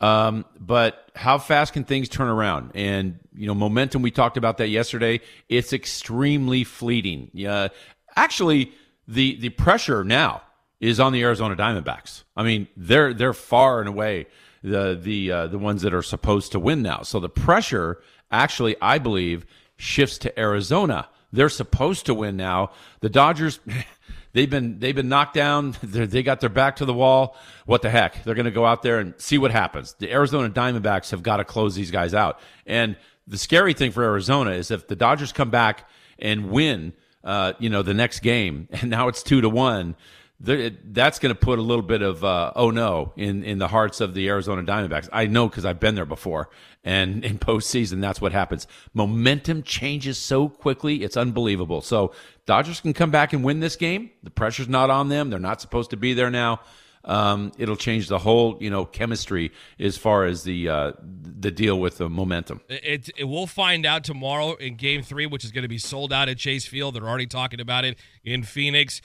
Um, 0.00 0.44
but 0.58 1.10
how 1.14 1.38
fast 1.38 1.72
can 1.72 1.84
things 1.84 2.08
turn 2.08 2.28
around? 2.28 2.72
And 2.74 3.18
you 3.34 3.46
know, 3.46 3.54
momentum. 3.54 4.02
We 4.02 4.10
talked 4.10 4.36
about 4.36 4.58
that 4.58 4.68
yesterday. 4.68 5.20
It's 5.48 5.72
extremely 5.72 6.64
fleeting. 6.64 7.30
Yeah, 7.32 7.68
actually, 8.14 8.72
the 9.08 9.36
the 9.36 9.50
pressure 9.50 10.04
now 10.04 10.42
is 10.80 11.00
on 11.00 11.12
the 11.12 11.22
Arizona 11.22 11.56
Diamondbacks. 11.56 12.24
I 12.36 12.42
mean, 12.42 12.68
they're 12.76 13.14
they're 13.14 13.32
far 13.32 13.80
and 13.80 13.88
away 13.88 14.26
the 14.62 14.98
the 15.00 15.32
uh, 15.32 15.46
the 15.46 15.58
ones 15.58 15.82
that 15.82 15.94
are 15.94 16.02
supposed 16.02 16.52
to 16.52 16.60
win 16.60 16.82
now. 16.82 17.02
So 17.02 17.20
the 17.20 17.28
pressure 17.28 18.02
actually, 18.30 18.76
I 18.82 18.98
believe, 18.98 19.46
shifts 19.76 20.18
to 20.18 20.38
Arizona. 20.38 21.08
They're 21.32 21.48
supposed 21.48 22.06
to 22.06 22.14
win 22.14 22.36
now. 22.36 22.70
The 23.00 23.08
Dodgers. 23.08 23.60
They've 24.36 24.50
been 24.50 24.80
they've 24.80 24.94
been 24.94 25.08
knocked 25.08 25.32
down. 25.32 25.74
They're, 25.82 26.06
they 26.06 26.22
got 26.22 26.40
their 26.40 26.50
back 26.50 26.76
to 26.76 26.84
the 26.84 26.92
wall. 26.92 27.38
What 27.64 27.80
the 27.80 27.88
heck? 27.88 28.22
They're 28.22 28.34
going 28.34 28.44
to 28.44 28.50
go 28.50 28.66
out 28.66 28.82
there 28.82 28.98
and 28.98 29.14
see 29.16 29.38
what 29.38 29.50
happens. 29.50 29.94
The 29.98 30.12
Arizona 30.12 30.50
Diamondbacks 30.50 31.10
have 31.12 31.22
got 31.22 31.38
to 31.38 31.44
close 31.44 31.74
these 31.74 31.90
guys 31.90 32.12
out. 32.12 32.38
And 32.66 32.98
the 33.26 33.38
scary 33.38 33.72
thing 33.72 33.92
for 33.92 34.04
Arizona 34.04 34.50
is 34.50 34.70
if 34.70 34.88
the 34.88 34.94
Dodgers 34.94 35.32
come 35.32 35.48
back 35.48 35.88
and 36.18 36.50
win, 36.50 36.92
uh, 37.24 37.54
you 37.58 37.70
know, 37.70 37.80
the 37.80 37.94
next 37.94 38.20
game, 38.20 38.68
and 38.72 38.90
now 38.90 39.08
it's 39.08 39.22
two 39.22 39.40
to 39.40 39.48
one 39.48 39.96
that's 40.38 41.18
going 41.18 41.34
to 41.34 41.38
put 41.38 41.58
a 41.58 41.62
little 41.62 41.82
bit 41.82 42.02
of 42.02 42.22
uh, 42.22 42.52
oh 42.54 42.70
no 42.70 43.12
in 43.16 43.42
in 43.42 43.58
the 43.58 43.68
hearts 43.68 44.00
of 44.00 44.12
the 44.14 44.28
Arizona 44.28 44.62
Diamondbacks. 44.62 45.08
I 45.12 45.26
know 45.26 45.48
because 45.48 45.64
I've 45.64 45.80
been 45.80 45.94
there 45.94 46.04
before, 46.04 46.50
and 46.84 47.24
in 47.24 47.38
postseason, 47.38 48.00
that's 48.00 48.20
what 48.20 48.32
happens. 48.32 48.66
Momentum 48.92 49.62
changes 49.62 50.18
so 50.18 50.48
quickly; 50.48 51.02
it's 51.02 51.16
unbelievable. 51.16 51.80
So 51.80 52.12
Dodgers 52.44 52.80
can 52.80 52.92
come 52.92 53.10
back 53.10 53.32
and 53.32 53.42
win 53.42 53.60
this 53.60 53.76
game. 53.76 54.10
The 54.22 54.30
pressure's 54.30 54.68
not 54.68 54.90
on 54.90 55.08
them; 55.08 55.30
they're 55.30 55.38
not 55.38 55.60
supposed 55.60 55.90
to 55.90 55.96
be 55.96 56.12
there 56.12 56.30
now. 56.30 56.60
Um, 57.06 57.52
it'll 57.56 57.76
change 57.76 58.08
the 58.08 58.18
whole 58.18 58.58
you 58.60 58.68
know 58.68 58.84
chemistry 58.84 59.52
as 59.78 59.96
far 59.96 60.26
as 60.26 60.42
the 60.42 60.68
uh, 60.68 60.92
the 61.00 61.50
deal 61.50 61.80
with 61.80 61.96
the 61.96 62.10
momentum. 62.10 62.60
It, 62.68 63.10
it 63.16 63.24
we'll 63.24 63.46
find 63.46 63.86
out 63.86 64.04
tomorrow 64.04 64.54
in 64.56 64.76
Game 64.76 65.02
Three, 65.02 65.24
which 65.24 65.44
is 65.44 65.50
going 65.52 65.62
to 65.62 65.68
be 65.68 65.78
sold 65.78 66.12
out 66.12 66.28
at 66.28 66.36
Chase 66.36 66.66
Field. 66.66 66.94
They're 66.94 67.08
already 67.08 67.26
talking 67.26 67.60
about 67.60 67.86
it 67.86 67.96
in 68.22 68.42
Phoenix 68.42 69.00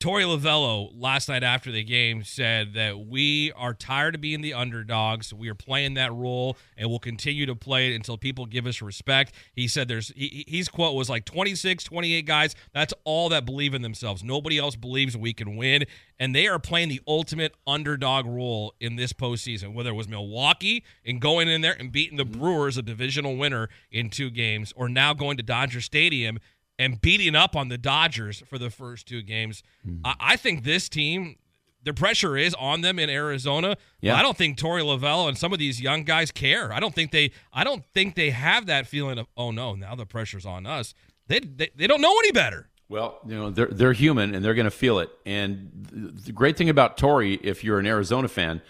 Torey 0.00 0.24
Lovullo 0.24 0.90
last 0.94 1.28
night 1.28 1.42
after 1.42 1.70
the 1.70 1.84
game 1.84 2.24
said 2.24 2.72
that 2.72 3.06
we 3.06 3.52
are 3.52 3.74
tired 3.74 4.14
of 4.14 4.22
being 4.22 4.40
the 4.40 4.54
underdogs. 4.54 5.34
We 5.34 5.50
are 5.50 5.54
playing 5.54 5.92
that 5.94 6.10
role 6.10 6.56
and 6.78 6.88
we'll 6.88 6.98
continue 6.98 7.44
to 7.44 7.54
play 7.54 7.92
it 7.92 7.96
until 7.96 8.16
people 8.16 8.46
give 8.46 8.66
us 8.66 8.80
respect. 8.80 9.34
He 9.52 9.68
said 9.68 9.88
there's 9.88 10.08
he, 10.16 10.46
his 10.48 10.70
quote 10.70 10.94
was 10.94 11.10
like 11.10 11.26
26, 11.26 11.84
28 11.84 12.24
guys. 12.24 12.54
That's 12.72 12.94
all 13.04 13.28
that 13.28 13.44
believe 13.44 13.74
in 13.74 13.82
themselves. 13.82 14.24
Nobody 14.24 14.56
else 14.56 14.74
believes 14.74 15.18
we 15.18 15.34
can 15.34 15.54
win. 15.54 15.84
And 16.18 16.34
they 16.34 16.48
are 16.48 16.58
playing 16.58 16.88
the 16.88 17.02
ultimate 17.06 17.54
underdog 17.66 18.24
role 18.24 18.72
in 18.80 18.96
this 18.96 19.12
postseason, 19.12 19.74
whether 19.74 19.90
it 19.90 19.94
was 19.94 20.08
Milwaukee 20.08 20.82
and 21.04 21.20
going 21.20 21.46
in 21.46 21.60
there 21.60 21.76
and 21.78 21.92
beating 21.92 22.16
the 22.16 22.24
Brewers, 22.24 22.78
a 22.78 22.82
divisional 22.82 23.36
winner 23.36 23.68
in 23.92 24.08
two 24.08 24.30
games, 24.30 24.72
or 24.76 24.88
now 24.88 25.12
going 25.12 25.36
to 25.36 25.42
Dodger 25.42 25.82
Stadium 25.82 26.38
and 26.80 26.98
beating 26.98 27.36
up 27.36 27.54
on 27.54 27.68
the 27.68 27.76
Dodgers 27.76 28.42
for 28.48 28.58
the 28.58 28.70
first 28.70 29.06
two 29.06 29.20
games. 29.20 29.62
Hmm. 29.84 29.98
I, 30.02 30.14
I 30.20 30.36
think 30.36 30.64
this 30.64 30.88
team, 30.88 31.36
the 31.84 31.92
pressure 31.92 32.38
is 32.38 32.54
on 32.54 32.80
them 32.80 32.98
in 32.98 33.10
Arizona. 33.10 33.76
Yeah. 34.00 34.16
I 34.16 34.22
don't 34.22 34.36
think 34.36 34.58
Torey 34.58 34.82
Lovullo 34.82 35.28
and 35.28 35.36
some 35.36 35.52
of 35.52 35.58
these 35.58 35.78
young 35.78 36.04
guys 36.04 36.32
care. 36.32 36.72
I 36.72 36.80
don't 36.80 36.94
think 36.94 37.10
they. 37.12 37.32
I 37.52 37.64
don't 37.64 37.84
think 37.92 38.14
they 38.14 38.30
have 38.30 38.66
that 38.66 38.86
feeling 38.86 39.18
of 39.18 39.26
oh 39.36 39.50
no, 39.50 39.74
now 39.74 39.94
the 39.94 40.06
pressure's 40.06 40.46
on 40.46 40.64
us. 40.66 40.94
They 41.26 41.40
they, 41.40 41.70
they 41.76 41.86
don't 41.86 42.00
know 42.00 42.16
any 42.18 42.32
better. 42.32 42.70
Well, 42.88 43.20
you 43.26 43.36
know 43.36 43.50
they're 43.50 43.66
they're 43.66 43.92
human 43.92 44.34
and 44.34 44.42
they're 44.42 44.54
going 44.54 44.64
to 44.64 44.70
feel 44.70 44.98
it. 45.00 45.10
And 45.26 45.86
th- 45.92 46.24
the 46.24 46.32
great 46.32 46.56
thing 46.56 46.70
about 46.70 46.96
Torey, 46.96 47.38
if 47.42 47.62
you're 47.62 47.78
an 47.78 47.86
Arizona 47.86 48.26
fan, 48.26 48.62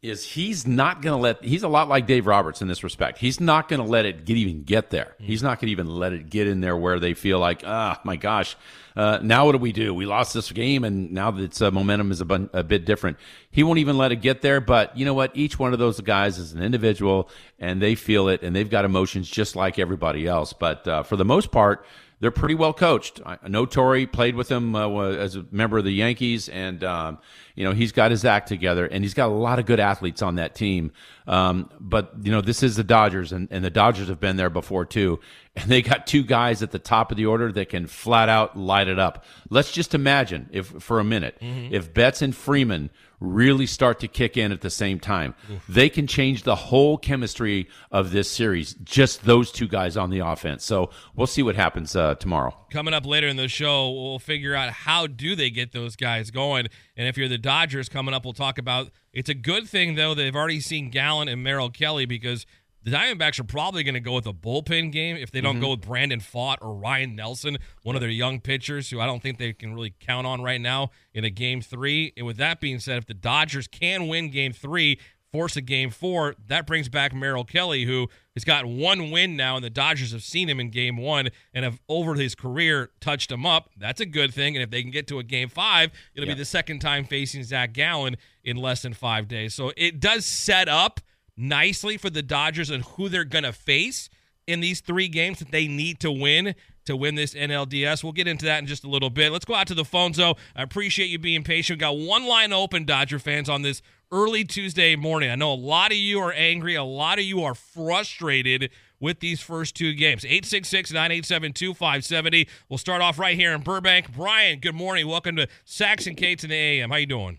is 0.00 0.24
he's 0.24 0.64
not 0.64 1.02
going 1.02 1.16
to 1.16 1.20
let. 1.20 1.42
He's 1.42 1.64
a 1.64 1.68
lot 1.68 1.88
like 1.88 2.06
Dave 2.06 2.26
Roberts 2.26 2.62
in 2.62 2.68
this 2.68 2.84
respect. 2.84 3.18
He's 3.18 3.40
not 3.40 3.68
going 3.68 3.80
to 3.80 3.86
let 3.86 4.06
it 4.06 4.24
get 4.24 4.36
even 4.36 4.62
get 4.62 4.90
there. 4.90 5.16
He's 5.18 5.42
not 5.42 5.58
going 5.58 5.66
to 5.66 5.72
even 5.72 5.88
let 5.88 6.12
it 6.12 6.30
get 6.30 6.46
in 6.46 6.60
there 6.60 6.76
where 6.76 7.00
they 7.00 7.14
feel 7.14 7.40
like, 7.40 7.62
ah, 7.66 8.00
my 8.04 8.14
gosh, 8.14 8.56
uh, 8.94 9.18
now 9.22 9.46
what 9.46 9.52
do 9.52 9.58
we 9.58 9.72
do? 9.72 9.92
We 9.92 10.06
lost 10.06 10.34
this 10.34 10.52
game, 10.52 10.84
and 10.84 11.10
now 11.10 11.32
that 11.32 11.42
its 11.42 11.60
uh, 11.60 11.72
momentum 11.72 12.12
is 12.12 12.20
a, 12.20 12.24
bun- 12.24 12.50
a 12.52 12.62
bit 12.62 12.84
different. 12.84 13.16
He 13.50 13.64
won't 13.64 13.80
even 13.80 13.98
let 13.98 14.12
it 14.12 14.16
get 14.16 14.40
there. 14.40 14.60
But 14.60 14.96
you 14.96 15.04
know 15.04 15.14
what? 15.14 15.32
Each 15.36 15.58
one 15.58 15.72
of 15.72 15.80
those 15.80 16.00
guys 16.00 16.38
is 16.38 16.52
an 16.52 16.62
individual, 16.62 17.28
and 17.58 17.82
they 17.82 17.96
feel 17.96 18.28
it, 18.28 18.44
and 18.44 18.54
they've 18.54 18.70
got 18.70 18.84
emotions 18.84 19.28
just 19.28 19.56
like 19.56 19.80
everybody 19.80 20.28
else. 20.28 20.52
But 20.52 20.86
uh, 20.86 21.02
for 21.02 21.16
the 21.16 21.24
most 21.24 21.50
part 21.50 21.84
they're 22.20 22.30
pretty 22.30 22.54
well 22.54 22.72
coached. 22.72 23.20
I 23.24 23.48
know 23.48 23.64
Torey 23.66 24.10
played 24.10 24.34
with 24.34 24.50
him 24.50 24.74
uh, 24.74 24.88
as 25.10 25.36
a 25.36 25.44
member 25.50 25.78
of 25.78 25.84
the 25.84 25.92
Yankees, 25.92 26.48
and 26.48 26.82
um, 26.82 27.18
you 27.54 27.64
know 27.64 27.72
he's 27.72 27.92
got 27.92 28.10
his 28.10 28.24
act 28.24 28.48
together, 28.48 28.86
and 28.86 29.04
he's 29.04 29.14
got 29.14 29.28
a 29.28 29.32
lot 29.32 29.58
of 29.58 29.66
good 29.66 29.80
athletes 29.80 30.22
on 30.22 30.36
that 30.36 30.54
team. 30.54 30.92
Um, 31.28 31.68
but 31.78 32.14
you 32.22 32.32
know 32.32 32.40
this 32.40 32.62
is 32.62 32.76
the 32.76 32.84
Dodgers, 32.84 33.32
and, 33.32 33.48
and 33.50 33.62
the 33.62 33.70
Dodgers 33.70 34.08
have 34.08 34.18
been 34.18 34.36
there 34.36 34.48
before 34.48 34.86
too, 34.86 35.20
and 35.54 35.70
they 35.70 35.82
got 35.82 36.06
two 36.06 36.22
guys 36.22 36.62
at 36.62 36.70
the 36.70 36.78
top 36.78 37.10
of 37.10 37.18
the 37.18 37.26
order 37.26 37.52
that 37.52 37.68
can 37.68 37.86
flat 37.86 38.30
out 38.30 38.56
light 38.56 38.88
it 38.88 38.98
up. 38.98 39.24
Let's 39.50 39.70
just 39.70 39.94
imagine 39.94 40.48
if 40.52 40.66
for 40.66 41.00
a 41.00 41.04
minute 41.04 41.36
if 41.40 41.92
Betts 41.92 42.22
and 42.22 42.34
Freeman 42.34 42.88
really 43.20 43.66
start 43.66 43.98
to 44.00 44.06
kick 44.08 44.36
in 44.36 44.52
at 44.52 44.60
the 44.60 44.70
same 44.70 45.00
time. 45.00 45.34
They 45.68 45.88
can 45.88 46.06
change 46.06 46.44
the 46.44 46.54
whole 46.54 46.96
chemistry 46.96 47.68
of 47.90 48.12
this 48.12 48.30
series. 48.30 48.74
Just 48.84 49.24
those 49.24 49.50
two 49.50 49.66
guys 49.66 49.96
on 49.96 50.10
the 50.10 50.20
offense. 50.20 50.64
So 50.64 50.90
we'll 51.16 51.26
see 51.26 51.42
what 51.42 51.56
happens 51.56 51.96
uh, 51.96 52.14
tomorrow. 52.14 52.56
Coming 52.70 52.94
up 52.94 53.04
later 53.04 53.26
in 53.26 53.36
the 53.36 53.48
show, 53.48 53.90
we'll 53.90 54.20
figure 54.20 54.54
out 54.54 54.70
how 54.70 55.08
do 55.08 55.34
they 55.34 55.50
get 55.50 55.72
those 55.72 55.96
guys 55.96 56.30
going. 56.30 56.68
And 56.98 57.08
if 57.08 57.16
you're 57.16 57.28
the 57.28 57.38
Dodgers 57.38 57.88
coming 57.88 58.12
up, 58.12 58.24
we'll 58.24 58.34
talk 58.34 58.58
about 58.58 58.90
it's 59.14 59.30
a 59.30 59.34
good 59.34 59.66
thing 59.68 59.94
though 59.94 60.14
they've 60.14 60.34
already 60.36 60.60
seen 60.60 60.90
Gallen 60.90 61.28
and 61.28 61.42
Merrill 61.42 61.70
Kelly 61.70 62.04
because 62.04 62.44
the 62.82 62.90
Diamondbacks 62.90 63.38
are 63.40 63.44
probably 63.44 63.82
going 63.82 63.94
to 63.94 64.00
go 64.00 64.14
with 64.14 64.26
a 64.26 64.32
bullpen 64.32 64.92
game 64.92 65.16
if 65.16 65.30
they 65.30 65.40
don't 65.40 65.54
Mm-hmm. 65.56 65.62
go 65.62 65.70
with 65.70 65.80
Brandon 65.82 66.20
Pfaadt 66.20 66.58
or 66.60 66.74
Ryne 66.74 67.14
Nelson, 67.16 67.58
one 67.82 67.94
of 67.96 68.00
their 68.00 68.10
young 68.10 68.40
pitchers 68.40 68.90
who 68.90 69.00
I 69.00 69.06
don't 69.06 69.22
think 69.22 69.38
they 69.38 69.52
can 69.52 69.74
really 69.74 69.94
count 70.00 70.26
on 70.26 70.42
right 70.42 70.60
now 70.60 70.90
in 71.14 71.24
a 71.24 71.30
game 71.30 71.60
three. 71.60 72.12
And 72.16 72.26
with 72.26 72.36
that 72.38 72.60
being 72.60 72.78
said, 72.80 72.98
if 72.98 73.06
the 73.06 73.14
Dodgers 73.14 73.66
can 73.68 74.08
win 74.08 74.30
game 74.30 74.52
three, 74.52 74.98
force 75.32 75.56
a 75.56 75.60
game 75.60 75.90
four, 75.90 76.34
that 76.46 76.66
brings 76.66 76.88
back 76.88 77.14
Merrill 77.14 77.44
Kelly, 77.44 77.84
who 77.84 78.08
has 78.34 78.44
got 78.44 78.64
one 78.66 79.10
win 79.10 79.36
now, 79.36 79.56
and 79.56 79.64
the 79.64 79.70
Dodgers 79.70 80.12
have 80.12 80.22
seen 80.22 80.48
him 80.48 80.58
in 80.60 80.70
game 80.70 80.96
one 80.96 81.28
and 81.52 81.64
have 81.64 81.80
over 81.88 82.14
his 82.14 82.34
career 82.34 82.90
touched 83.00 83.30
him 83.30 83.44
up. 83.44 83.70
That's 83.76 84.00
a 84.00 84.06
good 84.06 84.32
thing. 84.32 84.56
And 84.56 84.62
if 84.62 84.70
they 84.70 84.82
can 84.82 84.90
get 84.90 85.06
to 85.08 85.18
a 85.18 85.22
game 85.24 85.48
five, 85.48 85.90
it'll 86.14 86.26
Yeah. 86.28 86.34
be 86.34 86.38
the 86.38 86.44
second 86.44 86.78
time 86.80 87.04
facing 87.04 87.44
Zac 87.44 87.72
Gallen 87.72 88.16
in 88.44 88.56
less 88.56 88.82
than 88.82 88.94
five 88.94 89.28
days. 89.28 89.54
So 89.54 89.72
it 89.76 90.00
does 90.00 90.24
set 90.24 90.68
up 90.68 91.00
nicely 91.36 91.96
for 91.96 92.10
the 92.10 92.22
Dodgers 92.22 92.70
and 92.70 92.82
who 92.84 93.08
they're 93.08 93.24
going 93.24 93.44
to 93.44 93.52
face 93.52 94.08
in 94.46 94.60
these 94.60 94.80
three 94.80 95.08
games 95.08 95.38
that 95.40 95.50
they 95.50 95.68
need 95.68 96.00
to 96.00 96.10
win 96.10 96.54
to 96.86 96.96
win 96.96 97.16
this 97.16 97.34
NLDS. 97.34 98.02
We'll 98.02 98.14
get 98.14 98.26
into 98.26 98.46
that 98.46 98.60
in 98.60 98.66
just 98.66 98.82
a 98.82 98.88
little 98.88 99.10
bit. 99.10 99.30
Let's 99.30 99.44
go 99.44 99.54
out 99.54 99.66
to 99.66 99.74
the 99.74 99.84
phones, 99.84 100.16
though. 100.16 100.36
I 100.56 100.62
appreciate 100.62 101.08
you 101.10 101.18
being 101.18 101.44
patient. 101.44 101.76
We 101.76 101.80
got 101.80 101.98
one 101.98 102.24
line 102.26 102.50
open, 102.50 102.86
Dodger 102.86 103.18
fans, 103.18 103.50
on 103.50 103.60
this 103.60 103.82
early 104.10 104.44
Tuesday 104.44 104.96
morning. 104.96 105.30
I 105.30 105.34
know 105.34 105.52
a 105.52 105.54
lot 105.54 105.90
of 105.90 105.98
you 105.98 106.20
are 106.20 106.32
angry. 106.32 106.74
A 106.74 106.84
lot 106.84 107.18
of 107.18 107.24
you 107.24 107.42
are 107.42 107.54
frustrated 107.54 108.70
with 109.00 109.20
these 109.20 109.40
first 109.40 109.74
two 109.74 109.94
games. 109.94 110.24
866 110.24 110.92
987 110.92 111.52
2570. 111.52 112.48
We'll 112.68 112.78
start 112.78 113.02
off 113.02 113.18
right 113.18 113.36
here 113.36 113.52
in 113.52 113.60
Burbank. 113.60 114.14
Brian, 114.16 114.60
good 114.60 114.74
morning. 114.74 115.06
Welcome 115.06 115.36
to 115.36 115.48
Sax 115.64 116.06
and 116.06 116.16
Cates 116.16 116.44
in 116.44 116.50
the 116.50 116.56
AM. 116.56 116.90
How 116.90 116.96
you 116.96 117.06
doing? 117.06 117.38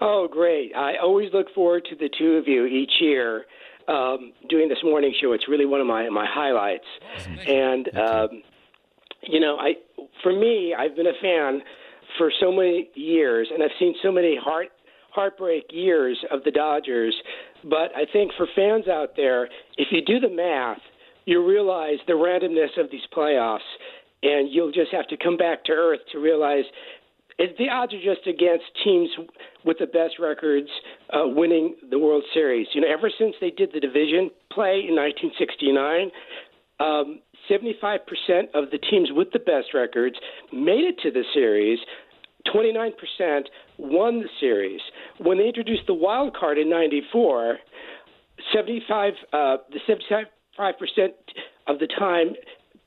Oh, 0.00 0.28
great. 0.30 0.72
I 0.76 0.96
always 1.02 1.32
look 1.32 1.46
forward 1.54 1.86
to 1.90 1.96
the 1.96 2.08
two 2.18 2.32
of 2.32 2.46
you 2.46 2.66
each 2.66 2.92
year 3.00 3.46
um, 3.88 4.32
doing 4.48 4.68
this 4.68 4.78
morning 4.82 5.14
show. 5.20 5.32
It's 5.32 5.48
really 5.48 5.66
one 5.66 5.80
of 5.80 5.86
my, 5.86 6.08
my 6.08 6.26
highlights. 6.28 6.86
And, 7.46 7.88
um, 7.96 8.42
you 9.22 9.40
know, 9.40 9.56
I 9.56 9.74
for 10.22 10.32
me, 10.32 10.74
I've 10.76 10.96
been 10.96 11.06
a 11.06 11.18
fan 11.20 11.62
for 12.16 12.32
so 12.40 12.50
many 12.50 12.90
years, 12.94 13.48
and 13.52 13.62
I've 13.62 13.70
seen 13.78 13.94
so 14.02 14.10
many 14.10 14.36
heart 14.36 14.68
heartbreak 15.10 15.66
years 15.70 16.18
of 16.30 16.44
the 16.44 16.50
Dodgers. 16.50 17.14
But 17.64 17.94
I 17.96 18.04
think 18.12 18.32
for 18.36 18.46
fans 18.54 18.88
out 18.88 19.10
there, 19.16 19.48
if 19.76 19.88
you 19.90 20.04
do 20.04 20.20
the 20.20 20.34
math, 20.34 20.80
you 21.24 21.46
realize 21.46 21.98
the 22.06 22.14
randomness 22.14 22.82
of 22.82 22.90
these 22.90 23.02
playoffs, 23.14 23.58
and 24.22 24.48
you'll 24.50 24.72
just 24.72 24.92
have 24.92 25.06
to 25.08 25.16
come 25.16 25.36
back 25.36 25.64
to 25.64 25.72
earth 25.72 26.00
to 26.12 26.18
realize 26.18 26.64
the 27.38 27.68
odds 27.70 27.94
are 27.94 28.02
just 28.02 28.26
against 28.26 28.64
teams 28.82 29.08
with 29.64 29.78
the 29.78 29.86
best 29.86 30.18
records 30.18 30.68
uh, 31.10 31.22
winning 31.24 31.76
the 31.90 31.98
World 31.98 32.24
Series. 32.34 32.66
You 32.72 32.80
know, 32.80 32.88
ever 32.92 33.10
since 33.16 33.34
they 33.40 33.50
did 33.50 33.70
the 33.72 33.80
division 33.80 34.30
play 34.50 34.82
in 34.88 34.96
1969, 34.96 36.10
um, 36.80 37.20
75% 37.48 37.98
of 38.54 38.70
the 38.70 38.78
teams 38.78 39.10
with 39.12 39.28
the 39.32 39.38
best 39.38 39.72
records 39.72 40.16
made 40.52 40.84
it 40.84 40.98
to 41.02 41.10
the 41.10 41.22
series. 41.32 41.78
29% 42.54 43.42
won 43.78 44.20
the 44.20 44.28
series. 44.40 44.80
When 45.18 45.38
they 45.38 45.46
introduced 45.46 45.82
the 45.86 45.94
wild 45.94 46.36
card 46.36 46.58
in 46.58 46.68
'94, 46.68 47.58
75 48.52 49.12
uh, 49.32 49.56
the 49.70 49.80
75 49.86 50.74
percent 50.78 51.14
of 51.66 51.78
the 51.78 51.86
time 51.86 52.34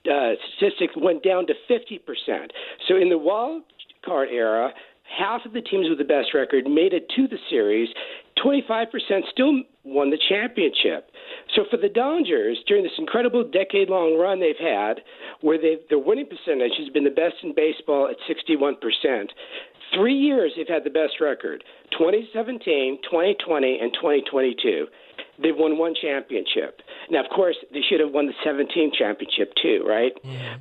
uh, 0.09 0.33
statistics 0.57 0.93
went 0.97 1.23
down 1.23 1.47
to 1.47 1.53
50 1.67 1.99
percent. 1.99 2.51
So 2.87 2.95
in 2.95 3.09
the 3.09 3.17
wild 3.17 3.63
card 4.05 4.29
era, 4.31 4.71
half 5.17 5.45
of 5.45 5.53
the 5.53 5.61
teams 5.61 5.89
with 5.89 5.97
the 5.97 6.05
best 6.05 6.33
record 6.33 6.65
made 6.65 6.93
it 6.93 7.09
to 7.15 7.27
the 7.27 7.37
series. 7.49 7.89
25% 8.43 8.87
still 9.31 9.61
won 9.83 10.09
the 10.09 10.19
championship. 10.29 11.11
So 11.55 11.63
for 11.69 11.77
the 11.77 11.89
Dodgers, 11.89 12.57
during 12.67 12.83
this 12.83 12.97
incredible 12.97 13.43
decade-long 13.43 14.17
run 14.17 14.39
they've 14.39 14.55
had, 14.57 15.01
where 15.41 15.57
they 15.57 15.77
their 15.89 15.99
winning 15.99 16.27
percentage 16.27 16.73
has 16.79 16.89
been 16.89 17.03
the 17.03 17.09
best 17.09 17.35
in 17.43 17.53
baseball 17.53 18.07
at 18.09 18.17
61%, 18.29 18.75
three 19.93 20.15
years 20.15 20.53
they've 20.55 20.67
had 20.67 20.83
the 20.83 20.89
best 20.89 21.19
record: 21.19 21.63
2017, 21.97 22.99
2020, 23.03 23.79
and 23.81 23.93
2022. 23.93 24.87
They've 25.41 25.55
won 25.55 25.77
one 25.77 25.93
championship. 25.99 26.81
Now, 27.09 27.23
of 27.23 27.29
course, 27.29 27.55
they 27.73 27.81
should 27.87 27.99
have 27.99 28.11
won 28.11 28.27
the 28.27 28.33
17 28.43 28.91
championship 28.97 29.53
too, 29.61 29.83
right? 29.87 30.11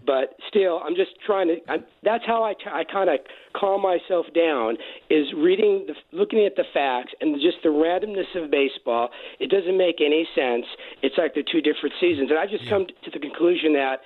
But 0.07 0.37
still, 0.49 0.81
I'm 0.85 0.94
just 0.96 1.11
trying 1.25 1.49
to. 1.49 1.57
I'm, 1.68 1.85
that's 2.03 2.25
how 2.27 2.42
I, 2.42 2.55
t- 2.55 2.70
I 2.73 2.85
kind 2.85 3.11
of 3.11 3.18
calm 3.55 3.83
myself 3.83 4.27
down 4.35 4.77
is 5.11 5.27
reading, 5.37 5.87
the, 5.87 5.94
looking 6.16 6.44
at 6.46 6.57
the 6.57 6.64
facts, 6.73 7.12
and 7.20 7.35
just 7.40 7.59
the 7.62 7.68
randomness 7.68 8.31
of 8.35 8.51
baseball. 8.51 9.11
It 9.38 9.51
doesn't 9.51 9.77
make 9.77 10.01
any 10.01 10.27
sense. 10.35 10.66
It's 11.03 11.16
like 11.18 11.35
they're 11.35 11.44
two 11.51 11.61
different 11.61 11.94
seasons, 12.01 12.31
and 12.31 12.38
I 12.38 12.46
just 12.46 12.68
come 12.68 12.87
to 12.87 13.11
the 13.11 13.18
conclusion 13.18 13.73
that 13.75 14.01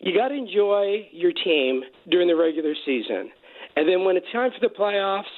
you 0.00 0.14
got 0.16 0.28
to 0.28 0.34
enjoy 0.34 1.08
your 1.12 1.32
team 1.32 1.82
during 2.10 2.28
the 2.28 2.36
regular 2.36 2.74
season, 2.86 3.30
and 3.76 3.88
then 3.88 4.04
when 4.04 4.16
it's 4.16 4.30
time 4.32 4.50
for 4.50 4.60
the 4.60 4.72
playoffs 4.72 5.30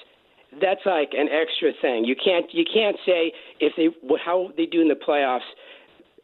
that's 0.60 0.84
like 0.86 1.10
an 1.12 1.28
extra 1.28 1.72
thing. 1.80 2.04
You 2.04 2.14
can't 2.16 2.46
you 2.52 2.64
can't 2.72 2.96
say 3.06 3.32
if 3.60 3.72
they 3.76 3.88
how 4.24 4.52
they 4.56 4.66
do 4.66 4.80
in 4.80 4.88
the 4.88 4.94
playoffs 4.94 5.40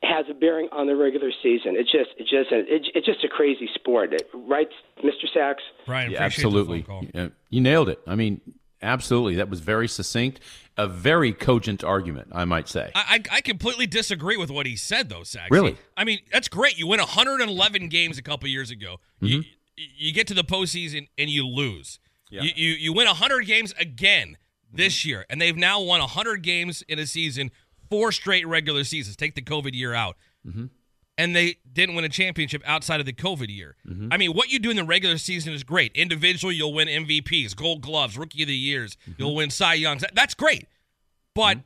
has 0.02 0.26
a 0.30 0.34
bearing 0.34 0.68
on 0.70 0.86
the 0.86 0.94
regular 0.94 1.30
season. 1.42 1.74
It's 1.76 1.90
just 1.90 2.10
it's 2.18 2.30
just 2.30 2.52
a, 2.52 2.62
it's, 2.72 2.86
it's 2.94 3.06
just 3.06 3.24
a 3.24 3.28
crazy 3.28 3.68
sport, 3.74 4.10
right, 4.32 4.68
Mr. 5.02 5.26
Sax? 5.32 5.62
Brian, 5.86 6.12
Yeah, 6.12 6.22
absolutely. 6.22 6.86
Yeah, 7.14 7.28
you 7.50 7.60
nailed 7.60 7.88
it. 7.88 7.98
I 8.06 8.14
mean, 8.14 8.40
absolutely. 8.80 9.34
That 9.36 9.50
was 9.50 9.58
very 9.58 9.88
succinct, 9.88 10.38
a 10.76 10.86
very 10.86 11.32
cogent 11.32 11.82
argument, 11.82 12.28
I 12.32 12.44
might 12.44 12.68
say. 12.68 12.92
I, 12.94 13.22
I 13.32 13.36
I 13.38 13.40
completely 13.40 13.86
disagree 13.88 14.36
with 14.36 14.50
what 14.53 14.66
he 14.66 14.76
said, 14.76 15.09
though, 15.09 15.24
Sax. 15.24 15.50
Really? 15.50 15.76
I 15.96 16.05
mean, 16.05 16.20
that's 16.32 16.48
great. 16.48 16.78
You 16.78 16.86
win 16.86 17.00
111 17.00 17.88
games 17.88 18.18
a 18.18 18.22
couple 18.22 18.48
years 18.48 18.70
ago. 18.70 18.98
You, 19.20 19.38
Mm-hmm. 19.40 19.48
you 19.96 20.12
get 20.12 20.26
to 20.28 20.34
the 20.34 20.44
postseason 20.44 21.09
and 21.18 21.28
you 21.28 21.44
lose. 21.46 21.98
You, 22.43 22.51
you 22.55 22.70
you 22.72 22.93
win 22.93 23.07
100 23.07 23.47
games 23.47 23.74
again 23.79 24.37
this 24.72 25.05
year, 25.05 25.24
and 25.31 25.41
they've 25.41 25.57
now 25.57 25.81
won 25.81 26.01
100 26.01 26.43
games 26.43 26.83
in 26.89 26.99
a 26.99 27.07
season, 27.07 27.51
four 27.91 28.12
straight 28.12 28.47
regular 28.47 28.85
seasons. 28.85 29.16
Take 29.16 29.35
the 29.35 29.43
COVID 29.43 29.74
year 29.74 29.95
out. 29.95 30.16
Mm-hmm. 30.47 30.66
And 31.16 31.35
they 31.35 31.57
didn't 31.72 31.97
win 31.97 32.05
a 32.05 32.09
championship 32.09 32.62
outside 32.64 33.01
of 33.01 33.07
the 33.07 33.12
COVID 33.12 33.49
year. 33.49 33.74
Mm-hmm. 33.89 34.12
I 34.12 34.16
mean, 34.18 34.35
what 34.35 34.53
you 34.53 34.61
do 34.61 34.70
in 34.70 34.76
the 34.76 34.85
regular 34.85 35.18
season 35.18 35.53
is 35.53 35.64
great. 35.64 35.91
Individually, 35.97 36.55
you'll 36.55 36.72
win 36.72 36.87
MVPs, 36.87 37.57
Gold 37.57 37.81
Gloves, 37.81 38.16
Rookie 38.16 38.43
of 38.43 38.49
the 38.49 38.55
Years. 38.55 38.97
Mm-hmm. 39.03 39.12
You'll 39.22 39.35
win 39.35 39.51
Cy 39.51 39.74
Youngs. 39.74 40.03
That- 40.03 40.14
That's 40.14 40.35
great. 40.35 40.68
But 41.35 41.59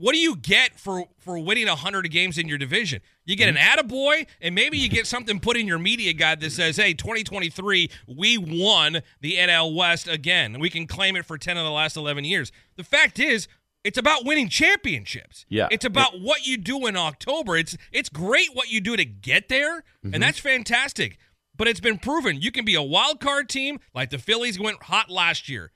what 0.00 0.12
do 0.14 0.18
you 0.18 0.34
get 0.36 0.78
for 0.80 1.04
for 1.18 1.38
winning 1.38 1.66
100 1.68 2.10
games 2.10 2.38
in 2.38 2.48
your 2.48 2.58
division? 2.58 3.00
You 3.26 3.36
get 3.36 3.48
an 3.48 3.56
attaboy, 3.56 4.26
and 4.40 4.54
maybe 4.54 4.78
you 4.78 4.88
get 4.88 5.06
something 5.06 5.38
put 5.40 5.56
in 5.56 5.66
your 5.66 5.78
media 5.78 6.12
guide 6.12 6.40
that 6.40 6.52
says, 6.52 6.76
hey, 6.76 6.94
2023, 6.94 7.90
we 8.08 8.38
won 8.38 9.02
the 9.20 9.36
NL 9.36 9.74
West 9.74 10.08
again. 10.08 10.58
We 10.58 10.70
can 10.70 10.86
claim 10.86 11.16
it 11.16 11.24
for 11.26 11.38
10 11.38 11.56
of 11.56 11.64
the 11.64 11.70
last 11.70 11.96
11 11.96 12.24
years. 12.24 12.50
The 12.76 12.84
fact 12.84 13.18
is, 13.18 13.46
it's 13.84 13.98
about 13.98 14.24
winning 14.24 14.48
championships. 14.48 15.46
Yeah. 15.48 15.68
It's 15.70 15.84
about 15.84 16.20
what 16.20 16.46
you 16.46 16.56
do 16.56 16.86
in 16.86 16.96
October. 16.96 17.56
It's 17.56 17.76
it's 17.92 18.08
great 18.08 18.48
what 18.54 18.68
you 18.70 18.80
do 18.80 18.96
to 18.96 19.04
get 19.04 19.48
there, 19.48 19.84
Mhm. 20.04 20.14
and 20.14 20.22
that's 20.22 20.38
fantastic. 20.38 21.16
But 21.56 21.68
it's 21.68 21.80
been 21.80 21.98
proven 21.98 22.40
you 22.40 22.50
can 22.52 22.64
be 22.64 22.74
a 22.74 22.82
wild 22.82 23.20
card 23.20 23.48
team 23.48 23.80
like 23.94 24.10
the 24.10 24.18
Phillies 24.18 24.58
went 24.58 24.82
hot 24.84 25.10
last 25.10 25.48
year. 25.48 25.72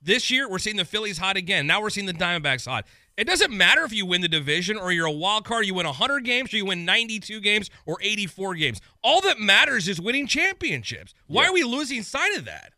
This 0.00 0.30
year, 0.30 0.48
we're 0.48 0.58
seeing 0.58 0.76
the 0.76 0.84
Phillies 0.84 1.18
hot 1.18 1.36
again. 1.36 1.66
Now 1.66 1.80
we're 1.80 1.90
seeing 1.90 2.06
the 2.06 2.12
Diamondbacks 2.14 2.66
hot. 2.66 2.86
It 3.22 3.28
doesn't 3.28 3.56
matter 3.56 3.84
if 3.84 3.92
you 3.92 4.04
win 4.04 4.20
the 4.20 4.26
division 4.26 4.76
or 4.76 4.90
you're 4.90 5.06
a 5.06 5.12
wild 5.12 5.44
card, 5.44 5.64
you 5.64 5.74
win 5.74 5.86
100 5.86 6.24
games 6.24 6.52
or 6.52 6.56
you 6.56 6.64
win 6.64 6.84
92 6.84 7.40
games 7.40 7.70
or 7.86 7.98
84 8.02 8.56
games. 8.56 8.80
All 9.00 9.20
that 9.20 9.38
matters 9.38 9.86
is 9.86 10.00
winning 10.00 10.26
championships. 10.26 11.14
Why 11.28 11.46
are 11.46 11.52
we 11.52 11.62
losing 11.62 12.02
sight 12.02 12.36
of 12.36 12.46
that? 12.46 12.72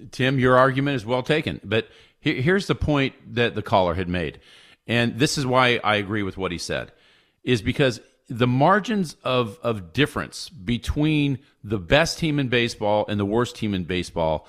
Tim, 0.12 0.38
your 0.38 0.56
argument 0.56 0.94
is 0.94 1.04
well 1.04 1.24
taken, 1.24 1.60
but 1.64 1.88
he- 2.20 2.42
here's 2.42 2.68
the 2.68 2.76
point 2.76 3.34
that 3.34 3.56
the 3.56 3.62
caller 3.62 3.94
had 3.94 4.08
made, 4.08 4.38
and 4.86 5.18
this 5.18 5.36
is 5.36 5.44
why 5.44 5.80
I 5.82 5.96
agree 5.96 6.22
with 6.22 6.38
what 6.38 6.52
he 6.52 6.58
said, 6.58 6.92
is 7.42 7.60
because 7.60 8.00
the 8.28 8.46
margins 8.46 9.16
of 9.24 9.58
of 9.64 9.92
difference 9.92 10.48
between 10.48 11.40
the 11.64 11.80
best 11.80 12.20
team 12.20 12.38
in 12.38 12.46
baseball 12.46 13.04
and 13.08 13.18
the 13.18 13.26
worst 13.26 13.56
team 13.56 13.74
in 13.74 13.82
baseball 13.82 14.46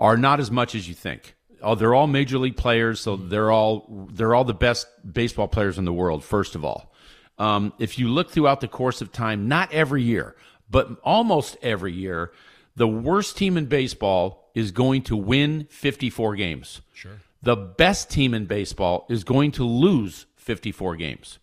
are 0.00 0.16
not 0.16 0.40
as 0.40 0.50
much 0.50 0.74
as 0.74 0.88
you 0.88 0.94
think. 0.94 1.33
Oh, 1.64 1.74
they're 1.74 1.94
all 1.94 2.06
major 2.06 2.38
league 2.38 2.56
players, 2.56 3.00
so 3.00 3.16
they're 3.16 3.50
all 3.50 4.08
they're 4.12 4.34
all 4.34 4.44
the 4.44 4.54
best 4.54 4.86
baseball 5.10 5.48
players 5.48 5.78
in 5.78 5.84
the 5.84 5.92
world. 5.92 6.22
First 6.22 6.54
of 6.54 6.64
all, 6.64 6.92
um, 7.38 7.72
if 7.78 7.98
you 7.98 8.08
look 8.08 8.30
throughout 8.30 8.60
the 8.60 8.68
course 8.68 9.00
of 9.00 9.12
time, 9.12 9.48
not 9.48 9.72
every 9.72 10.02
year, 10.02 10.36
but 10.70 10.88
almost 11.02 11.56
every 11.62 11.92
year, 11.92 12.32
the 12.76 12.88
worst 12.88 13.36
team 13.36 13.56
in 13.56 13.66
baseball 13.66 14.50
is 14.54 14.70
going 14.70 15.02
to 15.02 15.16
win 15.16 15.66
54 15.70 16.36
games. 16.36 16.80
Sure. 16.92 17.20
The 17.42 17.56
best 17.56 18.10
team 18.10 18.34
in 18.34 18.46
baseball 18.46 19.06
is 19.08 19.24
going 19.24 19.52
to 19.52 19.64
lose 19.64 20.26
54 20.36 20.96
games. 20.96 21.38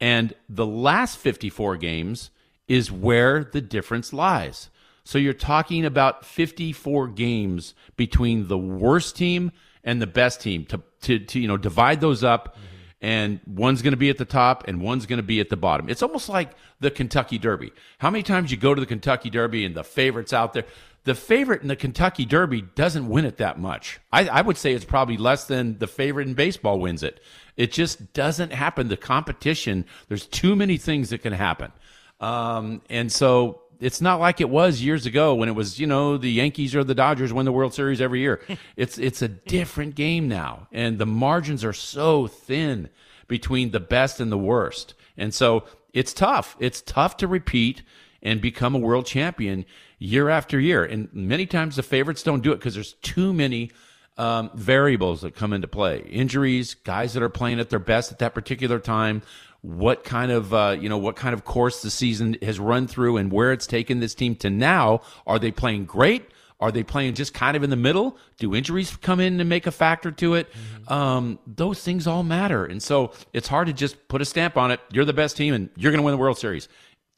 And 0.00 0.34
the 0.48 0.66
last 0.66 1.18
54 1.18 1.76
games 1.76 2.30
is 2.68 2.92
where 2.92 3.44
the 3.44 3.60
difference 3.60 4.12
lies. 4.12 4.68
So 5.06 5.18
you're 5.18 5.34
talking 5.34 5.84
about 5.84 6.24
54 6.24 7.06
games 7.08 7.74
between 7.96 8.48
the 8.48 8.58
worst 8.58 9.14
team 9.14 9.52
and 9.84 10.02
the 10.02 10.06
best 10.06 10.40
team 10.40 10.64
to, 10.64 10.82
to, 11.02 11.20
to 11.20 11.38
you 11.38 11.46
know, 11.46 11.56
divide 11.56 12.00
those 12.00 12.24
up. 12.24 12.56
And 13.00 13.38
one's 13.46 13.82
going 13.82 13.92
to 13.92 13.96
be 13.96 14.10
at 14.10 14.18
the 14.18 14.24
top 14.24 14.66
and 14.66 14.80
one's 14.80 15.06
going 15.06 15.18
to 15.18 15.22
be 15.22 15.38
at 15.38 15.48
the 15.48 15.56
bottom. 15.56 15.88
It's 15.88 16.02
almost 16.02 16.28
like 16.28 16.50
the 16.80 16.90
Kentucky 16.90 17.38
Derby. 17.38 17.72
How 17.98 18.10
many 18.10 18.24
times 18.24 18.50
you 18.50 18.56
go 18.56 18.74
to 18.74 18.80
the 18.80 18.86
Kentucky 18.86 19.30
Derby 19.30 19.64
and 19.64 19.76
the 19.76 19.84
favorites 19.84 20.32
out 20.32 20.54
there? 20.54 20.64
The 21.04 21.14
favorite 21.14 21.62
in 21.62 21.68
the 21.68 21.76
Kentucky 21.76 22.24
Derby 22.24 22.62
doesn't 22.62 23.08
win 23.08 23.26
it 23.26 23.36
that 23.36 23.60
much. 23.60 24.00
I, 24.12 24.26
I 24.26 24.40
would 24.42 24.56
say 24.56 24.72
it's 24.72 24.84
probably 24.84 25.16
less 25.16 25.44
than 25.44 25.78
the 25.78 25.86
favorite 25.86 26.26
in 26.26 26.34
baseball 26.34 26.80
wins 26.80 27.04
it. 27.04 27.20
It 27.56 27.70
just 27.70 28.12
doesn't 28.12 28.52
happen. 28.52 28.88
The 28.88 28.96
competition, 28.96 29.84
there's 30.08 30.26
too 30.26 30.56
many 30.56 30.78
things 30.78 31.10
that 31.10 31.22
can 31.22 31.32
happen. 31.32 31.70
Um, 32.18 32.82
and 32.90 33.12
so 33.12 33.62
it's 33.80 34.00
not 34.00 34.20
like 34.20 34.40
it 34.40 34.48
was 34.48 34.80
years 34.80 35.06
ago 35.06 35.34
when 35.34 35.48
it 35.48 35.54
was, 35.54 35.78
you 35.78 35.86
know, 35.86 36.16
the 36.16 36.30
Yankees 36.30 36.74
or 36.74 36.84
the 36.84 36.94
Dodgers 36.94 37.32
win 37.32 37.44
the 37.44 37.52
World 37.52 37.74
Series 37.74 38.00
every 38.00 38.20
year. 38.20 38.40
it's 38.76 38.98
it's 38.98 39.22
a 39.22 39.28
different 39.28 39.94
game 39.94 40.28
now, 40.28 40.68
and 40.72 40.98
the 40.98 41.06
margins 41.06 41.64
are 41.64 41.72
so 41.72 42.26
thin 42.26 42.88
between 43.28 43.70
the 43.70 43.80
best 43.80 44.20
and 44.20 44.30
the 44.30 44.38
worst. 44.38 44.94
And 45.16 45.34
so 45.34 45.64
it's 45.92 46.12
tough. 46.12 46.56
It's 46.60 46.80
tough 46.82 47.16
to 47.18 47.26
repeat 47.26 47.82
and 48.22 48.40
become 48.40 48.74
a 48.74 48.78
world 48.78 49.06
champion 49.06 49.64
year 49.98 50.28
after 50.28 50.60
year. 50.60 50.84
And 50.84 51.12
many 51.12 51.46
times 51.46 51.76
the 51.76 51.82
favorites 51.82 52.22
don't 52.22 52.42
do 52.42 52.52
it 52.52 52.56
because 52.56 52.74
there's 52.74 52.94
too 52.94 53.32
many 53.32 53.70
um, 54.18 54.50
variables 54.54 55.20
that 55.22 55.34
come 55.34 55.52
into 55.52 55.68
play 55.68 55.98
injuries 56.00 56.74
guys 56.74 57.12
that 57.14 57.22
are 57.22 57.28
playing 57.28 57.60
at 57.60 57.68
their 57.68 57.78
best 57.78 58.10
at 58.12 58.18
that 58.20 58.34
particular 58.34 58.78
time 58.78 59.22
what 59.62 60.04
kind 60.04 60.30
of 60.30 60.54
uh, 60.54 60.76
you 60.78 60.88
know 60.88 60.98
what 60.98 61.16
kind 61.16 61.34
of 61.34 61.44
course 61.44 61.82
the 61.82 61.90
season 61.90 62.36
has 62.42 62.58
run 62.60 62.86
through 62.86 63.16
and 63.16 63.32
where 63.32 63.52
it's 63.52 63.66
taken 63.66 64.00
this 64.00 64.14
team 64.14 64.36
to 64.36 64.50
now 64.50 65.00
are 65.26 65.38
they 65.38 65.50
playing 65.50 65.84
great? 65.84 66.30
Are 66.58 66.72
they 66.72 66.82
playing 66.82 67.14
just 67.14 67.34
kind 67.34 67.56
of 67.56 67.62
in 67.62 67.70
the 67.70 67.76
middle? 67.76 68.16
Do 68.38 68.54
injuries 68.54 68.96
come 69.02 69.20
in 69.20 69.38
and 69.38 69.48
make 69.48 69.66
a 69.66 69.70
factor 69.70 70.10
to 70.12 70.34
it? 70.34 70.48
Um, 70.88 71.38
those 71.46 71.82
things 71.82 72.06
all 72.06 72.22
matter. 72.22 72.64
And 72.64 72.82
so 72.82 73.12
it's 73.34 73.46
hard 73.46 73.66
to 73.66 73.74
just 73.74 74.08
put 74.08 74.22
a 74.22 74.24
stamp 74.24 74.56
on 74.56 74.70
it. 74.70 74.80
You're 74.90 75.04
the 75.04 75.12
best 75.12 75.36
team 75.36 75.52
and 75.52 75.68
you're 75.76 75.92
going 75.92 76.00
to 76.00 76.04
win 76.04 76.12
the 76.12 76.18
world 76.18 76.38
series. 76.38 76.68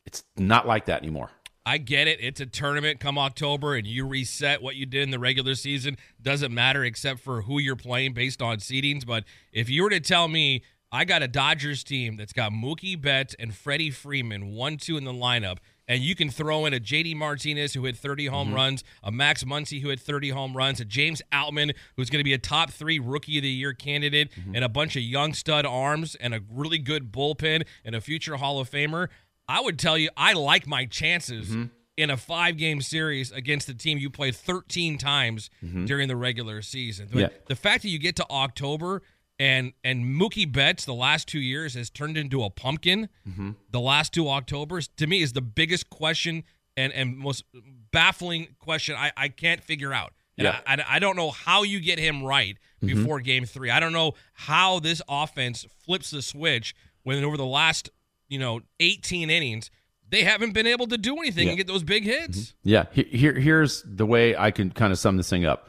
It's 0.06 0.24
not 0.36 0.66
like 0.66 0.86
that 0.86 1.02
anymore. 1.02 1.30
I 1.68 1.76
get 1.76 2.08
it. 2.08 2.18
It's 2.22 2.40
a 2.40 2.46
tournament 2.46 2.98
come 2.98 3.18
October, 3.18 3.74
and 3.74 3.86
you 3.86 4.06
reset 4.06 4.62
what 4.62 4.74
you 4.74 4.86
did 4.86 5.02
in 5.02 5.10
the 5.10 5.18
regular 5.18 5.54
season. 5.54 5.98
Doesn't 6.20 6.52
matter 6.52 6.82
except 6.82 7.20
for 7.20 7.42
who 7.42 7.58
you're 7.58 7.76
playing 7.76 8.14
based 8.14 8.40
on 8.40 8.56
seedings. 8.56 9.04
But 9.04 9.24
if 9.52 9.68
you 9.68 9.82
were 9.82 9.90
to 9.90 10.00
tell 10.00 10.28
me 10.28 10.62
I 10.90 11.04
got 11.04 11.22
a 11.22 11.28
Dodgers 11.28 11.84
team 11.84 12.16
that's 12.16 12.32
got 12.32 12.50
Mookie 12.52 12.98
Betts 13.00 13.34
and 13.38 13.54
Freddie 13.54 13.90
Freeman, 13.90 14.52
one, 14.52 14.78
two 14.78 14.96
in 14.96 15.04
the 15.04 15.12
lineup, 15.12 15.58
and 15.86 16.00
you 16.02 16.14
can 16.14 16.30
throw 16.30 16.64
in 16.64 16.72
a 16.72 16.80
JD 16.80 17.14
Martinez 17.14 17.74
who 17.74 17.84
hit 17.84 17.94
30 17.96 18.26
home 18.26 18.50
Mhm. 18.50 18.54
runs, 18.54 18.84
a 19.02 19.12
Max 19.12 19.44
Muncy 19.44 19.82
who 19.82 19.90
hit 19.90 20.00
30 20.00 20.30
home 20.30 20.56
runs, 20.56 20.80
a 20.80 20.86
James 20.86 21.20
Outman 21.30 21.74
who's 21.96 22.08
going 22.08 22.20
to 22.20 22.24
be 22.24 22.32
a 22.32 22.38
top 22.38 22.70
three 22.70 22.98
rookie 22.98 23.36
of 23.36 23.42
the 23.42 23.50
year 23.50 23.74
candidate, 23.74 24.30
and 24.54 24.64
a 24.64 24.68
bunch 24.68 24.96
of 24.96 25.02
young 25.02 25.34
stud 25.34 25.66
arms 25.66 26.14
and 26.14 26.32
a 26.34 26.40
really 26.50 26.78
good 26.78 27.12
bullpen 27.12 27.66
and 27.84 27.94
a 27.94 28.00
future 28.00 28.36
Hall 28.36 28.58
of 28.58 28.70
Famer. 28.70 29.08
I 29.46 29.60
would 29.60 29.78
tell 29.78 29.98
you 29.98 30.08
I 30.16 30.32
like 30.32 30.66
my 30.66 30.86
chances 30.86 31.54
in 31.98 32.10
a 32.10 32.16
five 32.16 32.56
game 32.56 32.80
series 32.80 33.30
against 33.32 33.66
the 33.66 33.74
team 33.74 33.98
you 33.98 34.08
played 34.08 34.36
13 34.36 34.96
times 34.98 35.50
Mhm. 35.62 35.86
during 35.86 36.08
the 36.08 36.16
regular 36.16 36.62
season. 36.62 37.08
Yeah. 37.12 37.28
The 37.46 37.56
fact 37.56 37.82
that 37.82 37.88
you 37.88 37.98
get 37.98 38.14
to 38.16 38.26
October 38.30 39.02
and 39.38 39.72
and 39.84 40.04
Mookie 40.04 40.50
Betts 40.50 40.84
the 40.84 40.94
last 40.94 41.28
two 41.28 41.38
years 41.40 41.74
has 41.74 41.90
turned 41.90 42.16
into 42.16 42.42
a 42.42 42.50
pumpkin. 42.50 43.08
Mhm. 43.28 43.56
The 43.70 43.80
last 43.80 44.12
two 44.12 44.28
Octobers 44.28 44.88
to 44.96 45.06
me 45.06 45.20
is 45.22 45.32
the 45.32 45.40
biggest 45.42 45.90
question 45.90 46.44
and 46.76 46.92
and 46.92 47.16
most 47.16 47.44
baffling 47.92 48.48
question 48.58 48.94
I, 48.96 49.12
I 49.16 49.28
can't 49.28 49.62
figure 49.62 49.92
out. 49.92 50.12
And 50.36 50.44
Yeah. 50.46 50.60
I, 50.66 50.74
I, 50.74 50.84
I 50.96 50.98
don't 50.98 51.16
know 51.16 51.30
how 51.30 51.62
you 51.62 51.80
get 51.80 51.98
him 51.98 52.22
right 52.22 52.56
Mhm. 52.82 52.86
before 52.88 53.20
game 53.20 53.44
three. 53.44 53.70
I 53.70 53.80
don't 53.80 53.92
know 53.92 54.14
how 54.34 54.78
this 54.80 55.02
offense 55.08 55.66
flips 55.84 56.10
the 56.10 56.22
switch 56.22 56.74
when 57.02 57.22
over 57.24 57.36
the 57.36 57.46
last, 57.46 57.90
you 58.28 58.38
know, 58.38 58.60
18 58.80 59.30
innings, 59.30 59.70
they 60.08 60.22
haven't 60.24 60.52
been 60.52 60.66
able 60.66 60.86
to 60.88 60.96
do 60.98 61.16
anything 61.18 61.44
Yeah. 61.44 61.50
and 61.50 61.56
get 61.58 61.66
those 61.66 61.82
big 61.82 62.04
hits. 62.04 62.54
Yeah, 62.62 62.84
here 62.92 63.34
here's 63.38 63.82
the 63.84 64.06
way 64.06 64.36
I 64.36 64.50
can 64.50 64.70
kind 64.70 64.92
of 64.92 64.98
sum 64.98 65.16
this 65.16 65.28
thing 65.30 65.44
up. 65.44 65.68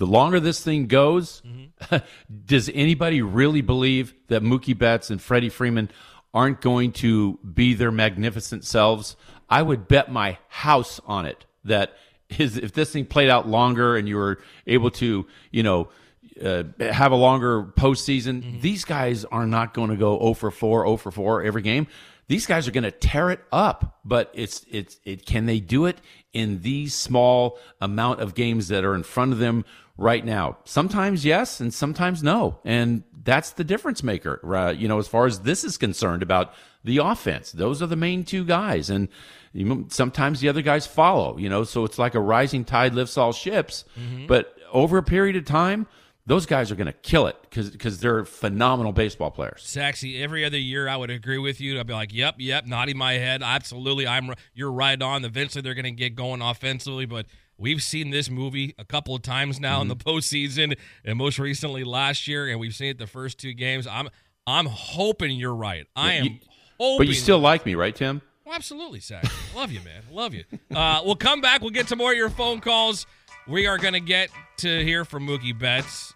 The 0.00 0.06
longer 0.06 0.40
this 0.40 0.64
thing 0.64 0.86
goes, 0.86 1.42
does 2.46 2.70
anybody 2.72 3.20
really 3.20 3.60
believe 3.60 4.14
that 4.28 4.42
Mookie 4.42 4.76
Betts 4.76 5.10
and 5.10 5.20
Freddie 5.20 5.50
Freeman 5.50 5.90
aren't 6.32 6.62
going 6.62 6.92
to 6.92 7.38
be 7.40 7.74
their 7.74 7.92
magnificent 7.92 8.64
selves? 8.64 9.14
I 9.50 9.60
would 9.60 9.88
bet 9.88 10.10
my 10.10 10.38
house 10.48 11.02
on 11.04 11.26
it 11.26 11.44
that 11.64 11.98
his, 12.30 12.56
if 12.56 12.72
this 12.72 12.94
thing 12.94 13.04
played 13.04 13.28
out 13.28 13.46
longer 13.46 13.94
and 13.94 14.08
you 14.08 14.16
were 14.16 14.38
able 14.66 14.90
to, 14.92 15.26
you 15.50 15.62
know, 15.62 15.90
uh, 16.42 16.62
have 16.78 17.12
a 17.12 17.16
longer 17.16 17.64
postseason, 17.64 18.58
these 18.62 18.86
guys 18.86 19.26
are 19.26 19.46
not 19.46 19.74
going 19.74 19.90
to 19.90 19.96
go 19.96 20.18
0 20.18 20.32
for 20.32 20.50
4, 20.50 20.86
0 20.86 20.96
for 20.96 21.10
4 21.10 21.42
every 21.42 21.60
game. 21.60 21.86
These 22.26 22.46
guys 22.46 22.66
are 22.66 22.70
going 22.70 22.84
to 22.84 22.92
tear 22.92 23.30
it 23.30 23.40
up, 23.52 23.98
but 24.04 24.30
it's 24.32 24.64
it's 24.70 25.00
it 25.04 25.26
can 25.26 25.46
they 25.46 25.58
do 25.58 25.86
it 25.86 25.98
in 26.32 26.62
these 26.62 26.94
small 26.94 27.58
amount 27.80 28.20
of 28.20 28.36
games 28.36 28.68
that 28.68 28.84
are 28.84 28.94
in 28.94 29.02
front 29.02 29.32
of 29.32 29.38
them 29.38 29.64
right 30.00 30.24
now? 30.24 30.56
Sometimes 30.64 31.24
yes, 31.24 31.60
and 31.60 31.72
sometimes 31.72 32.22
no, 32.22 32.58
and 32.64 33.04
that's 33.22 33.50
the 33.50 33.62
difference 33.62 34.02
maker. 34.02 34.40
Uh, 34.44 34.70
you 34.70 34.88
know, 34.88 34.98
as 34.98 35.06
far 35.06 35.26
as 35.26 35.40
this 35.40 35.62
is 35.62 35.76
concerned 35.76 36.22
about 36.22 36.54
the 36.82 36.98
offense, 36.98 37.52
those 37.52 37.82
are 37.82 37.86
the 37.86 37.96
main 37.96 38.24
two 38.24 38.44
guys, 38.44 38.90
and 38.90 39.08
sometimes 39.88 40.40
the 40.40 40.48
other 40.48 40.62
guys 40.62 40.86
follow. 40.86 41.36
You 41.38 41.48
know, 41.48 41.62
so 41.62 41.84
it's 41.84 41.98
like 41.98 42.14
a 42.14 42.20
rising 42.20 42.64
tide 42.64 42.94
lifts 42.94 43.16
all 43.16 43.32
ships. 43.32 43.84
Mm-hmm. 43.98 44.26
But 44.26 44.56
over 44.72 44.98
a 44.98 45.02
period 45.02 45.36
of 45.36 45.44
time, 45.44 45.86
those 46.26 46.46
guys 46.46 46.70
are 46.70 46.76
going 46.76 46.86
to 46.86 46.92
kill 46.92 47.26
it 47.26 47.36
because 47.50 48.00
they're 48.00 48.24
phenomenal 48.24 48.92
baseball 48.92 49.30
players. 49.30 49.62
Saxy. 49.62 50.22
Every 50.22 50.44
other 50.44 50.58
year, 50.58 50.88
I 50.88 50.96
would 50.96 51.10
agree 51.10 51.38
with 51.38 51.60
you. 51.60 51.78
I'd 51.78 51.86
be 51.86 51.92
like, 51.92 52.14
"Yep, 52.14 52.36
yep," 52.38 52.66
nodding 52.66 52.96
my 52.96 53.14
head. 53.14 53.42
Absolutely, 53.42 54.06
I'm. 54.06 54.32
You're 54.54 54.72
right 54.72 55.00
on. 55.00 55.24
Eventually, 55.24 55.60
they're 55.60 55.74
going 55.74 55.84
to 55.84 55.90
get 55.90 56.14
going 56.14 56.40
offensively, 56.40 57.04
but 57.04 57.26
we've 57.60 57.82
seen 57.82 58.10
this 58.10 58.28
movie 58.28 58.74
a 58.78 58.84
couple 58.84 59.14
of 59.14 59.22
times 59.22 59.60
now 59.60 59.74
mm-hmm. 59.74 59.82
in 59.82 59.88
the 59.88 59.96
postseason, 59.96 60.76
and 61.04 61.18
most 61.18 61.38
recently 61.38 61.84
last 61.84 62.26
year, 62.26 62.48
and 62.48 62.58
we've 62.58 62.74
seen 62.74 62.88
it 62.88 62.98
the 62.98 63.06
first 63.06 63.38
two 63.38 63.52
games. 63.52 63.86
I'm, 63.86 64.08
I'm 64.46 64.66
hoping 64.66 65.32
you're 65.32 65.54
right. 65.54 65.86
I 65.94 66.14
am. 66.14 66.24
You, 66.24 66.38
but 66.78 67.06
you 67.06 67.14
still 67.14 67.38
like 67.38 67.64
me, 67.64 67.74
right, 67.74 67.94
Tim? 67.94 68.22
Well, 68.44 68.54
absolutely, 68.54 69.00
Zach. 69.00 69.24
Love 69.54 69.70
you, 69.70 69.80
man. 69.80 70.02
Love 70.10 70.34
you. 70.34 70.44
Uh, 70.74 71.02
we'll 71.04 71.14
come 71.14 71.40
back. 71.40 71.60
We'll 71.60 71.70
get 71.70 71.88
to 71.88 71.96
more 71.96 72.10
of 72.12 72.16
your 72.16 72.30
phone 72.30 72.60
calls. 72.60 73.06
We 73.46 73.66
are 73.66 73.78
going 73.78 73.94
to 73.94 74.00
get 74.00 74.30
to 74.58 74.82
hear 74.84 75.04
from 75.04 75.26
Mookie 75.26 75.56
Betts. 75.56 76.14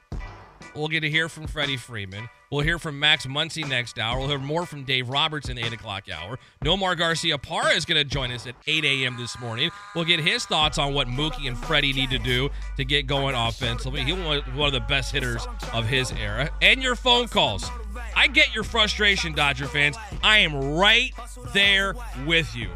We'll 0.74 0.88
get 0.88 1.00
to 1.00 1.10
hear 1.10 1.28
from 1.28 1.46
Freddie 1.46 1.76
Freeman. 1.76 2.28
We'll 2.50 2.62
hear 2.62 2.78
from 2.78 3.00
Max 3.00 3.26
Muncy 3.26 3.68
next 3.68 3.98
hour. 3.98 4.18
We'll 4.18 4.28
hear 4.28 4.38
more 4.38 4.66
from 4.66 4.84
Dave 4.84 5.08
Roberts 5.08 5.48
in 5.48 5.56
the 5.56 5.64
8 5.64 5.72
o'clock 5.72 6.04
hour. 6.12 6.38
Nomar 6.64 6.96
Garciaparra 6.96 7.76
is 7.76 7.84
going 7.84 7.98
to 7.98 8.04
join 8.04 8.30
us 8.30 8.46
at 8.46 8.54
8 8.66 8.84
a.m. 8.84 9.16
this 9.16 9.38
morning. 9.40 9.70
We'll 9.94 10.04
get 10.04 10.20
his 10.20 10.44
thoughts 10.46 10.78
on 10.78 10.94
what 10.94 11.08
Mookie 11.08 11.48
and 11.48 11.58
Freddie 11.58 11.92
need 11.92 12.10
to 12.10 12.18
do 12.18 12.50
to 12.76 12.84
get 12.84 13.06
going 13.06 13.34
offensively. 13.34 14.02
He's 14.02 14.14
one 14.14 14.38
of 14.38 14.72
the 14.72 14.84
best 14.88 15.12
hitters 15.12 15.46
of 15.72 15.86
his 15.86 16.12
era. 16.12 16.50
And 16.62 16.82
your 16.82 16.96
phone 16.96 17.28
calls. 17.28 17.68
I 18.16 18.28
get 18.28 18.54
your 18.54 18.64
frustration, 18.64 19.32
Dodger 19.34 19.66
fans. 19.66 19.96
I 20.22 20.38
am 20.38 20.74
right 20.74 21.12
there 21.52 21.94
with 22.26 22.54
you. 22.54 22.68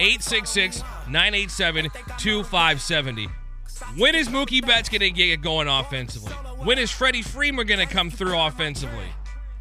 866 0.00 0.82
987 1.08 1.90
2570. 2.18 3.28
When 3.96 4.14
is 4.14 4.28
Mookie 4.28 4.64
Betts 4.64 4.88
going 4.88 5.00
to 5.00 5.10
get 5.10 5.40
going 5.40 5.68
offensively? 5.68 6.32
When 6.32 6.78
is 6.78 6.90
Freddie 6.90 7.22
Freeman 7.22 7.66
going 7.66 7.86
to 7.86 7.92
come 7.92 8.10
through 8.10 8.38
offensively? 8.38 9.06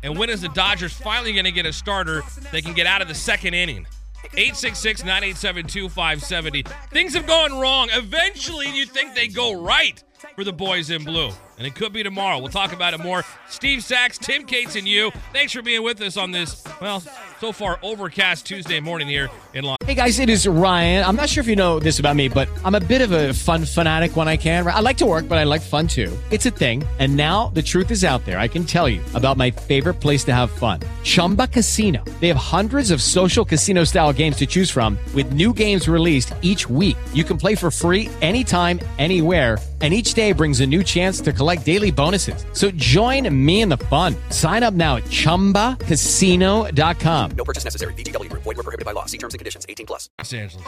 And 0.03 0.17
when 0.17 0.29
is 0.29 0.41
the 0.41 0.49
Dodgers 0.49 0.93
finally 0.93 1.33
going 1.33 1.45
to 1.45 1.51
get 1.51 1.65
a 1.65 1.73
starter 1.73 2.21
that 2.51 2.63
can 2.63 2.73
get 2.73 2.87
out 2.87 3.01
of 3.01 3.07
the 3.07 3.15
second 3.15 3.53
inning? 3.53 3.87
866 4.33 5.01
987 5.01 5.67
2570. 5.67 6.63
Things 6.91 7.13
have 7.13 7.27
gone 7.27 7.59
wrong. 7.59 7.89
Eventually, 7.91 8.67
you 8.69 8.85
think 8.85 9.15
they 9.15 9.27
go 9.27 9.61
right 9.61 10.03
for 10.35 10.43
the 10.43 10.53
boys 10.53 10.89
in 10.89 11.03
blue. 11.03 11.31
And 11.57 11.65
it 11.65 11.73
could 11.73 11.91
be 11.91 12.03
tomorrow. 12.03 12.37
We'll 12.37 12.49
talk 12.49 12.71
about 12.71 12.93
it 12.93 12.99
more. 12.99 13.23
Steve 13.49 13.83
Sax, 13.83 14.19
Tim 14.19 14.43
Cates, 14.43 14.75
and 14.75 14.87
you. 14.87 15.11
Thanks 15.33 15.53
for 15.53 15.63
being 15.63 15.81
with 15.81 15.99
us 16.01 16.15
on 16.15 16.31
this, 16.31 16.63
well, 16.79 17.01
so 17.39 17.51
far 17.51 17.79
overcast 17.81 18.45
Tuesday 18.45 18.79
morning 18.79 19.07
here 19.07 19.29
in 19.53 19.63
Los 19.63 19.77
Hey 19.87 19.95
guys, 19.95 20.19
it 20.19 20.29
is 20.29 20.45
Ryan. 20.45 21.05
I'm 21.05 21.15
not 21.15 21.29
sure 21.29 21.41
if 21.41 21.47
you 21.47 21.55
know 21.55 21.79
this 21.79 21.97
about 21.97 22.17
me, 22.17 22.27
but 22.27 22.49
I'm 22.65 22.75
a 22.75 22.79
bit 22.81 23.01
of 23.01 23.13
a 23.13 23.33
fun 23.33 23.63
fanatic 23.63 24.17
when 24.17 24.27
I 24.27 24.35
can. 24.35 24.67
I 24.67 24.81
like 24.81 24.97
to 24.97 25.05
work, 25.05 25.29
but 25.29 25.37
I 25.37 25.45
like 25.45 25.61
fun 25.61 25.87
too. 25.87 26.11
It's 26.29 26.45
a 26.45 26.51
thing. 26.51 26.83
And 26.99 27.15
now 27.15 27.47
the 27.53 27.61
truth 27.61 27.89
is 27.89 28.03
out 28.03 28.25
there. 28.25 28.37
I 28.37 28.49
can 28.49 28.65
tell 28.65 28.89
you 28.89 29.01
about 29.13 29.37
my 29.37 29.49
favorite 29.49 29.95
place 29.95 30.25
to 30.25 30.33
have 30.33 30.51
fun. 30.51 30.81
Chumba 31.03 31.47
Casino. 31.47 32.03
They 32.19 32.27
have 32.27 32.35
hundreds 32.35 32.91
of 32.91 33.01
social 33.01 33.45
casino 33.45 33.85
style 33.85 34.11
games 34.11 34.35
to 34.37 34.45
choose 34.45 34.69
from 34.69 34.99
with 35.15 35.31
new 35.31 35.53
games 35.53 35.87
released 35.87 36.33
each 36.41 36.69
week. 36.69 36.97
You 37.13 37.23
can 37.23 37.37
play 37.37 37.55
for 37.55 37.71
free 37.71 38.09
anytime, 38.21 38.81
anywhere 38.99 39.57
and 39.81 39.93
each 39.93 40.13
day 40.13 40.31
brings 40.31 40.59
a 40.59 40.65
new 40.65 40.83
chance 40.83 41.21
to 41.21 41.31
collect 41.31 41.46
daily 41.55 41.91
bonuses. 41.91 42.45
So 42.53 42.71
join 42.71 43.45
me 43.45 43.61
in 43.61 43.69
the 43.69 43.77
fun. 43.77 44.15
Sign 44.31 44.63
up 44.63 44.73
now 44.73 44.95
at 44.95 45.03
ChumbaCasino.com. 45.03 47.31
No 47.31 47.43
purchase 47.43 47.63
necessary. 47.63 47.93
VGW. 47.93 48.29
Void 48.29 48.45
were 48.45 48.55
prohibited 48.55 48.85
by 48.85 48.93
law. 48.93 49.05
See 49.05 49.19
terms 49.19 49.35
and 49.35 49.39
conditions. 49.39 49.67
18 49.69 49.85
plus. 49.85 50.09
Los 50.17 50.33
Angeles. 50.33 50.65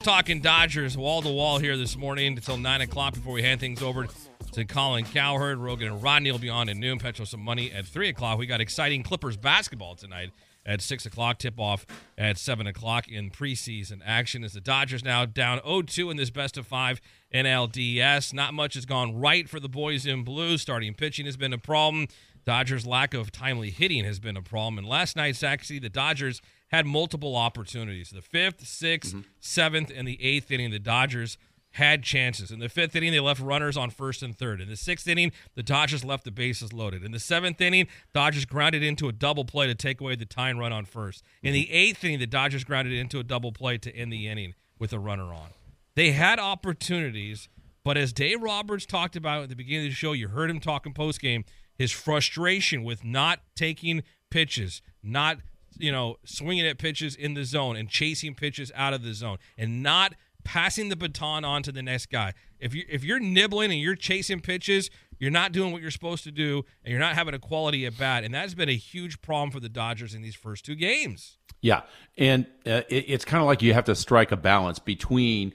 Talking 0.00 0.40
Dodgers 0.40 0.96
wall 0.96 1.22
to 1.22 1.28
wall 1.28 1.58
here 1.58 1.76
this 1.76 1.96
morning 1.96 2.36
until 2.36 2.56
9 2.56 2.80
o'clock 2.82 3.14
before 3.14 3.32
we 3.32 3.42
hand 3.42 3.58
things 3.58 3.82
over 3.82 4.06
to 4.52 4.64
Colin 4.64 5.04
Cowherd. 5.04 5.58
Roggin 5.58 5.88
and 5.88 6.02
Rodney 6.02 6.30
will 6.30 6.38
be 6.38 6.48
on 6.48 6.68
at 6.68 6.76
noon. 6.76 6.98
Petros 6.98 7.34
and 7.34 7.42
Money 7.42 7.72
at 7.72 7.86
3 7.86 8.10
o'clock. 8.10 8.38
We 8.38 8.46
got 8.46 8.60
exciting 8.60 9.02
Clippers 9.02 9.36
basketball 9.36 9.96
tonight 9.96 10.30
at 10.64 10.80
6 10.80 11.06
o'clock. 11.06 11.38
Tip 11.38 11.58
off 11.58 11.86
at 12.16 12.38
7 12.38 12.66
o'clock 12.66 13.08
in 13.08 13.30
preseason 13.30 14.00
action 14.04 14.44
as 14.44 14.52
the 14.52 14.60
Dodgers 14.60 15.04
now 15.04 15.24
down 15.24 15.60
0 15.64 15.82
2 15.82 16.10
in 16.10 16.16
this 16.16 16.30
best 16.30 16.56
of 16.56 16.66
five 16.66 17.00
NLDS. 17.34 18.32
Not 18.32 18.54
much 18.54 18.74
has 18.74 18.86
gone 18.86 19.18
right 19.18 19.48
for 19.48 19.60
the 19.60 19.68
boys 19.68 20.06
in 20.06 20.24
blue. 20.24 20.58
Starting 20.58 20.94
pitching 20.94 21.26
has 21.26 21.36
been 21.36 21.52
a 21.52 21.58
problem. 21.58 22.08
Dodgers' 22.44 22.86
lack 22.86 23.12
of 23.12 23.32
timely 23.32 23.70
hitting 23.70 24.04
has 24.04 24.20
been 24.20 24.36
a 24.36 24.42
problem. 24.42 24.78
And 24.78 24.86
last 24.86 25.16
night's 25.16 25.42
actually 25.42 25.80
the 25.80 25.88
Dodgers 25.88 26.40
had 26.68 26.86
multiple 26.86 27.36
opportunities. 27.36 28.10
The 28.10 28.22
fifth, 28.22 28.64
6th 28.64 29.08
mm-hmm. 29.08 29.20
seventh, 29.40 29.92
and 29.94 30.06
the 30.06 30.22
eighth 30.22 30.50
inning, 30.50 30.70
the 30.70 30.78
Dodgers 30.78 31.38
had 31.76 32.02
chances. 32.02 32.50
In 32.50 32.58
the 32.58 32.70
fifth 32.70 32.96
inning, 32.96 33.12
they 33.12 33.20
left 33.20 33.40
runners 33.40 33.76
on 33.76 33.90
first 33.90 34.22
and 34.22 34.36
third. 34.36 34.62
In 34.62 34.68
the 34.68 34.76
sixth 34.76 35.06
inning, 35.06 35.30
the 35.54 35.62
Dodgers 35.62 36.04
left 36.04 36.24
the 36.24 36.30
bases 36.30 36.72
loaded. 36.72 37.04
In 37.04 37.12
the 37.12 37.20
seventh 37.20 37.60
inning, 37.60 37.86
Dodgers 38.14 38.46
grounded 38.46 38.82
into 38.82 39.08
a 39.08 39.12
double 39.12 39.44
play 39.44 39.66
to 39.66 39.74
take 39.74 40.00
away 40.00 40.16
the 40.16 40.24
tying 40.24 40.56
run 40.56 40.72
on 40.72 40.86
first. 40.86 41.22
In 41.42 41.52
the 41.52 41.70
eighth 41.70 42.02
inning, 42.02 42.18
the 42.18 42.26
Dodgers 42.26 42.64
grounded 42.64 42.94
into 42.94 43.18
a 43.18 43.22
double 43.22 43.52
play 43.52 43.76
to 43.78 43.94
end 43.94 44.10
the 44.10 44.26
inning 44.26 44.54
with 44.78 44.92
a 44.94 44.98
runner 44.98 45.34
on. 45.34 45.50
They 45.96 46.12
had 46.12 46.38
opportunities, 46.38 47.48
but 47.82 47.96
as 47.96 48.12
Dave 48.12 48.42
Roberts 48.42 48.84
talked 48.84 49.16
about 49.16 49.44
at 49.44 49.48
the 49.48 49.56
beginning 49.56 49.86
of 49.86 49.92
the 49.92 49.96
show, 49.96 50.12
you 50.12 50.28
heard 50.28 50.50
him 50.50 50.60
talking 50.60 50.92
post 50.92 51.20
game, 51.20 51.44
his 51.74 51.90
frustration 51.90 52.84
with 52.84 53.02
not 53.02 53.40
taking 53.56 54.02
pitches, 54.30 54.82
not 55.02 55.38
you 55.78 55.90
know 55.90 56.16
swinging 56.24 56.66
at 56.66 56.78
pitches 56.78 57.16
in 57.16 57.34
the 57.34 57.44
zone 57.44 57.76
and 57.76 57.88
chasing 57.88 58.34
pitches 58.34 58.70
out 58.74 58.92
of 58.92 59.02
the 59.02 59.14
zone, 59.14 59.38
and 59.56 59.82
not 59.82 60.14
passing 60.44 60.90
the 60.90 60.96
baton 60.96 61.44
on 61.44 61.62
to 61.62 61.72
the 61.72 61.82
next 61.82 62.06
guy. 62.06 62.34
If 62.60 62.74
you 62.74 62.84
if 62.90 63.02
you're 63.02 63.18
nibbling 63.18 63.72
and 63.72 63.80
you're 63.80 63.96
chasing 63.96 64.40
pitches, 64.40 64.90
you're 65.18 65.30
not 65.30 65.52
doing 65.52 65.72
what 65.72 65.80
you're 65.80 65.90
supposed 65.90 66.24
to 66.24 66.30
do, 66.30 66.62
and 66.84 66.92
you're 66.92 67.00
not 67.00 67.14
having 67.14 67.32
a 67.32 67.38
quality 67.38 67.86
at 67.86 67.96
bat, 67.96 68.22
and 68.22 68.34
that's 68.34 68.52
been 68.52 68.68
a 68.68 68.76
huge 68.76 69.22
problem 69.22 69.50
for 69.50 69.60
the 69.60 69.70
Dodgers 69.70 70.14
in 70.14 70.20
these 70.20 70.36
first 70.36 70.66
two 70.66 70.74
games. 70.74 71.38
Yeah, 71.62 71.82
and 72.18 72.44
uh, 72.66 72.82
it, 72.90 73.06
it's 73.08 73.24
kind 73.24 73.40
of 73.40 73.46
like 73.46 73.62
you 73.62 73.72
have 73.72 73.86
to 73.86 73.94
strike 73.94 74.30
a 74.30 74.36
balance 74.36 74.78
between 74.78 75.54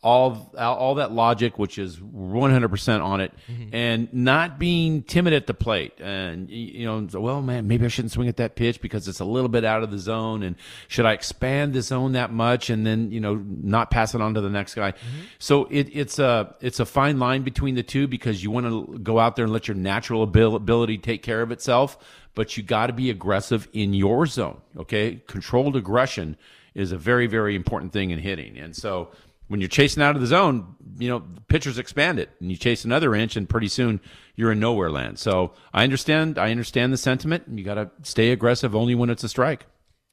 all 0.00 0.54
all 0.56 0.94
that 0.94 1.10
logic, 1.10 1.58
which 1.58 1.76
is 1.76 1.96
100% 1.96 3.02
on 3.02 3.20
it, 3.20 3.32
mm-hmm. 3.50 3.74
and 3.74 4.12
not 4.14 4.56
being 4.56 5.02
timid 5.02 5.32
at 5.32 5.48
the 5.48 5.54
plate. 5.54 5.92
And 5.98 6.48
you 6.48 6.86
know, 6.86 7.20
well, 7.20 7.42
man, 7.42 7.66
maybe 7.66 7.84
I 7.84 7.88
shouldn't 7.88 8.12
swing 8.12 8.28
at 8.28 8.36
that 8.36 8.54
pitch 8.54 8.80
because 8.80 9.08
it's 9.08 9.18
a 9.18 9.24
little 9.24 9.48
bit 9.48 9.64
out 9.64 9.82
of 9.82 9.90
the 9.90 9.98
zone. 9.98 10.44
And 10.44 10.54
should 10.86 11.04
I 11.04 11.14
expand 11.14 11.72
the 11.74 11.82
zone 11.82 12.12
that 12.12 12.32
much 12.32 12.70
and 12.70 12.86
then 12.86 13.10
you 13.10 13.20
know 13.20 13.44
not 13.44 13.90
pass 13.90 14.14
it 14.14 14.20
on 14.20 14.34
to 14.34 14.40
the 14.40 14.50
next 14.50 14.76
guy? 14.76 14.92
Mm-hmm. 14.92 15.20
So 15.40 15.64
it, 15.64 15.88
it's 15.92 16.20
a 16.20 16.54
it's 16.60 16.78
a 16.78 16.86
fine 16.86 17.18
line 17.18 17.42
between 17.42 17.74
the 17.74 17.82
two 17.82 18.06
because 18.06 18.42
you 18.42 18.52
want 18.52 18.66
to 18.66 18.98
go 18.98 19.18
out 19.18 19.34
there 19.34 19.46
and 19.46 19.52
let 19.52 19.66
your 19.66 19.76
natural 19.76 20.22
ability 20.22 20.98
take 20.98 21.24
care 21.24 21.42
of 21.42 21.50
itself, 21.50 21.98
but 22.36 22.56
you 22.56 22.62
got 22.62 22.86
to 22.86 22.92
be 22.92 23.10
aggressive 23.10 23.66
in 23.72 23.94
your 23.94 24.26
zone. 24.26 24.60
Okay, 24.76 25.22
controlled 25.26 25.74
aggression 25.74 26.36
is 26.76 26.92
a 26.92 26.98
very 26.98 27.26
very 27.26 27.56
important 27.56 27.92
thing 27.92 28.10
in 28.10 28.20
hitting, 28.20 28.56
and 28.56 28.76
so 28.76 29.10
when 29.48 29.60
you're 29.60 29.68
chasing 29.68 30.02
out 30.02 30.14
of 30.14 30.20
the 30.20 30.26
zone, 30.26 30.76
you 30.98 31.08
know, 31.08 31.22
pitchers 31.48 31.78
expand 31.78 32.18
it 32.18 32.30
and 32.40 32.50
you 32.50 32.56
chase 32.56 32.84
another 32.84 33.14
inch 33.14 33.36
and 33.36 33.48
pretty 33.48 33.68
soon 33.68 34.00
you're 34.36 34.52
in 34.52 34.60
nowhere 34.60 34.90
land. 34.90 35.18
So 35.18 35.52
I 35.72 35.84
understand, 35.84 36.38
I 36.38 36.50
understand 36.50 36.92
the 36.92 36.96
sentiment. 36.96 37.44
You 37.50 37.64
got 37.64 37.74
to 37.74 37.90
stay 38.02 38.30
aggressive 38.30 38.74
only 38.74 38.94
when 38.94 39.10
it's 39.10 39.24
a 39.24 39.28
strike. 39.28 39.66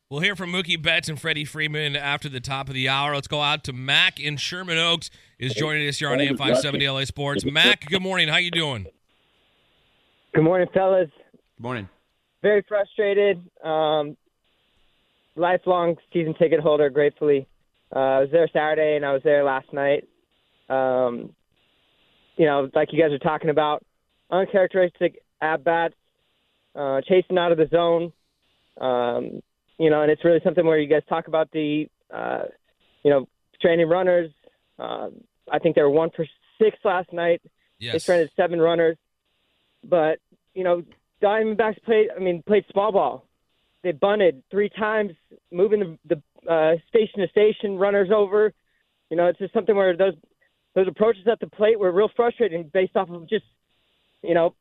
We'll 0.09 0.21
hear 0.21 0.35
from 0.35 0.51
Mookie 0.51 0.81
Betts 0.81 1.09
and 1.09 1.19
Freddie 1.19 1.45
Freeman 1.45 1.95
after 1.95 2.29
the 2.29 2.39
top 2.39 2.67
of 2.67 2.75
the 2.75 2.87
hour. 2.87 3.15
Let's 3.15 3.27
go 3.27 3.41
out 3.41 3.63
to 3.65 3.73
Mac 3.73 4.19
in 4.19 4.37
Sherman 4.37 4.77
Oaks 4.77 5.09
is 5.39 5.53
joining 5.53 5.87
us 5.87 5.97
here 5.97 6.09
on 6.09 6.19
AM 6.21 6.37
570 6.37 6.87
LA 6.87 7.05
Sports. 7.05 7.43
Mac, 7.43 7.85
good 7.87 8.01
morning. 8.01 8.27
How 8.27 8.37
you 8.37 8.51
doing? 8.51 8.85
Good 10.33 10.43
morning, 10.43 10.67
fellas. 10.73 11.09
Good 11.57 11.63
morning. 11.63 11.89
Very 12.41 12.63
frustrated. 12.67 13.43
Um, 13.63 14.15
lifelong 15.35 15.95
season 16.13 16.35
ticket 16.35 16.59
holder, 16.59 16.89
gratefully. 16.89 17.47
Uh, 17.93 17.99
I 17.99 18.19
was 18.21 18.29
there 18.31 18.47
Saturday 18.51 18.95
and 18.95 19.05
I 19.05 19.13
was 19.13 19.21
there 19.23 19.43
last 19.43 19.71
night. 19.73 20.07
Um, 20.69 21.33
you 22.37 22.45
know, 22.45 22.69
like 22.73 22.91
you 22.91 23.01
guys 23.01 23.11
are 23.11 23.19
talking 23.19 23.49
about, 23.49 23.83
uncharacteristic 24.31 25.21
at 25.41 25.63
bats, 25.63 25.93
uh, 26.75 27.01
chasing 27.07 27.37
out 27.37 27.51
of 27.51 27.57
the 27.57 27.67
zone. 27.67 28.11
Um, 28.79 29.41
you 29.77 29.89
know, 29.89 30.01
and 30.01 30.11
it's 30.11 30.23
really 30.23 30.41
something 30.43 30.65
where 30.65 30.79
you 30.79 30.87
guys 30.87 31.03
talk 31.07 31.27
about 31.27 31.51
the, 31.51 31.87
uh, 32.13 32.43
you 33.03 33.11
know, 33.11 33.27
training 33.61 33.87
runners. 33.87 34.31
Uh, 34.79 35.09
I 35.51 35.59
think 35.59 35.75
they 35.75 35.81
were 35.81 35.89
one 35.89 36.09
for 36.15 36.25
six 36.61 36.77
last 36.83 37.11
night. 37.13 37.41
Yes. 37.79 37.93
They 37.93 37.99
trained 37.99 38.29
seven 38.35 38.59
runners, 38.59 38.97
but 39.83 40.19
you 40.53 40.63
know, 40.63 40.83
Diamondbacks 41.21 41.81
played. 41.83 42.07
I 42.15 42.19
mean, 42.19 42.43
played 42.43 42.65
small 42.71 42.91
ball. 42.91 43.25
They 43.83 43.91
bunted 43.91 44.43
three 44.49 44.69
times, 44.69 45.11
moving 45.51 45.79
the, 45.79 46.15
the 46.15 46.21
uh, 46.49 46.73
station 46.89 47.19
to 47.19 47.27
station, 47.29 47.77
runners 47.77 48.09
over. 48.13 48.53
You 49.09 49.17
know, 49.17 49.27
it's 49.27 49.39
just 49.39 49.53
something 49.53 49.75
where 49.75 49.95
those 49.95 50.13
those 50.73 50.87
approaches 50.87 51.23
at 51.31 51.39
the 51.39 51.47
plate 51.47 51.79
were 51.79 51.91
real 51.91 52.09
frustrating 52.15 52.69
based 52.73 52.95
off 52.95 53.09
of 53.09 53.29
just, 53.29 53.45
you 54.21 54.33
know, 54.33 54.55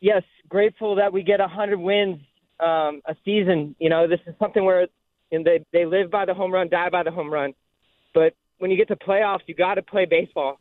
yes, 0.00 0.22
grateful 0.48 0.96
that 0.96 1.12
we 1.12 1.22
get 1.22 1.40
a 1.40 1.46
hundred 1.46 1.78
wins 1.78 2.20
um, 2.60 3.02
a 3.06 3.14
season. 3.24 3.76
You 3.78 3.88
know, 3.88 4.08
this 4.08 4.20
is 4.26 4.34
something 4.38 4.64
where 4.64 4.88
and 5.30 5.44
they 5.44 5.64
they 5.72 5.84
live 5.84 6.10
by 6.10 6.24
the 6.24 6.34
home 6.34 6.52
run, 6.52 6.68
die 6.68 6.90
by 6.90 7.02
the 7.02 7.10
home 7.10 7.32
run. 7.32 7.54
But 8.12 8.34
when 8.58 8.70
you 8.70 8.76
get 8.76 8.88
to 8.88 8.96
playoffs, 8.96 9.40
you 9.46 9.54
got 9.54 9.74
to 9.74 9.82
play 9.82 10.06
baseball. 10.06 10.58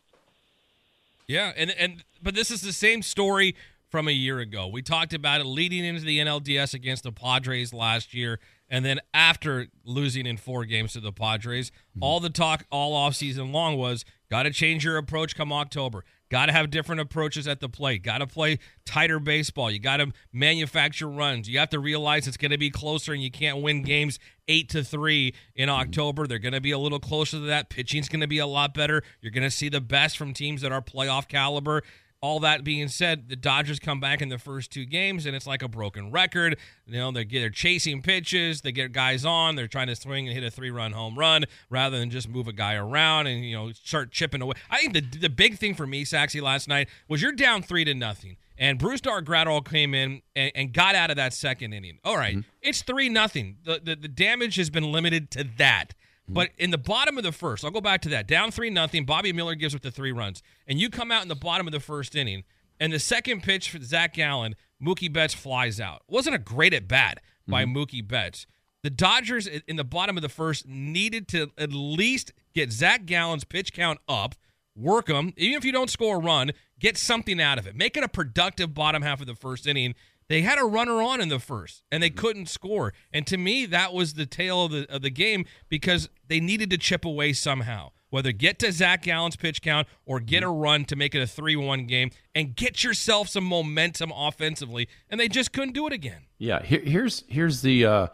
Yeah, 1.28 1.54
and 1.56 1.72
and 1.72 2.04
but 2.22 2.36
this 2.36 2.52
is 2.52 2.62
the 2.62 2.74
same 2.74 3.02
story 3.02 3.56
from 3.90 4.08
a 4.08 4.12
year 4.12 4.40
ago. 4.40 4.68
We 4.68 4.82
talked 4.82 5.14
about 5.14 5.42
it 5.42 5.46
leading 5.46 5.86
into 5.86 6.02
the 6.02 6.20
NLDS 6.20 6.74
against 6.74 7.04
the 7.04 7.12
Padres 7.12 7.74
last 7.74 8.14
year, 8.14 8.40
and 8.74 8.84
then 8.84 9.00
after 9.14 9.68
losing 9.86 10.26
in 10.26 10.36
four 10.36 10.66
games 10.66 10.94
to 10.94 11.00
the 11.00 11.12
Padres. 11.12 11.70
Mm-hmm. 11.70 12.04
All 12.04 12.20
the 12.20 12.32
talk 12.32 12.66
all 12.72 13.08
offseason 13.08 13.54
long 13.54 13.78
was 13.78 14.04
got 14.32 14.44
to 14.44 14.50
change 14.50 14.84
your 14.84 14.98
approach 14.98 15.36
come 15.36 15.54
October. 15.54 16.04
Got 16.30 16.48
to 16.48 16.54
have 16.54 16.72
different 16.72 17.00
approaches 17.00 17.48
at 17.48 17.60
the 17.60 17.70
plate. 17.70 18.02
Got 18.02 18.18
to 18.18 18.28
play 18.28 18.58
tighter 18.84 19.20
baseball. 19.20 19.70
You 19.70 19.78
got 19.78 19.98
to 19.98 20.12
manufacture 20.32 21.08
runs. 21.08 21.48
You 21.48 21.60
have 21.60 21.70
to 21.70 21.80
realize 21.80 22.28
it's 22.28 22.38
going 22.38 22.50
to 22.50 22.58
be 22.58 22.72
closer, 22.72 23.14
and 23.14 23.22
you 23.22 23.30
can't 23.30 23.62
win 23.62 23.84
games 23.84 24.18
eight 24.48 24.70
to 24.70 24.84
three 24.84 25.36
in 25.56 25.70
mm-hmm. 25.70 25.80
October. 25.80 26.26
They're 26.26 26.40
going 26.40 26.56
to 26.56 26.62
be 26.62 26.72
a 26.72 26.80
little 26.80 27.00
closer 27.00 27.38
to 27.38 27.46
that. 27.46 27.70
Pitching's 27.70 28.10
going 28.10 28.22
to 28.22 28.28
be 28.28 28.40
a 28.40 28.48
lot 28.48 28.74
better. 28.74 29.04
You're 29.22 29.32
going 29.32 29.44
to 29.44 29.52
see 29.52 29.70
the 29.70 29.82
best 29.82 30.18
from 30.18 30.34
teams 30.34 30.62
that 30.62 30.72
are 30.72 30.82
playoff 30.82 31.28
caliber. 31.28 31.84
All 32.24 32.40
that 32.40 32.64
being 32.64 32.88
said, 32.88 33.28
the 33.28 33.36
Dodgers 33.36 33.80
come 33.80 34.00
back 34.00 34.22
in 34.22 34.30
the 34.30 34.38
first 34.38 34.72
two 34.72 34.86
games, 34.86 35.26
and 35.26 35.36
it's 35.36 35.46
like 35.46 35.62
a 35.62 35.68
broken 35.68 36.10
record. 36.10 36.58
You 36.88 36.94
know, 36.94 37.12
they're, 37.12 37.26
they're 37.30 37.50
chasing 37.50 38.02
pitches, 38.02 38.62
they 38.62 38.72
get 38.72 38.94
guys 38.94 39.26
on, 39.26 39.58
they're 39.58 39.68
trying 39.68 39.88
to 39.88 39.96
swing 39.98 40.30
and 40.30 40.34
hit 40.34 40.42
a 40.42 40.50
three-run 40.50 40.94
home 40.94 41.20
run 41.20 41.44
rather 41.70 42.00
than 42.00 42.10
just 42.10 42.30
move 42.30 42.48
a 42.48 42.54
guy 42.54 42.76
around 42.76 43.28
and 43.28 43.44
you 43.44 43.58
know 43.58 43.74
start 43.74 44.12
chipping 44.12 44.42
away. 44.42 44.54
I 44.72 44.78
think 44.78 44.94
the 44.94 45.02
the 45.20 45.30
big 45.30 45.58
thing 45.58 45.76
for 45.76 45.86
me, 45.86 46.06
Saxy, 46.06 46.42
last 46.42 46.70
night 46.70 46.88
was 47.10 47.22
you're 47.22 47.34
down 47.34 47.62
three 47.62 47.84
to 47.84 47.94
nothing, 47.94 48.38
and 48.58 48.80
Brusdar 48.80 49.22
Graterol 49.22 49.70
came 49.70 49.94
in 49.94 50.22
and, 50.34 50.54
and, 50.56 50.72
got 50.72 50.96
out 50.96 51.10
of 51.10 51.18
that 51.18 51.34
second 51.34 51.74
inning. 51.74 52.00
All 52.06 52.16
right, 52.16 52.38
mm-hmm. 52.38 52.50
it's 52.62 52.84
three 52.84 53.10
nothing. 53.10 53.58
The, 53.66 53.82
the 53.84 53.98
the 53.98 54.08
damage 54.08 54.56
has 54.56 54.70
been 54.70 54.94
limited 54.94 55.30
to 55.32 55.44
that. 55.58 55.94
Mm-hmm. 56.24 56.34
But 56.34 56.50
in 56.58 56.72
the 56.72 56.78
bottom 56.78 57.18
of 57.18 57.24
the 57.24 57.32
first, 57.32 57.66
I'll 57.66 57.72
go 57.72 57.82
back 57.82 58.02
to 58.02 58.10
that. 58.10 58.28
Down 58.28 58.52
three 58.52 58.70
nothing. 58.70 59.06
Bobby 59.06 59.34
Miller 59.34 59.56
gives 59.56 59.76
up 59.76 59.82
the 59.82 59.92
three 59.92 60.12
runs, 60.12 60.42
and 60.68 60.80
you 60.80 60.90
come 60.90 61.12
out 61.12 61.22
in 61.22 61.28
the 61.28 61.36
bottom 61.36 61.68
of 61.68 61.74
the 61.74 61.80
first 61.80 62.16
inning, 62.16 62.44
and 62.80 62.94
the 62.94 63.00
second 63.00 63.44
pitch 63.44 63.70
for 63.70 63.82
Zac 63.82 64.14
Gallen, 64.14 64.56
Mookie 64.82 65.12
Betts 65.12 65.34
flies 65.34 65.80
out. 65.80 66.02
Wasn't 66.08 66.36
a 66.36 66.40
great 66.40 66.74
at 66.74 66.88
bat 66.88 67.22
by 67.48 67.66
mm-hmm. 67.66 67.78
Mookie 67.78 68.08
Betts. 68.08 68.46
The 68.84 68.90
Dodgers 68.90 69.48
in 69.48 69.78
the 69.78 69.84
bottom 69.86 70.18
of 70.18 70.22
the 70.22 70.30
first 70.30 70.68
needed 70.68 71.28
to 71.30 71.52
at 71.58 71.72
least 71.72 72.34
get 72.54 72.72
Zac 72.72 73.06
Gallen's 73.06 73.46
pitch 73.46 73.72
count 73.72 74.00
up, 74.10 74.36
work 74.76 75.08
him, 75.08 75.34
even 75.38 75.58
if 75.58 75.64
you 75.64 75.72
don't 75.72 75.90
score 75.90 76.18
a 76.18 76.20
run, 76.20 76.52
get 76.80 76.98
something 76.98 77.40
out 77.40 77.58
of 77.58 77.66
it. 77.66 77.76
Make 77.76 77.96
it 77.96 78.04
a 78.04 78.10
productive 78.10 78.74
bottom 78.74 79.02
half 79.02 79.22
of 79.22 79.28
the 79.28 79.36
first 79.36 79.68
inning 79.68 79.96
they 80.28 80.42
had 80.42 80.60
a 80.60 80.64
runner 80.64 81.02
on 81.02 81.22
in 81.22 81.30
the 81.30 81.40
first 81.40 81.84
and 81.92 82.02
they 82.02 82.10
mm-hmm. 82.10 82.20
couldn't 82.20 82.50
score. 82.50 82.94
And 83.12 83.26
to 83.28 83.38
me, 83.38 83.66
that 83.68 83.94
was 83.94 84.14
the 84.14 84.26
tale 84.26 84.66
of 84.66 84.72
the, 84.72 84.94
of 84.94 85.02
the 85.02 85.10
game 85.10 85.46
because 85.70 86.10
they 86.28 86.40
needed 86.40 86.70
to 86.72 86.78
chip 86.78 87.06
away 87.06 87.34
somehow. 87.34 87.92
Whether 88.10 88.32
get 88.32 88.60
to 88.60 88.72
Zac 88.72 89.02
Gallen's 89.02 89.36
pitch 89.36 89.64
count 89.64 89.88
or 90.06 90.20
get 90.20 90.44
mm-hmm. 90.44 90.52
a 90.52 90.54
run 90.54 90.86
to 90.86 90.96
make 90.96 91.16
it 91.16 91.22
a 91.22 91.26
3 91.26 91.56
1 91.56 91.88
game 91.88 92.12
and 92.36 92.56
get 92.56 92.84
yourself 92.84 93.28
some 93.28 93.44
momentum 93.44 94.12
offensively. 94.16 94.88
And 95.10 95.20
they 95.20 95.28
just 95.28 95.52
couldn't 95.52 95.74
do 95.74 95.88
it 95.88 95.94
again. 95.94 96.28
Yeah. 96.38 96.62
Here, 96.62 96.82
here's 96.82 97.24
here's 97.28 97.62
the. 97.64 97.86
Uh, 97.86 98.08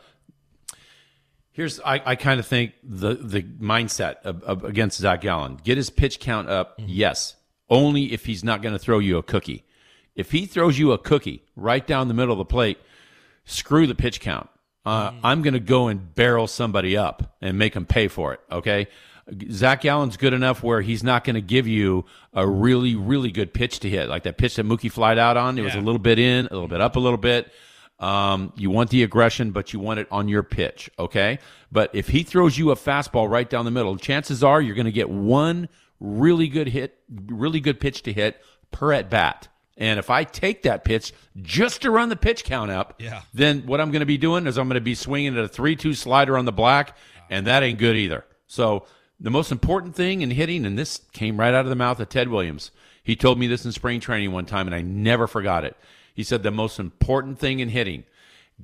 here's 1.52 1.82
I, 1.82 2.02
I 2.06 2.16
kind 2.16 2.40
of 2.40 2.48
think 2.48 2.74
the 2.82 3.16
the 3.16 3.44
mindset 3.44 4.22
of, 4.24 4.42
of 4.44 4.64
against 4.64 5.00
Zac 5.00 5.20
Gallen. 5.20 5.58
Get 5.58 5.76
his 5.76 5.90
pitch 5.90 6.22
count 6.22 6.48
up, 6.50 6.78
mm-hmm. 6.78 6.90
yes, 6.90 7.36
only 7.70 8.14
if 8.14 8.26
he's 8.26 8.44
not 8.44 8.62
going 8.62 8.74
to 8.74 8.80
throw 8.80 9.00
you 9.00 9.18
a 9.18 9.24
cookie. 9.24 9.66
If 10.20 10.32
he 10.32 10.46
throws 10.46 10.78
you 10.78 10.92
a 10.92 10.98
cookie 10.98 11.44
right 11.56 11.86
down 11.86 12.10
the 12.10 12.14
middle 12.14 12.34
of 12.34 12.40
the 12.40 12.46
plate, 12.46 12.78
screw 13.46 13.88
the 13.88 13.96
pitch 13.96 14.20
count. 14.20 14.50
Uh, 14.86 15.12
mm. 15.12 15.20
I'm 15.24 15.42
going 15.42 15.54
to 15.54 15.62
go 15.62 15.88
and 15.88 16.14
barrel 16.14 16.46
somebody 16.46 16.98
up 16.98 17.38
and 17.42 17.58
make 17.58 17.74
them 17.74 17.86
pay 17.86 18.10
for 18.10 18.34
it. 18.34 18.42
Okay. 18.52 18.88
Zac 19.50 19.82
Gallen's 19.82 20.18
good 20.18 20.34
enough 20.34 20.62
where 20.62 20.82
he's 20.82 21.04
not 21.04 21.24
going 21.24 21.36
to 21.36 21.42
give 21.42 21.68
you 21.68 22.04
a 22.34 22.46
really, 22.46 22.96
really 22.96 23.32
good 23.32 23.54
pitch 23.54 23.80
to 23.80 23.90
hit. 23.90 24.10
Like 24.10 24.24
that 24.24 24.38
pitch 24.38 24.58
that 24.58 24.66
Mookie 24.66 24.92
flied 24.92 25.18
out 25.18 25.38
on. 25.38 25.58
It 25.58 25.62
yeah. 25.62 25.68
was 25.68 25.76
a 25.76 25.82
little 25.82 26.00
bit 26.00 26.20
in, 26.20 26.48
a 26.48 26.54
little 26.54 26.68
bit 26.68 26.82
up, 26.82 26.98
a 26.98 27.00
little 27.00 27.18
bit. 27.18 27.50
Um, 27.98 28.52
you 28.58 28.70
want 28.70 28.90
the 28.90 29.04
aggression, 29.04 29.52
but 29.52 29.72
you 29.72 29.80
want 29.80 30.02
it 30.02 30.08
on 30.12 30.28
your 30.28 30.44
pitch. 30.44 30.90
Okay. 31.00 31.40
But 31.72 31.92
if 31.94 32.10
he 32.10 32.24
throws 32.24 32.58
you 32.58 32.72
a 32.72 32.76
fastball 32.76 33.30
right 33.30 33.50
down 33.50 33.64
the 33.64 33.72
middle, 33.72 33.96
chances 33.96 34.44
are 34.44 34.62
you're 34.62 34.76
going 34.76 34.86
to 34.86 34.92
get 34.92 35.10
one 35.10 35.70
really 36.02 36.50
good 36.50 36.68
hit, 36.68 36.98
really 37.28 37.62
good 37.62 37.80
pitch 37.80 38.04
to 38.04 38.12
hit 38.12 38.42
per 38.72 38.92
at 38.92 39.10
bat. 39.10 39.48
And 39.80 39.98
if 39.98 40.10
I 40.10 40.26
take 40.26 40.64
that 40.64 40.84
pitch 40.84 41.14
just 41.42 41.82
to 41.84 41.92
run 41.92 42.10
the 42.10 42.18
pitch 42.18 42.44
count 42.44 42.70
up, 42.70 42.96
yeah. 43.00 43.22
then 43.34 43.66
what 43.66 43.80
I'm 43.80 43.92
going 43.92 44.02
to 44.02 44.06
be 44.06 44.18
doing 44.18 44.46
is 44.46 44.58
I'm 44.58 44.68
going 44.68 44.76
to 44.76 44.82
be 44.82 44.94
swinging 44.94 45.38
at 45.38 45.44
a 45.44 45.48
3 45.48 45.76
2 45.78 45.94
slider 45.94 46.38
on 46.38 46.44
the 46.44 46.52
black, 46.52 46.98
and 47.30 47.48
that 47.48 47.64
ain't 47.64 47.80
good 47.80 47.96
either. 47.96 48.26
So, 48.46 48.86
the 49.22 49.30
most 49.30 49.52
important 49.52 49.96
thing 49.96 50.22
in 50.22 50.32
hitting, 50.32 50.66
and 50.66 50.78
this 50.78 51.02
came 51.12 51.40
right 51.40 51.54
out 51.54 51.66
of 51.66 51.70
the 51.70 51.76
mouth 51.76 52.00
of 52.00 52.08
Ted 52.10 52.30
Williams. 52.30 52.72
He 53.04 53.16
told 53.16 53.40
me 53.40 53.48
this 53.48 53.66
in 53.66 53.72
spring 53.72 54.00
training 54.00 54.32
one 54.32 54.46
time, 54.46 54.68
and 54.68 54.76
I 54.76 54.82
never 54.82 55.28
forgot 55.28 55.66
it. 55.66 55.76
He 56.14 56.24
said, 56.24 56.44
The 56.44 56.52
most 56.52 56.80
important 56.80 57.40
thing 57.40 57.60
in 57.60 57.70
hitting, 57.70 58.04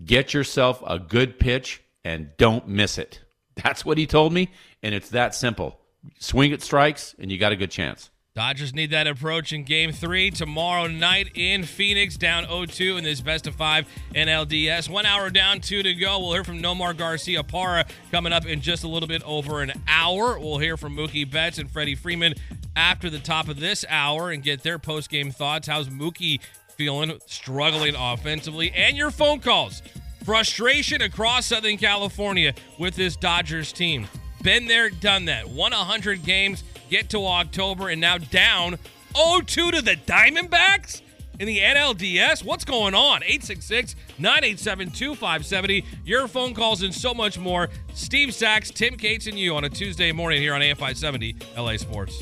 get 0.04 0.34
yourself 0.34 0.84
a 0.86 1.00
good 1.00 1.40
pitch 1.40 1.82
and 2.04 2.30
don't 2.38 2.68
miss 2.68 2.98
it. 2.98 3.22
That's 3.56 3.86
what 3.86 3.98
he 3.98 4.06
told 4.06 4.34
me, 4.34 4.52
and 4.84 4.94
it's 4.94 5.10
that 5.10 5.34
simple. 5.34 5.80
Swing 6.20 6.52
at 6.52 6.62
strikes, 6.62 7.16
and 7.18 7.32
you 7.32 7.38
got 7.38 7.54
a 7.54 7.56
good 7.56 7.72
chance. 7.72 8.10
Dodgers 8.36 8.74
need 8.74 8.92
that 8.92 9.08
approach 9.08 9.54
in 9.54 9.64
game 9.64 9.94
three 9.94 10.30
tomorrow 10.30 10.88
night 10.88 11.32
in 11.36 11.64
Phoenix, 11.64 12.18
down 12.18 12.44
0 12.44 12.66
2 12.66 12.98
in 12.98 13.04
this 13.06 13.22
best 13.22 13.48
of 13.48 13.56
five 13.56 13.88
NLDS. 14.14 14.90
One 14.90 15.06
hour 15.06 15.30
down, 15.30 15.62
two 15.62 15.82
to 15.82 15.94
go. 15.94 16.20
We'll 16.20 16.34
hear 16.34 16.44
from 16.44 16.62
Nomar 16.62 16.94
Garciaparra 16.94 17.88
coming 18.12 18.34
up 18.34 18.46
in 18.46 18.60
just 18.60 18.84
a 18.84 18.90
little 18.90 19.08
bit 19.08 19.24
over 19.24 19.62
an 19.62 19.72
hour. 19.88 20.38
We'll 20.38 20.58
hear 20.58 20.76
from 20.76 20.98
Mookie 20.98 21.32
Betts 21.32 21.60
and 21.60 21.72
Freddie 21.72 21.96
Freeman 21.96 22.34
after 22.76 23.10
the 23.10 23.20
top 23.20 23.48
of 23.48 23.62
this 23.62 23.86
hour 23.88 24.32
and 24.32 24.44
get 24.44 24.64
their 24.64 24.80
post 24.80 25.10
game 25.10 25.32
thoughts. 25.32 25.70
How's 25.70 25.88
Mookie 25.88 26.42
feeling, 26.76 27.18
struggling 27.28 27.96
offensively, 27.98 28.70
and 28.74 28.98
your 28.98 29.12
phone 29.12 29.40
calls. 29.40 29.82
Frustration 30.26 31.02
across 31.02 31.46
Southern 31.46 31.78
California 31.78 32.54
with 32.80 32.98
this 32.98 33.16
Dodgers 33.16 33.72
team. 33.72 34.10
Been 34.42 34.68
there, 34.68 34.90
done 34.90 35.24
that. 35.26 35.48
Won 35.48 35.72
100 35.72 36.24
games 36.24 36.66
get 36.90 37.10
to 37.10 37.26
October 37.26 37.90
and 37.90 38.00
now 38.02 38.18
down 38.18 38.80
0-2 39.14 39.72
to 39.72 39.82
the 39.82 39.96
Diamondbacks 39.96 41.02
in 41.40 41.48
the 41.48 41.60
NLDS. 41.60 42.44
What's 42.44 42.66
going 42.66 42.94
on? 42.96 43.22
866-987-2570. 43.22 45.86
Your 46.06 46.28
phone 46.28 46.54
calls 46.54 46.84
and 46.84 46.94
so 46.94 47.14
much 47.14 47.40
more. 47.40 47.70
Steve 47.94 48.34
Sax, 48.34 48.72
Tim 48.72 48.98
Cates, 48.98 49.28
and 49.28 49.38
you 49.38 49.56
on 49.56 49.64
a 49.64 49.70
Tuesday 49.70 50.12
morning 50.12 50.42
here 50.42 50.54
on 50.54 50.62
AM 50.62 50.76
570 50.76 51.38
LA 51.58 51.78
Sports. 51.78 52.22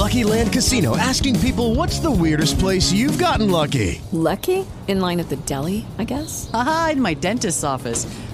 Lucky 0.00 0.24
Land 0.24 0.52
Casino 0.52 0.96
asking 0.96 1.38
people 1.40 1.74
what's 1.74 1.98
the 1.98 2.10
weirdest 2.10 2.58
place 2.58 2.90
you've 2.90 3.18
gotten 3.18 3.50
lucky? 3.50 4.00
Lucky? 4.12 4.66
In 4.88 5.00
line 5.00 5.20
at 5.20 5.28
the 5.28 5.36
deli, 5.36 5.84
I 5.98 6.04
guess? 6.04 6.48
Aha, 6.54 6.90
in 6.92 7.02
my 7.02 7.12
dentist's 7.14 7.64
office. 7.64 8.06